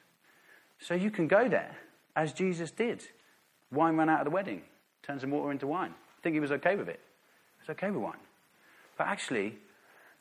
So 0.80 0.94
you 0.94 1.12
can 1.12 1.28
go 1.28 1.48
there, 1.48 1.76
as 2.16 2.34
Jesus 2.34 2.72
did. 2.72 3.04
Wine 3.72 3.96
ran 3.96 4.10
out 4.10 4.20
of 4.20 4.26
the 4.26 4.32
wedding, 4.32 4.64
turned 5.04 5.22
some 5.22 5.32
water 5.32 5.52
into 5.52 5.68
wine. 5.68 5.92
I 5.92 6.22
think 6.22 6.34
he 6.34 6.40
was 6.40 6.52
okay 6.52 6.76
with 6.76 6.90
it. 6.90 7.00
It's 7.60 7.70
okay 7.70 7.92
with 7.92 8.02
wine. 8.02 8.14
But 8.98 9.08
actually, 9.08 9.58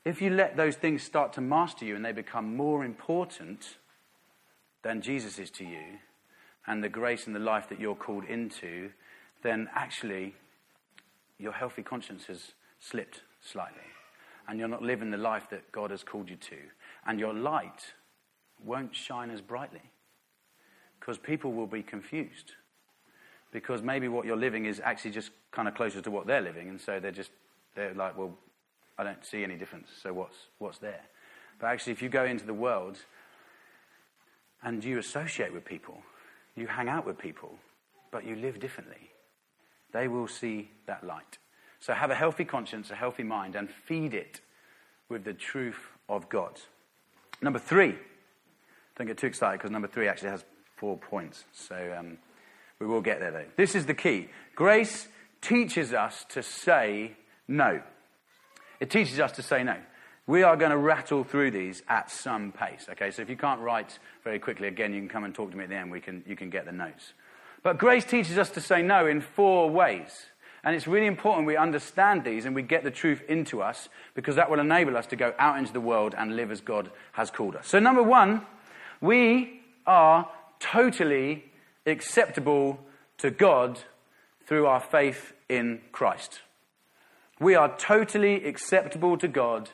if 0.05 0.21
you 0.21 0.31
let 0.31 0.57
those 0.57 0.77
things 0.77 1.03
start 1.03 1.33
to 1.35 1.41
master 1.41 1.85
you 1.85 1.97
and 1.97 2.05
they 2.05 2.13
become 2.13 2.57
more 2.57 2.85
important 2.85 3.79
than 4.83 5.01
Jesus 5.01 5.39
is 5.39 5.51
to 5.53 5.65
you, 5.65 5.99
and 6.67 6.83
the 6.83 6.89
grace 6.89 7.27
and 7.27 7.35
the 7.35 7.41
life 7.41 7.69
that 7.69 7.81
you're 7.81 7.95
called 7.95 8.25
into, 8.25 8.91
then 9.43 9.69
actually 9.75 10.35
your 11.39 11.53
healthy 11.53 11.83
conscience 11.83 12.25
has 12.27 12.53
slipped 12.81 13.23
slightly. 13.41 13.81
And 14.49 14.59
you're 14.59 14.69
not 14.69 14.83
living 14.83 15.11
the 15.11 15.17
life 15.17 15.49
that 15.51 15.71
God 15.73 15.91
has 15.91 16.03
called 16.03 16.29
you 16.29 16.37
to. 16.37 16.57
And 17.07 17.19
your 17.19 17.33
light 17.33 17.95
won't 18.63 18.95
shine 18.95 19.31
as 19.31 19.41
brightly. 19.41 19.83
Because 21.01 21.19
people 21.19 21.53
will 21.53 21.67
be 21.67 21.83
confused. 21.83 22.53
Because 23.53 23.83
maybe 23.83 24.09
what 24.09 24.27
you're 24.27 24.37
living 24.37 24.67
is 24.67 24.81
actually 24.85 25.13
just 25.13 25.31
kind 25.51 25.69
of 25.69 25.75
closer 25.75 26.01
to 26.01 26.11
what 26.11 26.27
they're 26.27 26.43
living. 26.43 26.69
And 26.69 26.81
so 26.81 27.01
they're 27.01 27.11
just, 27.11 27.31
they're 27.75 27.95
like, 27.95 28.19
well, 28.19 28.37
I 28.99 29.05
don't 29.05 29.25
see 29.25 29.45
any 29.45 29.57
difference. 29.57 29.89
So 30.03 30.13
what's, 30.13 30.37
what's 30.59 30.79
there? 30.79 31.03
But 31.59 31.69
actually, 31.69 31.93
if 31.93 32.03
you 32.03 32.09
go 32.09 32.25
into 32.25 32.45
the 32.45 32.55
world 32.55 32.99
and 34.63 34.83
you 34.85 34.99
associate 34.99 35.53
with 35.53 35.65
people 35.65 36.03
you 36.57 36.67
hang 36.67 36.89
out 36.89 37.07
with 37.07 37.19
people, 37.19 37.51
but 38.11 38.25
you 38.25 38.37
live 38.37 38.61
differently. 38.61 39.11
They 39.93 40.09
will 40.09 40.29
see 40.29 40.71
that 40.87 41.05
light. 41.05 41.39
So 41.81 41.93
have 41.93 42.11
a 42.11 42.15
healthy 42.15 42.45
conscience, 42.45 42.91
a 42.91 42.95
healthy 42.95 43.23
mind, 43.23 43.57
and 43.57 43.69
feed 43.71 44.15
it 44.15 44.41
with 45.09 45.25
the 45.25 45.35
truth 45.35 45.79
of 46.09 46.29
God. 46.29 46.61
Number 47.43 47.59
three, 47.59 47.95
don't 48.97 49.07
get 49.07 49.19
too 49.19 49.27
excited 49.27 49.59
because 49.59 49.71
number 49.71 49.89
three 49.89 50.09
actually 50.09 50.31
has 50.31 50.45
four 50.77 50.97
points. 50.97 51.45
So 51.53 51.95
um, 51.99 52.19
we 52.79 52.87
will 52.87 53.01
get 53.01 53.21
there 53.21 53.31
though. 53.31 53.47
This 53.57 53.75
is 53.75 53.87
the 53.87 53.95
key. 53.95 54.29
Grace 54.55 55.09
teaches 55.41 55.93
us 55.93 56.25
to 56.31 56.43
say 56.43 57.13
no. 57.47 57.83
It 58.81 58.91
teaches 58.91 59.21
us 59.21 59.33
to 59.33 59.43
say 59.43 59.63
no. 59.63 59.77
We 60.27 60.43
are 60.43 60.57
going 60.57 60.71
to 60.71 60.77
rattle 60.79 61.23
through 61.23 61.51
these 61.51 61.83
at 61.89 62.11
some 62.11 62.51
pace. 62.51 62.87
Okay, 62.91 63.11
so 63.11 63.21
if 63.21 63.29
you 63.29 63.37
can't 63.37 63.61
write 63.61 63.99
very 64.23 64.39
quickly, 64.39 64.69
again, 64.69 64.95
you 64.95 65.01
can 65.01 65.09
come 65.09 65.25
and 65.25 65.35
talk 65.35 65.51
to 65.51 65.57
me 65.57 65.65
at 65.65 65.71
the 65.71 65.77
end. 65.77 65.91
We 65.91 66.01
can, 66.01 66.23
you 66.27 66.35
can 66.35 66.49
get 66.49 66.65
the 66.65 66.73
notes. 66.73 67.13
But 67.63 67.79
grace 67.79 68.05
teaches 68.05 68.39
us 68.39 68.51
to 68.51 68.61
say 68.61 68.83
no 68.83 69.07
in 69.07 69.21
four 69.21 69.69
ways. 69.69 70.27
And 70.65 70.75
it's 70.75 70.87
really 70.87 71.07
important 71.07 71.47
we 71.47 71.59
understand 71.59 72.25
these 72.25 72.47
and 72.47 72.55
we 72.55 72.63
get 72.63 72.85
the 72.85 72.91
truth 72.91 73.23
into 73.29 73.63
us 73.63 73.91
because 74.15 74.37
that 74.37 74.51
will 74.51 74.61
enable 74.61 74.97
us 74.97 75.07
to 75.09 75.17
go 75.17 75.35
out 75.39 75.59
into 75.59 75.75
the 75.75 75.81
world 75.81 76.15
and 76.17 76.37
live 76.37 76.51
as 76.51 76.63
God 76.63 76.91
has 77.13 77.31
called 77.31 77.55
us. 77.55 77.69
So, 77.69 77.79
number 77.79 78.03
one, 78.03 78.47
we 79.03 79.61
are 79.87 80.27
totally 80.59 81.45
acceptable 81.85 82.79
to 83.19 83.31
God 83.31 83.81
through 84.47 84.67
our 84.67 84.81
faith 84.81 85.35
in 85.51 85.83
Christ. 85.93 86.41
We 87.39 87.55
are 87.55 87.77
totally 87.77 88.45
acceptable 88.45 89.19
to 89.19 89.29
God 89.29 89.69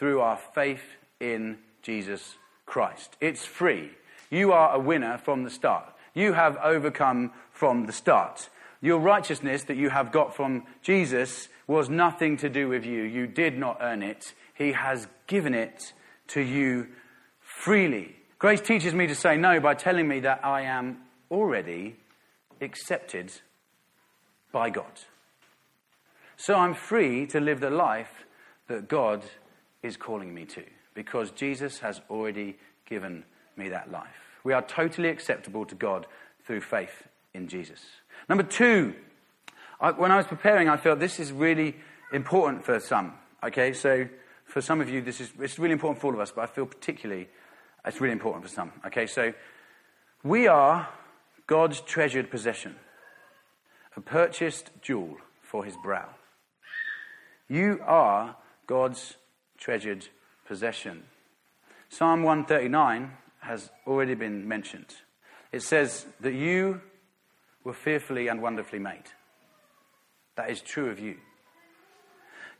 through 0.00 0.22
our 0.22 0.38
faith 0.54 0.96
in 1.20 1.58
Jesus 1.82 2.36
Christ. 2.64 3.18
It's 3.20 3.44
free. 3.44 3.90
You 4.30 4.50
are 4.50 4.74
a 4.74 4.78
winner 4.80 5.18
from 5.18 5.44
the 5.44 5.50
start. 5.50 5.84
You 6.14 6.32
have 6.32 6.56
overcome 6.56 7.32
from 7.52 7.84
the 7.84 7.92
start. 7.92 8.48
Your 8.80 8.98
righteousness 8.98 9.64
that 9.64 9.76
you 9.76 9.90
have 9.90 10.10
got 10.10 10.34
from 10.34 10.64
Jesus 10.80 11.48
was 11.66 11.90
nothing 11.90 12.38
to 12.38 12.48
do 12.48 12.66
with 12.66 12.86
you. 12.86 13.02
You 13.02 13.26
did 13.26 13.58
not 13.58 13.76
earn 13.82 14.02
it. 14.02 14.32
He 14.54 14.72
has 14.72 15.06
given 15.26 15.52
it 15.52 15.92
to 16.28 16.40
you 16.40 16.86
freely. 17.42 18.16
Grace 18.38 18.62
teaches 18.62 18.94
me 18.94 19.06
to 19.06 19.14
say 19.14 19.36
no 19.36 19.60
by 19.60 19.74
telling 19.74 20.08
me 20.08 20.20
that 20.20 20.42
I 20.42 20.62
am 20.62 20.96
already 21.30 21.96
accepted 22.62 23.30
by 24.50 24.70
God. 24.70 25.02
So 26.38 26.54
I'm 26.54 26.72
free 26.72 27.26
to 27.26 27.38
live 27.38 27.60
the 27.60 27.68
life 27.68 28.24
that 28.66 28.88
God 28.88 29.22
is 29.82 29.96
calling 29.96 30.34
me 30.34 30.44
to 30.46 30.64
because 30.94 31.30
Jesus 31.30 31.78
has 31.78 32.00
already 32.10 32.56
given 32.86 33.24
me 33.56 33.68
that 33.68 33.90
life. 33.90 34.08
We 34.44 34.52
are 34.52 34.62
totally 34.62 35.08
acceptable 35.08 35.64
to 35.66 35.74
God 35.74 36.06
through 36.44 36.62
faith 36.62 37.08
in 37.34 37.48
Jesus. 37.48 37.80
Number 38.28 38.42
two, 38.42 38.94
I, 39.80 39.92
when 39.92 40.10
I 40.10 40.16
was 40.16 40.26
preparing, 40.26 40.68
I 40.68 40.76
felt 40.76 40.98
this 40.98 41.20
is 41.20 41.32
really 41.32 41.76
important 42.12 42.64
for 42.64 42.80
some. 42.80 43.14
Okay, 43.42 43.72
so 43.72 44.08
for 44.44 44.60
some 44.60 44.80
of 44.80 44.90
you, 44.90 45.00
this 45.00 45.20
is 45.20 45.32
it's 45.38 45.58
really 45.58 45.72
important 45.72 46.00
for 46.00 46.08
all 46.08 46.14
of 46.14 46.20
us, 46.20 46.32
but 46.32 46.42
I 46.42 46.46
feel 46.46 46.66
particularly 46.66 47.28
it's 47.84 48.00
really 48.00 48.12
important 48.12 48.44
for 48.44 48.50
some. 48.50 48.72
Okay, 48.86 49.06
so 49.06 49.32
we 50.22 50.48
are 50.48 50.88
God's 51.46 51.80
treasured 51.80 52.30
possession, 52.30 52.76
a 53.96 54.00
purchased 54.00 54.70
jewel 54.82 55.16
for 55.42 55.64
his 55.64 55.76
brow. 55.82 56.08
You 57.48 57.80
are 57.84 58.36
God's 58.66 59.16
treasured 59.60 60.08
possession. 60.46 61.04
Psalm 61.90 62.22
139 62.22 63.12
has 63.40 63.70
already 63.86 64.14
been 64.14 64.48
mentioned. 64.48 64.96
It 65.52 65.62
says 65.62 66.06
that 66.20 66.34
you 66.34 66.80
were 67.62 67.74
fearfully 67.74 68.28
and 68.28 68.42
wonderfully 68.42 68.78
made. 68.78 69.04
That 70.36 70.50
is 70.50 70.60
true 70.60 70.90
of 70.90 70.98
you. 70.98 71.16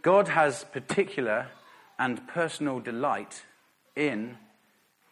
God 0.02 0.28
has 0.28 0.64
particular 0.64 1.48
and 1.98 2.26
personal 2.28 2.80
delight 2.80 3.44
in 3.96 4.36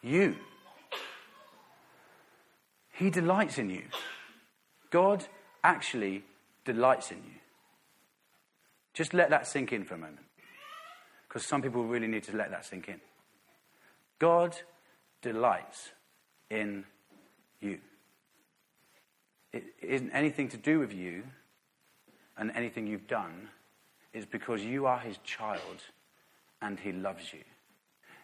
you. 0.03 0.37
He 2.91 3.11
delights 3.11 3.59
in 3.59 3.71
you. 3.71 3.85
God 4.91 5.27
actually 5.63 6.25
delights 6.65 7.11
in 7.11 7.19
you. 7.19 7.41
Just 8.95 9.15
let 9.15 9.31
that 9.31 9.47
sink 9.47 9.73
in 9.73 9.85
for 9.85 9.95
a 9.95 9.99
moment. 9.99 10.28
Because 11.29 11.45
some 11.45 11.61
people 11.61 11.85
really 11.85 12.07
need 12.07 12.25
to 12.25 12.37
let 12.37 12.51
that 12.51 12.65
sink 12.65 12.89
in. 12.89 13.01
God 14.19 14.57
delights 15.21 15.91
in 16.51 16.85
you. 17.61 17.79
It 19.53 19.65
isn't 19.83 20.11
anything 20.11 20.49
to 20.49 20.57
do 20.57 20.79
with 20.79 20.93
you 20.93 21.23
and 22.37 22.51
anything 22.55 22.87
you've 22.87 23.07
done. 23.07 23.49
It's 24.13 24.27
because 24.27 24.63
you 24.63 24.87
are 24.87 24.99
his 24.99 25.19
child 25.19 25.83
and 26.63 26.79
he 26.81 26.93
loves 26.93 27.33
you. 27.33 27.41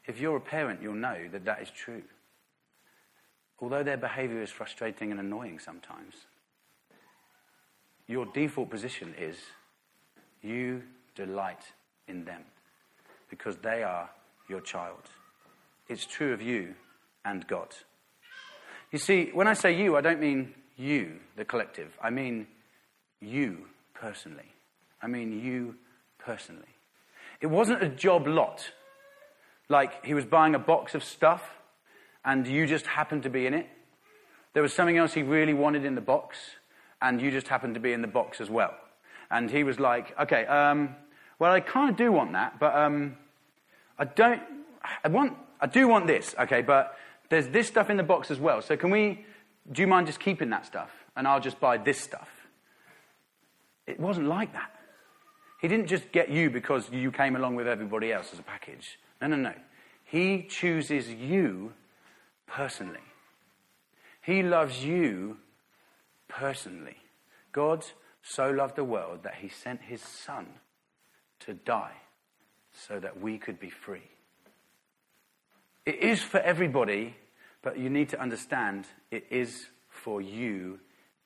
If 0.06 0.18
you're 0.18 0.36
a 0.36 0.40
parent, 0.40 0.82
you'll 0.82 0.94
know 0.94 1.28
that 1.30 1.44
that 1.44 1.62
is 1.62 1.70
true. 1.70 2.02
Although 3.60 3.82
their 3.82 3.96
behavior 3.96 4.42
is 4.42 4.50
frustrating 4.50 5.10
and 5.10 5.20
annoying 5.20 5.58
sometimes, 5.58 6.14
your 8.06 8.26
default 8.26 8.70
position 8.70 9.14
is 9.18 9.36
you 10.42 10.82
delight 11.14 11.72
in 12.08 12.24
them 12.24 12.44
because 13.37 13.57
they 13.57 13.83
are 13.83 14.09
your 14.49 14.61
child. 14.61 15.11
It's 15.88 16.07
true 16.07 16.33
of 16.33 16.40
you 16.40 16.77
and 17.25 17.44
God. 17.49 17.75
You 18.92 18.99
see, 19.01 19.31
when 19.35 19.49
I 19.49 19.55
say 19.55 19.77
you, 19.77 19.97
I 19.97 20.03
don't 20.03 20.20
mean 20.20 20.55
you, 20.77 21.16
the 21.37 21.44
collective. 21.44 21.99
I 22.01 22.11
mean 22.11 22.47
you 23.20 23.66
personally. 23.92 24.53
I 25.03 25.09
mean 25.09 25.44
you 25.44 25.75
personally. 26.16 26.62
It 27.40 27.49
wasn't 27.49 27.83
a 27.83 27.88
job 27.88 28.29
lot. 28.29 28.70
Like 29.68 30.05
he 30.07 30.14
was 30.14 30.25
buying 30.25 30.55
a 30.55 30.61
box 30.61 30.94
of 30.94 31.03
stuff 31.03 31.42
and 32.25 32.47
you 32.47 32.68
just 32.68 32.87
happened 32.87 33.25
to 33.25 33.31
be 33.31 33.47
in 33.47 33.55
it. 33.55 33.66
There 34.53 34.62
was 34.62 34.73
something 34.73 34.97
else 34.97 35.12
he 35.12 35.25
really 35.25 35.55
wanted 35.55 35.85
in 35.85 35.97
the 35.97 36.01
box 36.01 36.38
and 37.03 37.20
you 37.20 37.33
just 37.33 37.49
happened 37.49 37.75
to 37.75 37.81
be 37.81 37.92
in 37.92 38.01
the 38.01 38.07
box 38.07 38.40
as 38.40 38.49
well. 38.49 38.75
And 39.29 39.51
he 39.51 39.64
was 39.64 39.81
like, 39.81 40.16
okay, 40.20 40.47
um, 40.47 40.94
well, 41.40 41.51
I 41.51 41.59
kind 41.59 41.90
of 41.90 41.97
do 41.97 42.12
want 42.12 42.35
that, 42.35 42.61
but 42.61 42.77
um, 42.77 43.16
I 43.98 44.04
don't, 44.04 44.42
I 45.02 45.09
want, 45.09 45.35
I 45.61 45.66
do 45.66 45.88
want 45.88 46.07
this, 46.07 46.35
okay, 46.38 46.62
but 46.62 46.96
there's 47.28 47.48
this 47.48 47.68
stuff 47.68 47.90
in 47.90 47.96
the 47.96 48.02
box 48.02 48.30
as 48.30 48.38
well. 48.38 48.61
So 48.61 48.76
can 48.76 48.90
we, 48.90 49.24
do 49.70 49.83
you 49.83 49.88
mind 49.88 50.07
just 50.07 50.20
keeping 50.20 50.50
that 50.50 50.66
stuff? 50.66 50.90
And 51.16 51.26
I'll 51.26 51.40
just 51.40 51.61
buy 51.61 51.78
this 51.78 52.00
stuff. 52.00 52.28
It 53.87 54.00
wasn't 54.00 54.28
like 54.28 54.52
that. 54.52 54.70
He 55.61 55.68
didn't 55.68 55.87
just 55.87 56.12
get 56.12 56.28
you 56.28 56.50
because 56.50 56.90
you 56.90 57.11
came 57.11 57.37
along 57.37 57.54
with 57.54 57.66
everybody 57.66 58.12
else 58.12 58.30
as 58.33 58.38
a 58.38 58.42
package. 58.42 58.98
No, 59.20 59.28
no, 59.28 59.37
no. 59.37 59.54
He 60.04 60.42
chooses 60.42 61.09
you 61.09 61.72
personally. 62.46 63.00
He 64.20 64.42
loves 64.42 64.85
you 64.85 65.38
personally. 66.28 66.96
God 67.52 67.85
so 68.22 68.50
loved 68.50 68.76
the 68.76 68.85
world 68.85 69.22
that 69.22 69.37
he 69.37 69.48
sent 69.48 69.83
his 69.83 70.02
son 70.02 70.46
to 71.40 71.54
die 71.54 71.92
so 72.74 72.98
that 72.98 73.20
we 73.20 73.38
could 73.38 73.58
be 73.58 73.70
free. 73.70 74.10
It 75.87 75.96
is 75.96 76.22
for 76.22 76.40
everybody, 76.40 77.14
but 77.62 77.78
you 77.78 77.88
need 77.88 78.08
to 78.10 78.20
understand 78.20 78.87
it 79.10 79.26
is 79.30 79.66
for 79.88 80.20
you 80.20 80.80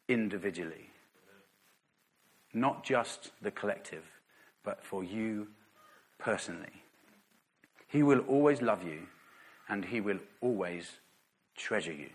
individually. 0.09 0.91
Not 2.53 2.85
just 2.85 3.31
the 3.43 3.51
collective, 3.51 4.05
but 4.65 4.85
for 4.85 5.05
you 5.05 5.49
personally. 6.19 6.83
He 7.87 8.03
will 8.03 8.21
always 8.21 8.61
love 8.61 8.85
you 8.85 9.07
and 9.69 9.85
he 9.85 10.01
will 10.01 10.19
always 10.41 10.91
treasure 11.57 11.93
you, 11.93 12.11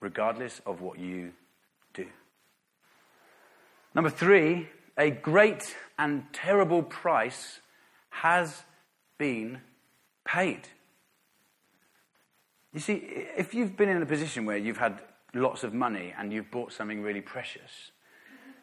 regardless 0.00 0.60
of 0.66 0.80
what 0.80 0.98
you 0.98 1.32
do. 1.94 2.06
Number 3.94 4.10
three, 4.10 4.68
a 4.96 5.10
great 5.10 5.76
and 5.98 6.24
terrible 6.32 6.82
price 6.82 7.60
has 8.22 8.62
been 9.18 9.60
paid. 10.24 10.68
You 12.72 12.80
see, 12.80 12.94
if 12.94 13.54
you've 13.54 13.76
been 13.76 13.88
in 13.88 14.02
a 14.02 14.06
position 14.06 14.44
where 14.44 14.56
you've 14.56 14.76
had 14.76 15.00
lots 15.34 15.64
of 15.64 15.72
money 15.72 16.14
and 16.18 16.32
you've 16.32 16.50
bought 16.50 16.72
something 16.72 17.02
really 17.02 17.20
precious, 17.20 17.92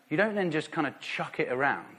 you 0.09 0.17
don't 0.17 0.35
then 0.35 0.51
just 0.51 0.71
kind 0.71 0.87
of 0.87 0.99
chuck 0.99 1.39
it 1.39 1.51
around 1.51 1.97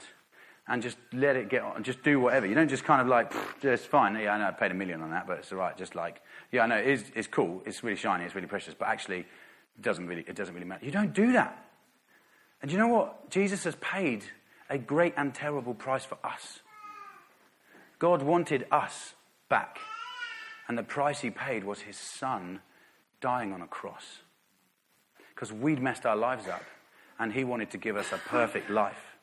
and 0.69 0.83
just 0.83 0.99
let 1.13 1.37
it 1.37 1.49
get 1.49 1.63
on, 1.63 1.83
just 1.83 2.03
do 2.03 2.21
whatever. 2.21 2.47
You 2.47 2.55
don't 2.55 2.69
just 2.69 2.85
kind 2.85 3.01
of 3.01 3.07
like, 3.07 3.33
it's 3.63 3.85
fine. 3.85 4.17
Yeah, 4.17 4.35
I 4.35 4.39
know 4.39 4.49
I 4.49 4.51
paid 4.51 4.71
a 4.71 4.75
million 4.75 5.01
on 5.01 5.11
that, 5.11 5.27
but 5.27 5.39
it's 5.39 5.53
all 5.53 5.59
right. 5.59 5.77
Just 5.77 5.95
like, 5.95 6.21
yeah, 6.53 6.63
I 6.63 6.67
know 6.67 6.77
it 6.77 6.87
is, 6.87 7.05
it's 7.15 7.29
cool. 7.29 7.63
It's 7.65 7.83
really 7.83 7.97
shiny. 7.97 8.25
It's 8.25 8.35
really 8.35 8.49
precious. 8.49 8.75
But 8.75 8.89
actually, 8.89 9.21
it 9.21 9.83
doesn't 9.83 10.07
really, 10.07 10.25
it 10.27 10.35
doesn't 10.35 10.55
really 10.55 10.67
matter. 10.67 10.85
You 10.85 10.93
don't 10.93 11.13
do 11.13 11.33
that. 11.33 11.65
And 12.63 12.71
you 12.71 12.79
know 12.79 12.89
what? 12.89 13.31
Jesus 13.31 13.65
has 13.65 13.77
paid 13.77 14.25
a 14.69 14.79
great 14.79 15.15
and 15.17 15.35
terrible 15.35 15.75
price 15.75 16.05
for 16.05 16.19
us. 16.25 16.61
God 17.99 18.23
wanted 18.23 18.67
us 18.71 19.15
back. 19.49 19.79
And 20.69 20.77
the 20.77 20.83
price 20.83 21.21
he 21.21 21.31
paid 21.31 21.65
was 21.65 21.81
his 21.81 21.97
son 21.97 22.61
dying 23.21 23.53
on 23.53 23.63
a 23.63 23.67
cross. 23.67 24.21
Because 25.35 25.53
we'd 25.53 25.81
messed 25.81 26.07
our 26.07 26.17
lives 26.17 26.49
up. 26.49 26.65
And 27.19 27.33
he 27.33 27.45
wanted 27.45 27.71
to 27.71 27.79
give 27.79 27.97
us 27.97 28.13
a 28.13 28.19
perfect 28.19 28.69
life. 28.69 29.17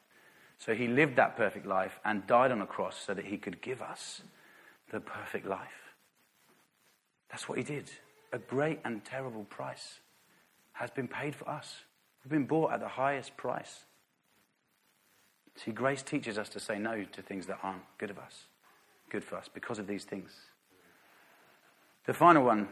So 0.58 0.74
he 0.74 0.88
lived 0.88 1.18
that 1.18 1.36
perfect 1.36 1.66
life 1.66 2.00
and 2.06 2.26
died 2.26 2.52
on 2.52 2.62
a 2.62 2.66
cross 2.66 2.96
so 3.06 3.14
that 3.14 3.26
he 3.26 3.38
could 3.38 3.62
give 3.62 3.82
us 3.82 4.22
the 4.92 5.00
perfect 5.00 5.46
life. 5.46 5.96
That's 7.30 7.50
what 7.50 7.58
he 7.58 7.64
did. 7.64 7.90
A 8.32 8.38
great 8.38 8.80
and 8.86 9.04
terrible 9.04 9.44
price 9.46 10.00
has 10.74 10.90
been 10.90 11.08
paid 11.08 11.36
for 11.36 11.50
us. 11.50 11.76
We've 12.24 12.32
been 12.32 12.46
bought 12.46 12.72
at 12.72 12.80
the 12.80 12.88
highest 12.88 13.36
price. 13.36 13.86
See, 15.56 15.72
grace 15.72 16.02
teaches 16.02 16.38
us 16.38 16.50
to 16.50 16.60
say 16.60 16.80
no 16.80 17.04
to 17.04 17.22
things 17.22 17.46
that 17.48 17.60
aren't 17.62 17.84
good 17.98 18.10
of 18.10 18.18
us, 18.18 18.46
good 19.14 19.24
for 19.24 19.38
us, 19.38 19.48
because 19.54 19.80
of 19.80 19.88
these 19.88 20.04
things. 20.04 20.32
The 22.06 22.14
final 22.14 22.44
one 22.44 22.68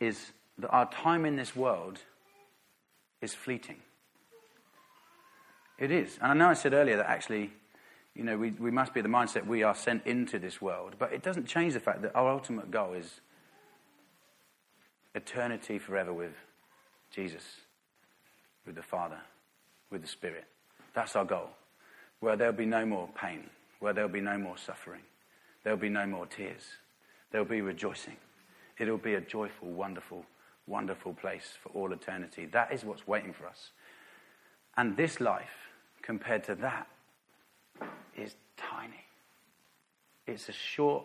is 0.00 0.32
that 0.58 0.70
our 0.70 0.90
time 0.90 1.24
in 1.24 1.36
this 1.36 1.54
world 1.54 2.00
is 3.20 3.34
fleeting. 3.34 3.76
It 5.78 5.92
is. 5.92 6.18
And 6.20 6.32
I 6.32 6.34
know 6.34 6.48
I 6.48 6.54
said 6.54 6.72
earlier 6.72 6.96
that 6.96 7.06
actually, 7.06 7.52
you 8.16 8.24
know, 8.24 8.36
we, 8.36 8.50
we 8.52 8.70
must 8.70 8.94
be 8.94 9.02
the 9.02 9.08
mindset 9.08 9.46
we 9.46 9.62
are 9.62 9.74
sent 9.74 10.06
into 10.06 10.38
this 10.38 10.60
world, 10.60 10.96
but 10.98 11.12
it 11.12 11.22
doesn't 11.22 11.46
change 11.46 11.74
the 11.74 11.80
fact 11.80 12.02
that 12.02 12.16
our 12.16 12.30
ultimate 12.30 12.70
goal 12.70 12.94
is 12.94 13.20
eternity 15.14 15.78
forever 15.78 16.12
with 16.12 16.32
Jesus, 17.10 17.44
with 18.66 18.74
the 18.74 18.82
Father, 18.82 19.20
with 19.90 20.00
the 20.00 20.08
Spirit. 20.08 20.44
That's 20.94 21.14
our 21.14 21.24
goal. 21.24 21.50
Where 22.20 22.36
there'll 22.36 22.52
be 22.54 22.66
no 22.66 22.86
more 22.86 23.08
pain, 23.20 23.44
where 23.80 23.92
there'll 23.92 24.10
be 24.10 24.20
no 24.20 24.38
more 24.38 24.56
suffering, 24.56 25.02
there'll 25.62 25.78
be 25.78 25.88
no 25.88 26.06
more 26.06 26.26
tears, 26.26 26.62
there'll 27.30 27.46
be 27.46 27.60
rejoicing. 27.60 28.16
It'll 28.78 28.96
be 28.96 29.14
a 29.14 29.20
joyful, 29.20 29.68
wonderful, 29.68 30.24
wonderful 30.66 31.14
place 31.14 31.54
for 31.60 31.70
all 31.70 31.92
eternity. 31.92 32.46
That 32.46 32.72
is 32.72 32.84
what's 32.84 33.06
waiting 33.06 33.32
for 33.32 33.46
us. 33.46 33.70
And 34.76 34.96
this 34.96 35.20
life 35.20 35.72
compared 36.02 36.44
to 36.44 36.54
that 36.56 36.86
is 38.16 38.36
tiny. 38.56 39.04
It's 40.26 40.48
a 40.48 40.52
short 40.52 41.04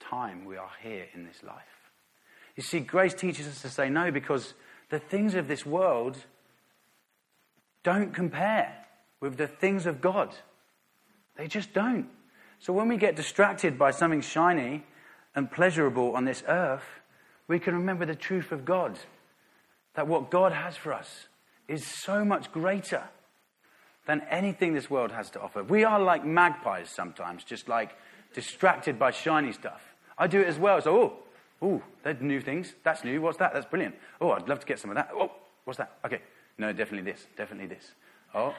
time 0.00 0.44
we 0.44 0.56
are 0.56 0.70
here 0.82 1.06
in 1.14 1.24
this 1.24 1.42
life. 1.42 1.62
You 2.56 2.62
see, 2.62 2.80
grace 2.80 3.14
teaches 3.14 3.46
us 3.46 3.62
to 3.62 3.70
say 3.70 3.88
no 3.88 4.10
because 4.10 4.54
the 4.90 4.98
things 4.98 5.34
of 5.34 5.48
this 5.48 5.64
world 5.64 6.16
don't 7.82 8.12
compare 8.12 8.84
with 9.20 9.36
the 9.36 9.46
things 9.46 9.86
of 9.86 10.00
God. 10.00 10.34
They 11.36 11.48
just 11.48 11.72
don't. 11.72 12.08
So 12.64 12.72
when 12.72 12.88
we 12.88 12.96
get 12.96 13.14
distracted 13.14 13.78
by 13.78 13.90
something 13.90 14.22
shiny 14.22 14.84
and 15.34 15.50
pleasurable 15.50 16.16
on 16.16 16.24
this 16.24 16.42
earth, 16.48 17.02
we 17.46 17.58
can 17.58 17.74
remember 17.74 18.06
the 18.06 18.14
truth 18.14 18.52
of 18.52 18.64
God. 18.64 18.98
That 19.96 20.08
what 20.08 20.30
God 20.30 20.52
has 20.52 20.74
for 20.74 20.94
us 20.94 21.26
is 21.68 21.86
so 21.86 22.24
much 22.24 22.50
greater 22.52 23.02
than 24.06 24.22
anything 24.30 24.72
this 24.72 24.88
world 24.88 25.12
has 25.12 25.28
to 25.32 25.42
offer. 25.42 25.62
We 25.62 25.84
are 25.84 26.00
like 26.00 26.24
magpies 26.24 26.88
sometimes, 26.88 27.44
just 27.44 27.68
like 27.68 27.90
distracted 28.32 28.98
by 28.98 29.10
shiny 29.10 29.52
stuff. 29.52 29.82
I 30.16 30.26
do 30.26 30.40
it 30.40 30.46
as 30.46 30.58
well. 30.58 30.80
So, 30.80 30.96
oh, 30.96 31.12
oh, 31.60 31.82
there's 32.02 32.22
new 32.22 32.40
things. 32.40 32.72
That's 32.82 33.04
new. 33.04 33.20
What's 33.20 33.36
that? 33.38 33.52
That's 33.52 33.66
brilliant. 33.66 33.94
Oh, 34.22 34.30
I'd 34.30 34.48
love 34.48 34.60
to 34.60 34.66
get 34.66 34.78
some 34.78 34.90
of 34.90 34.96
that. 34.96 35.10
Oh, 35.12 35.32
what's 35.64 35.76
that? 35.76 35.98
Okay. 36.02 36.22
No, 36.56 36.72
definitely 36.72 37.12
this. 37.12 37.26
Definitely 37.36 37.66
this. 37.66 37.92
Oh, 38.34 38.54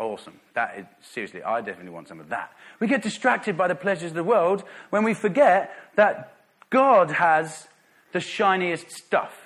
awesome. 0.00 0.40
That 0.54 0.78
is, 0.78 0.86
seriously, 1.12 1.42
I 1.42 1.60
definitely 1.60 1.92
want 1.92 2.08
some 2.08 2.18
of 2.18 2.30
that. 2.30 2.52
We 2.80 2.88
get 2.88 3.02
distracted 3.02 3.56
by 3.56 3.68
the 3.68 3.74
pleasures 3.74 4.10
of 4.10 4.16
the 4.16 4.24
world 4.24 4.64
when 4.88 5.04
we 5.04 5.14
forget 5.14 5.72
that 5.96 6.34
God 6.70 7.10
has 7.12 7.68
the 8.12 8.20
shiniest 8.20 8.90
stuff. 8.90 9.38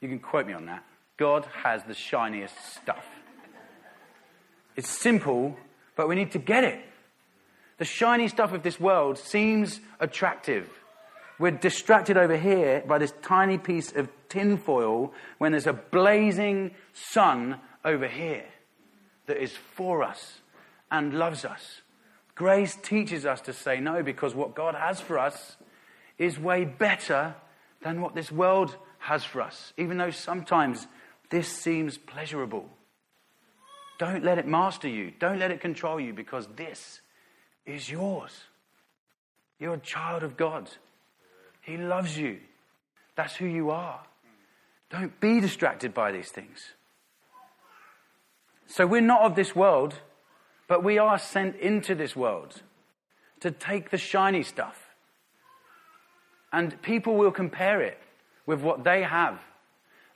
You 0.00 0.08
can 0.08 0.18
quote 0.18 0.46
me 0.46 0.52
on 0.52 0.66
that. 0.66 0.84
God 1.16 1.46
has 1.62 1.82
the 1.84 1.94
shiniest 1.94 2.54
stuff. 2.74 3.06
It's 4.76 4.90
simple, 4.90 5.56
but 5.96 6.08
we 6.08 6.16
need 6.16 6.32
to 6.32 6.38
get 6.38 6.64
it. 6.64 6.80
The 7.78 7.84
shiny 7.84 8.28
stuff 8.28 8.52
of 8.52 8.62
this 8.62 8.80
world 8.80 9.16
seems 9.18 9.80
attractive. 10.00 10.68
We're 11.38 11.52
distracted 11.52 12.16
over 12.16 12.36
here 12.36 12.82
by 12.86 12.98
this 12.98 13.12
tiny 13.22 13.58
piece 13.58 13.92
of 13.92 14.08
tinfoil 14.28 15.12
when 15.38 15.52
there's 15.52 15.66
a 15.66 15.72
blazing 15.72 16.72
sun 16.92 17.60
over 17.84 18.08
here 18.08 18.44
that 19.26 19.42
is 19.42 19.52
for 19.52 20.02
us 20.02 20.40
and 20.90 21.14
loves 21.14 21.44
us. 21.44 21.82
Grace 22.34 22.76
teaches 22.82 23.24
us 23.26 23.40
to 23.42 23.52
say 23.52 23.80
no 23.80 24.02
because 24.02 24.34
what 24.34 24.54
God 24.54 24.74
has 24.74 25.00
for 25.00 25.18
us 25.18 25.56
is 26.18 26.38
way 26.38 26.64
better 26.64 27.34
than 27.82 28.00
what 28.00 28.14
this 28.14 28.32
world 28.32 28.76
has 28.98 29.24
for 29.24 29.40
us, 29.40 29.72
even 29.76 29.98
though 29.98 30.10
sometimes 30.10 30.86
this 31.30 31.48
seems 31.48 31.98
pleasurable. 31.98 32.68
Don't 33.98 34.24
let 34.24 34.38
it 34.38 34.46
master 34.46 34.88
you. 34.88 35.12
Don't 35.18 35.38
let 35.38 35.50
it 35.50 35.60
control 35.60 36.00
you 36.00 36.12
because 36.12 36.48
this 36.56 37.00
is 37.66 37.90
yours. 37.90 38.32
You're 39.58 39.74
a 39.74 39.78
child 39.78 40.22
of 40.22 40.36
God. 40.36 40.68
He 41.60 41.76
loves 41.76 42.16
you. 42.16 42.40
That's 43.14 43.36
who 43.36 43.46
you 43.46 43.70
are. 43.70 44.00
Don't 44.90 45.18
be 45.20 45.40
distracted 45.40 45.94
by 45.94 46.12
these 46.12 46.30
things. 46.30 46.72
So 48.66 48.86
we're 48.86 49.00
not 49.00 49.22
of 49.22 49.34
this 49.34 49.54
world, 49.54 49.94
but 50.68 50.82
we 50.82 50.98
are 50.98 51.18
sent 51.18 51.56
into 51.56 51.94
this 51.94 52.16
world 52.16 52.62
to 53.40 53.50
take 53.50 53.90
the 53.90 53.98
shiny 53.98 54.42
stuff. 54.42 54.80
And 56.52 56.80
people 56.82 57.16
will 57.16 57.32
compare 57.32 57.82
it 57.82 57.98
with 58.46 58.60
what 58.60 58.84
they 58.84 59.02
have. 59.02 59.40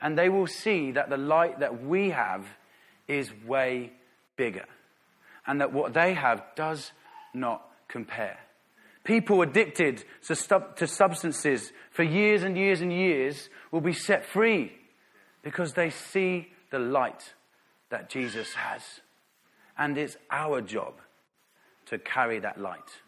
And 0.00 0.16
they 0.16 0.28
will 0.28 0.46
see 0.46 0.92
that 0.92 1.10
the 1.10 1.16
light 1.16 1.60
that 1.60 1.82
we 1.84 2.10
have 2.10 2.46
is 3.08 3.32
way 3.46 3.92
bigger. 4.36 4.66
And 5.46 5.60
that 5.60 5.72
what 5.72 5.94
they 5.94 6.14
have 6.14 6.42
does 6.54 6.92
not 7.34 7.66
compare. 7.88 8.38
People 9.04 9.42
addicted 9.42 10.04
to, 10.26 10.64
to 10.76 10.86
substances 10.86 11.72
for 11.90 12.02
years 12.02 12.42
and 12.42 12.56
years 12.56 12.80
and 12.80 12.92
years 12.92 13.48
will 13.70 13.80
be 13.80 13.92
set 13.92 14.24
free 14.24 14.72
because 15.42 15.72
they 15.72 15.90
see 15.90 16.48
the 16.70 16.78
light 16.78 17.32
that 17.90 18.10
Jesus 18.10 18.54
has. 18.54 18.82
And 19.76 19.96
it's 19.96 20.16
our 20.30 20.60
job 20.60 20.94
to 21.86 21.98
carry 21.98 22.38
that 22.40 22.60
light. 22.60 23.00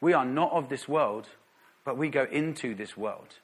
We 0.00 0.12
are 0.12 0.24
not 0.24 0.52
of 0.52 0.68
this 0.68 0.88
world, 0.88 1.28
but 1.84 1.96
we 1.96 2.08
go 2.08 2.26
into 2.30 2.74
this 2.74 2.96
world 2.96 3.34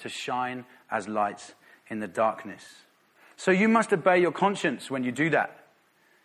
to 0.00 0.08
shine 0.08 0.64
as 0.90 1.08
lights 1.08 1.54
in 1.88 2.00
the 2.00 2.08
darkness. 2.08 2.64
So 3.36 3.50
you 3.50 3.68
must 3.68 3.92
obey 3.92 4.20
your 4.20 4.32
conscience 4.32 4.90
when 4.90 5.04
you 5.04 5.12
do 5.12 5.30
that. 5.30 5.66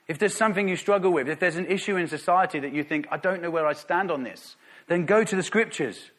If 0.07 0.17
there's 0.17 0.35
something 0.35 0.67
you 0.67 0.75
struggle 0.75 1.11
with, 1.11 1.29
if 1.29 1.39
there's 1.39 1.55
an 1.55 1.67
issue 1.67 1.95
in 1.95 2.07
society 2.07 2.59
that 2.59 2.73
you 2.73 2.83
think, 2.83 3.07
I 3.11 3.17
don't 3.17 3.41
know 3.41 3.51
where 3.51 3.67
I 3.67 3.73
stand 3.73 4.11
on 4.11 4.23
this, 4.23 4.55
then 4.87 5.05
go 5.05 5.23
to 5.23 5.35
the 5.35 5.43
scriptures. 5.43 6.11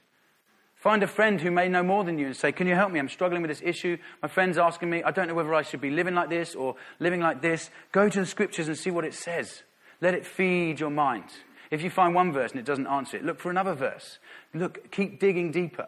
Find 0.83 1.05
a 1.05 1.07
friend 1.07 1.41
who 1.41 1.53
may 1.53 1.68
know 1.68 1.85
more 1.85 2.03
than 2.03 2.18
you 2.18 2.26
and 2.26 2.37
say, 2.37 2.51
Can 2.51 2.66
you 2.66 2.74
help 2.74 2.91
me? 2.91 2.99
I'm 2.99 3.09
struggling 3.09 3.41
with 3.41 3.53
this 3.53 3.62
issue. 3.64 3.99
My 4.20 4.26
friend's 4.26 4.59
asking 4.59 4.91
me, 4.91 5.01
I 5.05 5.12
don't 5.12 5.28
know 5.28 5.35
whether 5.35 5.55
I 5.55 5.62
should 5.62 5.80
be 5.80 5.91
living 5.91 6.16
like 6.16 6.28
this 6.28 6.57
or 6.57 6.74
living 6.99 7.20
like 7.20 7.41
this. 7.41 7.70
Go 7.93 8.09
to 8.09 8.18
the 8.18 8.26
scriptures 8.26 8.66
and 8.66 8.76
see 8.76 8.91
what 8.91 9.05
it 9.05 9.14
says. 9.14 9.62
Let 10.01 10.14
it 10.14 10.26
feed 10.26 10.80
your 10.80 10.91
mind. 10.91 11.26
If 11.70 11.85
you 11.85 11.91
find 11.91 12.16
one 12.16 12.33
verse 12.33 12.51
and 12.51 12.59
it 12.59 12.66
doesn't 12.66 12.89
answer 12.89 13.16
it, 13.16 13.24
look 13.24 13.39
for 13.39 13.49
another 13.49 13.74
verse. 13.74 14.18
Look, 14.55 14.91
keep 14.91 15.20
digging 15.20 15.53
deeper. 15.53 15.87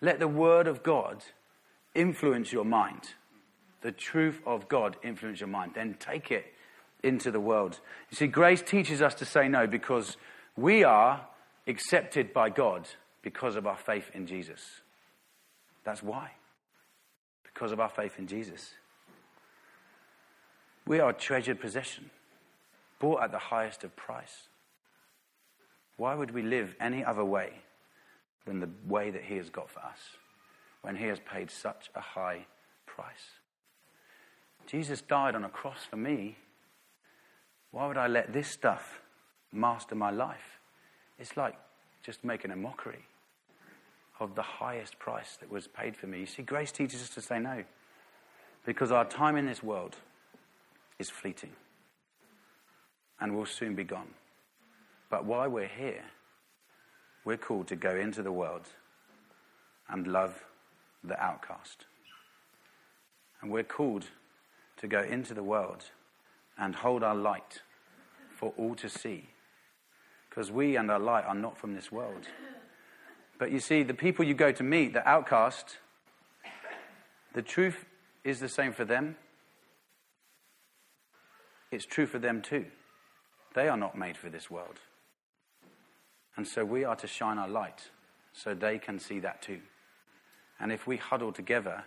Let 0.00 0.18
the 0.18 0.26
word 0.26 0.66
of 0.66 0.82
God 0.82 1.22
influence 1.94 2.50
your 2.50 2.64
mind. 2.64 3.02
The 3.82 3.92
truth 3.92 4.40
of 4.44 4.68
God 4.68 4.96
influence 5.04 5.38
your 5.38 5.48
mind. 5.48 5.74
Then 5.76 5.94
take 6.00 6.32
it 6.32 6.46
into 7.04 7.30
the 7.30 7.38
world. 7.38 7.78
You 8.10 8.16
see, 8.16 8.26
grace 8.26 8.62
teaches 8.62 9.00
us 9.00 9.14
to 9.14 9.24
say 9.24 9.46
no 9.46 9.68
because 9.68 10.16
we 10.56 10.82
are 10.82 11.24
accepted 11.68 12.32
by 12.32 12.50
God 12.50 12.88
because 13.24 13.56
of 13.56 13.66
our 13.66 13.76
faith 13.76 14.10
in 14.14 14.26
Jesus. 14.26 14.60
That's 15.82 16.02
why. 16.02 16.30
Because 17.42 17.72
of 17.72 17.80
our 17.80 17.88
faith 17.88 18.18
in 18.18 18.28
Jesus. 18.28 18.74
We 20.86 21.00
are 21.00 21.10
a 21.10 21.14
treasured 21.14 21.60
possession, 21.60 22.10
bought 23.00 23.22
at 23.22 23.32
the 23.32 23.38
highest 23.38 23.82
of 23.82 23.96
price. 23.96 24.48
Why 25.96 26.14
would 26.14 26.30
we 26.30 26.42
live 26.42 26.76
any 26.78 27.02
other 27.02 27.24
way 27.24 27.54
than 28.46 28.60
the 28.60 28.68
way 28.86 29.10
that 29.10 29.24
He 29.24 29.36
has 29.36 29.48
got 29.48 29.70
for 29.70 29.80
us 29.80 29.98
when 30.82 30.96
He 30.96 31.06
has 31.06 31.18
paid 31.18 31.50
such 31.50 31.90
a 31.94 32.00
high 32.00 32.46
price? 32.84 33.40
Jesus 34.66 35.00
died 35.00 35.34
on 35.34 35.44
a 35.44 35.48
cross 35.48 35.84
for 35.88 35.96
me 35.96 36.36
why 37.74 37.88
would 37.88 37.96
I 37.96 38.06
let 38.06 38.32
this 38.32 38.46
stuff 38.46 39.00
master 39.50 39.96
my 39.96 40.12
life? 40.12 40.60
It's 41.18 41.36
like 41.36 41.56
just 42.04 42.22
making 42.22 42.52
a 42.52 42.56
mockery 42.56 43.04
of 44.20 44.34
the 44.34 44.42
highest 44.42 44.98
price 44.98 45.36
that 45.40 45.50
was 45.50 45.66
paid 45.66 45.96
for 45.96 46.06
me. 46.06 46.20
You 46.20 46.26
see, 46.26 46.42
grace 46.42 46.72
teaches 46.72 47.02
us 47.02 47.10
to 47.10 47.20
say 47.20 47.38
no 47.38 47.64
because 48.64 48.90
our 48.92 49.04
time 49.04 49.36
in 49.36 49.46
this 49.46 49.62
world 49.62 49.96
is 50.98 51.10
fleeting 51.10 51.50
and 53.20 53.36
will 53.36 53.46
soon 53.46 53.74
be 53.74 53.84
gone. 53.84 54.08
But 55.10 55.24
while 55.24 55.48
we're 55.48 55.66
here, 55.68 56.04
we're 57.24 57.36
called 57.36 57.68
to 57.68 57.76
go 57.76 57.94
into 57.94 58.22
the 58.22 58.32
world 58.32 58.68
and 59.88 60.06
love 60.06 60.44
the 61.02 61.20
outcast. 61.22 61.86
And 63.40 63.50
we're 63.50 63.62
called 63.62 64.06
to 64.78 64.86
go 64.86 65.00
into 65.00 65.34
the 65.34 65.42
world 65.42 65.84
and 66.58 66.74
hold 66.74 67.02
our 67.02 67.14
light 67.14 67.62
for 68.30 68.52
all 68.56 68.74
to 68.76 68.88
see. 68.88 69.28
Because 70.28 70.50
we 70.50 70.76
and 70.76 70.90
our 70.90 70.98
light 70.98 71.24
are 71.24 71.34
not 71.34 71.58
from 71.58 71.74
this 71.74 71.92
world. 71.92 72.28
But 73.38 73.50
you 73.50 73.60
see, 73.60 73.82
the 73.82 73.94
people 73.94 74.24
you 74.24 74.34
go 74.34 74.52
to 74.52 74.62
meet, 74.62 74.92
the 74.92 75.06
outcast, 75.08 75.78
the 77.34 77.42
truth 77.42 77.84
is 78.22 78.40
the 78.40 78.48
same 78.48 78.72
for 78.72 78.84
them. 78.84 79.16
It's 81.70 81.84
true 81.84 82.06
for 82.06 82.18
them 82.18 82.40
too. 82.40 82.66
They 83.54 83.68
are 83.68 83.76
not 83.76 83.98
made 83.98 84.16
for 84.16 84.28
this 84.28 84.50
world. 84.50 84.78
And 86.36 86.46
so 86.46 86.64
we 86.64 86.84
are 86.84 86.96
to 86.96 87.06
shine 87.06 87.38
our 87.38 87.48
light 87.48 87.90
so 88.32 88.54
they 88.54 88.78
can 88.78 88.98
see 88.98 89.20
that 89.20 89.42
too. 89.42 89.60
And 90.60 90.72
if 90.72 90.86
we 90.86 90.96
huddle 90.96 91.32
together, 91.32 91.84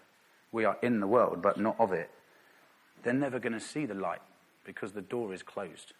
we 0.51 0.65
are 0.65 0.77
in 0.81 0.99
the 0.99 1.07
world 1.07 1.41
but 1.41 1.59
not 1.59 1.79
of 1.79 1.91
it, 1.91 2.09
they're 3.03 3.13
never 3.13 3.39
going 3.39 3.53
to 3.53 3.59
see 3.59 3.85
the 3.85 3.93
light 3.93 4.21
because 4.65 4.91
the 4.91 5.01
door 5.01 5.33
is 5.33 5.43
closed. 5.43 5.93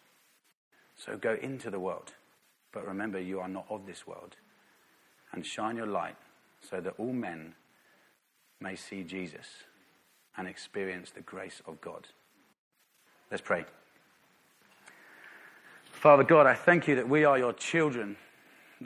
So 0.96 1.16
go 1.16 1.38
into 1.42 1.70
the 1.70 1.80
world, 1.80 2.14
but 2.72 2.88
remember 2.88 3.20
you 3.20 3.40
are 3.40 3.48
not 3.48 3.66
of 3.70 3.86
this 3.86 4.08
world. 4.08 4.36
And 5.34 5.46
shine 5.46 5.78
your 5.78 5.88
light 5.88 6.16
so 6.62 6.80
that 6.80 6.96
all 6.98 7.14
men 7.14 7.54
may 8.60 8.76
see 8.76 9.04
Jesus 9.04 9.46
and 10.38 10.48
experience 10.48 11.12
the 11.12 11.22
grace 11.22 11.62
of 11.68 11.80
God. 11.82 12.08
Let's 13.30 13.42
pray. 13.42 13.66
Father 15.92 16.24
God, 16.24 16.48
I 16.48 16.54
thank 16.54 16.88
you 16.88 16.96
that 16.96 17.10
we 17.10 17.26
are 17.26 17.38
your 17.38 17.54
children. 17.54 18.16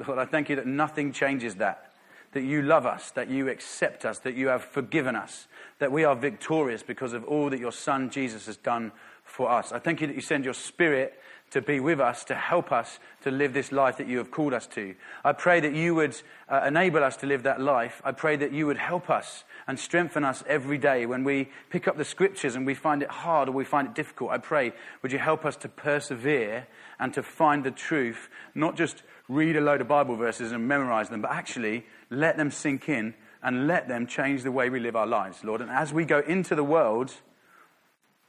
Lord, 0.07 0.17
I 0.17 0.25
thank 0.25 0.49
you 0.49 0.55
that 0.55 0.67
nothing 0.67 1.11
changes 1.11 1.55
that 1.55 1.91
that 2.31 2.43
you 2.43 2.61
love 2.61 2.85
us, 2.85 3.11
that 3.11 3.29
you 3.29 3.49
accept 3.49 4.05
us, 4.05 4.19
that 4.19 4.35
you 4.35 4.47
have 4.47 4.63
forgiven 4.63 5.15
us, 5.15 5.47
that 5.79 5.91
we 5.91 6.03
are 6.03 6.15
victorious 6.15 6.81
because 6.83 7.13
of 7.13 7.25
all 7.25 7.49
that 7.49 7.59
your 7.59 7.71
Son 7.71 8.09
Jesus 8.09 8.45
has 8.45 8.57
done 8.57 8.91
for 9.23 9.49
us. 9.49 9.71
I 9.71 9.79
thank 9.79 10.01
you 10.01 10.07
that 10.07 10.15
you 10.15 10.21
send 10.21 10.45
your 10.45 10.53
Spirit 10.53 11.19
to 11.51 11.61
be 11.61 11.79
with 11.79 11.99
us, 11.99 12.23
to 12.25 12.35
help 12.35 12.71
us 12.71 12.99
to 13.21 13.31
live 13.31 13.53
this 13.53 13.71
life 13.71 13.97
that 13.97 14.07
you 14.07 14.17
have 14.17 14.31
called 14.31 14.53
us 14.53 14.67
to. 14.67 14.95
I 15.23 15.33
pray 15.33 15.59
that 15.59 15.75
you 15.75 15.93
would 15.95 16.15
uh, 16.49 16.63
enable 16.65 17.03
us 17.03 17.17
to 17.17 17.27
live 17.27 17.43
that 17.43 17.61
life. 17.61 18.01
I 18.05 18.13
pray 18.13 18.37
that 18.37 18.53
you 18.53 18.65
would 18.67 18.77
help 18.77 19.09
us 19.09 19.43
and 19.67 19.77
strengthen 19.77 20.23
us 20.23 20.43
every 20.47 20.77
day 20.77 21.05
when 21.05 21.23
we 21.23 21.49
pick 21.69 21.87
up 21.87 21.97
the 21.97 22.05
scriptures 22.05 22.55
and 22.55 22.65
we 22.65 22.73
find 22.73 23.03
it 23.03 23.09
hard 23.09 23.49
or 23.49 23.51
we 23.51 23.65
find 23.65 23.87
it 23.89 23.95
difficult. 23.95 24.31
I 24.31 24.37
pray, 24.37 24.71
would 25.01 25.11
you 25.11 25.19
help 25.19 25.45
us 25.45 25.57
to 25.57 25.69
persevere 25.69 26.67
and 26.99 27.13
to 27.13 27.23
find 27.23 27.63
the 27.63 27.71
truth, 27.71 28.29
not 28.55 28.77
just 28.77 29.03
read 29.27 29.57
a 29.57 29.61
load 29.61 29.81
of 29.81 29.87
Bible 29.87 30.15
verses 30.15 30.53
and 30.53 30.67
memorize 30.67 31.09
them, 31.09 31.21
but 31.21 31.31
actually 31.31 31.85
let 32.09 32.37
them 32.37 32.49
sink 32.49 32.87
in 32.87 33.13
and 33.43 33.67
let 33.67 33.87
them 33.87 34.07
change 34.07 34.43
the 34.43 34.51
way 34.51 34.69
we 34.69 34.79
live 34.79 34.95
our 34.95 35.07
lives, 35.07 35.43
Lord. 35.43 35.61
And 35.61 35.69
as 35.69 35.91
we 35.91 36.05
go 36.05 36.19
into 36.19 36.55
the 36.55 36.63
world, 36.63 37.13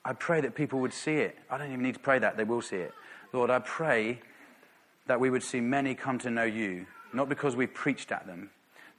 I 0.05 0.13
pray 0.13 0.41
that 0.41 0.55
people 0.55 0.81
would 0.81 0.93
see 0.93 1.17
it. 1.17 1.37
I 1.49 1.59
don't 1.59 1.69
even 1.69 1.83
need 1.83 1.95
to 1.95 2.01
pray 2.01 2.19
that, 2.19 2.37
they 2.37 2.45
will 2.45 2.63
see 2.63 2.77
it. 2.77 2.93
Lord, 3.33 3.51
I 3.51 3.61
pray 3.61 4.21
that 5.07 5.19
we 5.19 5.31
would 5.31 5.43
see 5.43 5.61
many 5.61 5.95
come 5.95 6.19
to 6.19 6.31
know 6.31 6.45
you, 6.45 6.87
not 7.13 7.29
because 7.29 7.57
we've 7.57 7.73
preached 7.73 8.13
at 8.13 8.27
them, 8.27 8.51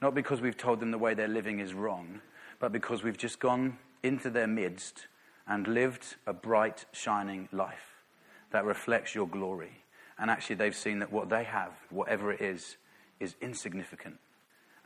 not 0.02 0.14
because 0.14 0.40
we've 0.40 0.56
told 0.56 0.80
them 0.80 0.90
the 0.90 0.98
way 0.98 1.14
they're 1.14 1.28
living 1.28 1.60
is 1.60 1.72
wrong, 1.72 2.20
but 2.58 2.72
because 2.72 3.02
we've 3.02 3.16
just 3.16 3.38
gone 3.38 3.78
into 4.02 4.30
their 4.30 4.46
midst 4.46 5.06
and 5.46 5.68
lived 5.68 6.16
a 6.26 6.32
bright, 6.32 6.84
shining 6.92 7.48
life 7.52 8.02
that 8.50 8.64
reflects 8.64 9.14
your 9.14 9.26
glory. 9.28 9.82
And 10.18 10.30
actually, 10.30 10.56
they've 10.56 10.74
seen 10.74 11.00
that 11.00 11.12
what 11.12 11.28
they 11.28 11.44
have, 11.44 11.72
whatever 11.90 12.32
it 12.32 12.40
is, 12.40 12.76
is 13.18 13.34
insignificant. 13.40 14.18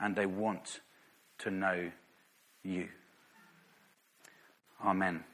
And 0.00 0.16
they 0.16 0.26
want 0.26 0.80
to 1.38 1.50
know 1.50 1.90
you. 2.62 2.88
Amen. 4.84 5.24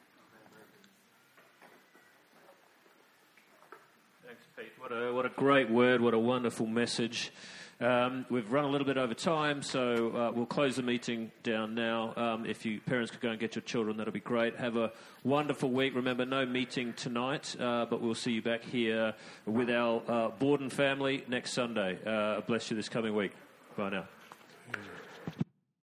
Thanks, 4.26 4.42
Pete. 4.56 4.73
What 4.84 4.92
a, 4.92 5.12
what 5.14 5.24
a 5.24 5.30
great 5.30 5.70
word. 5.70 6.02
What 6.02 6.12
a 6.12 6.18
wonderful 6.18 6.66
message. 6.66 7.32
Um, 7.80 8.26
we've 8.28 8.52
run 8.52 8.66
a 8.66 8.68
little 8.68 8.86
bit 8.86 8.98
over 8.98 9.14
time, 9.14 9.62
so 9.62 10.14
uh, 10.14 10.32
we'll 10.36 10.44
close 10.44 10.76
the 10.76 10.82
meeting 10.82 11.32
down 11.42 11.74
now. 11.74 12.12
Um, 12.18 12.44
if 12.44 12.66
you 12.66 12.82
parents 12.82 13.10
could 13.10 13.22
go 13.22 13.30
and 13.30 13.40
get 13.40 13.54
your 13.54 13.62
children, 13.62 13.96
that'll 13.96 14.12
be 14.12 14.20
great. 14.20 14.56
Have 14.56 14.76
a 14.76 14.92
wonderful 15.22 15.70
week. 15.70 15.94
Remember, 15.94 16.26
no 16.26 16.44
meeting 16.44 16.92
tonight, 16.92 17.56
uh, 17.58 17.86
but 17.86 18.02
we'll 18.02 18.14
see 18.14 18.32
you 18.32 18.42
back 18.42 18.62
here 18.62 19.14
with 19.46 19.70
our 19.70 20.02
uh, 20.06 20.30
Bordon 20.38 20.70
family 20.70 21.24
next 21.28 21.54
Sunday. 21.54 21.98
Uh, 22.04 22.42
bless 22.42 22.70
you 22.70 22.76
this 22.76 22.90
coming 22.90 23.14
week. 23.14 23.32
Bye 23.78 23.88
now. 23.88 24.04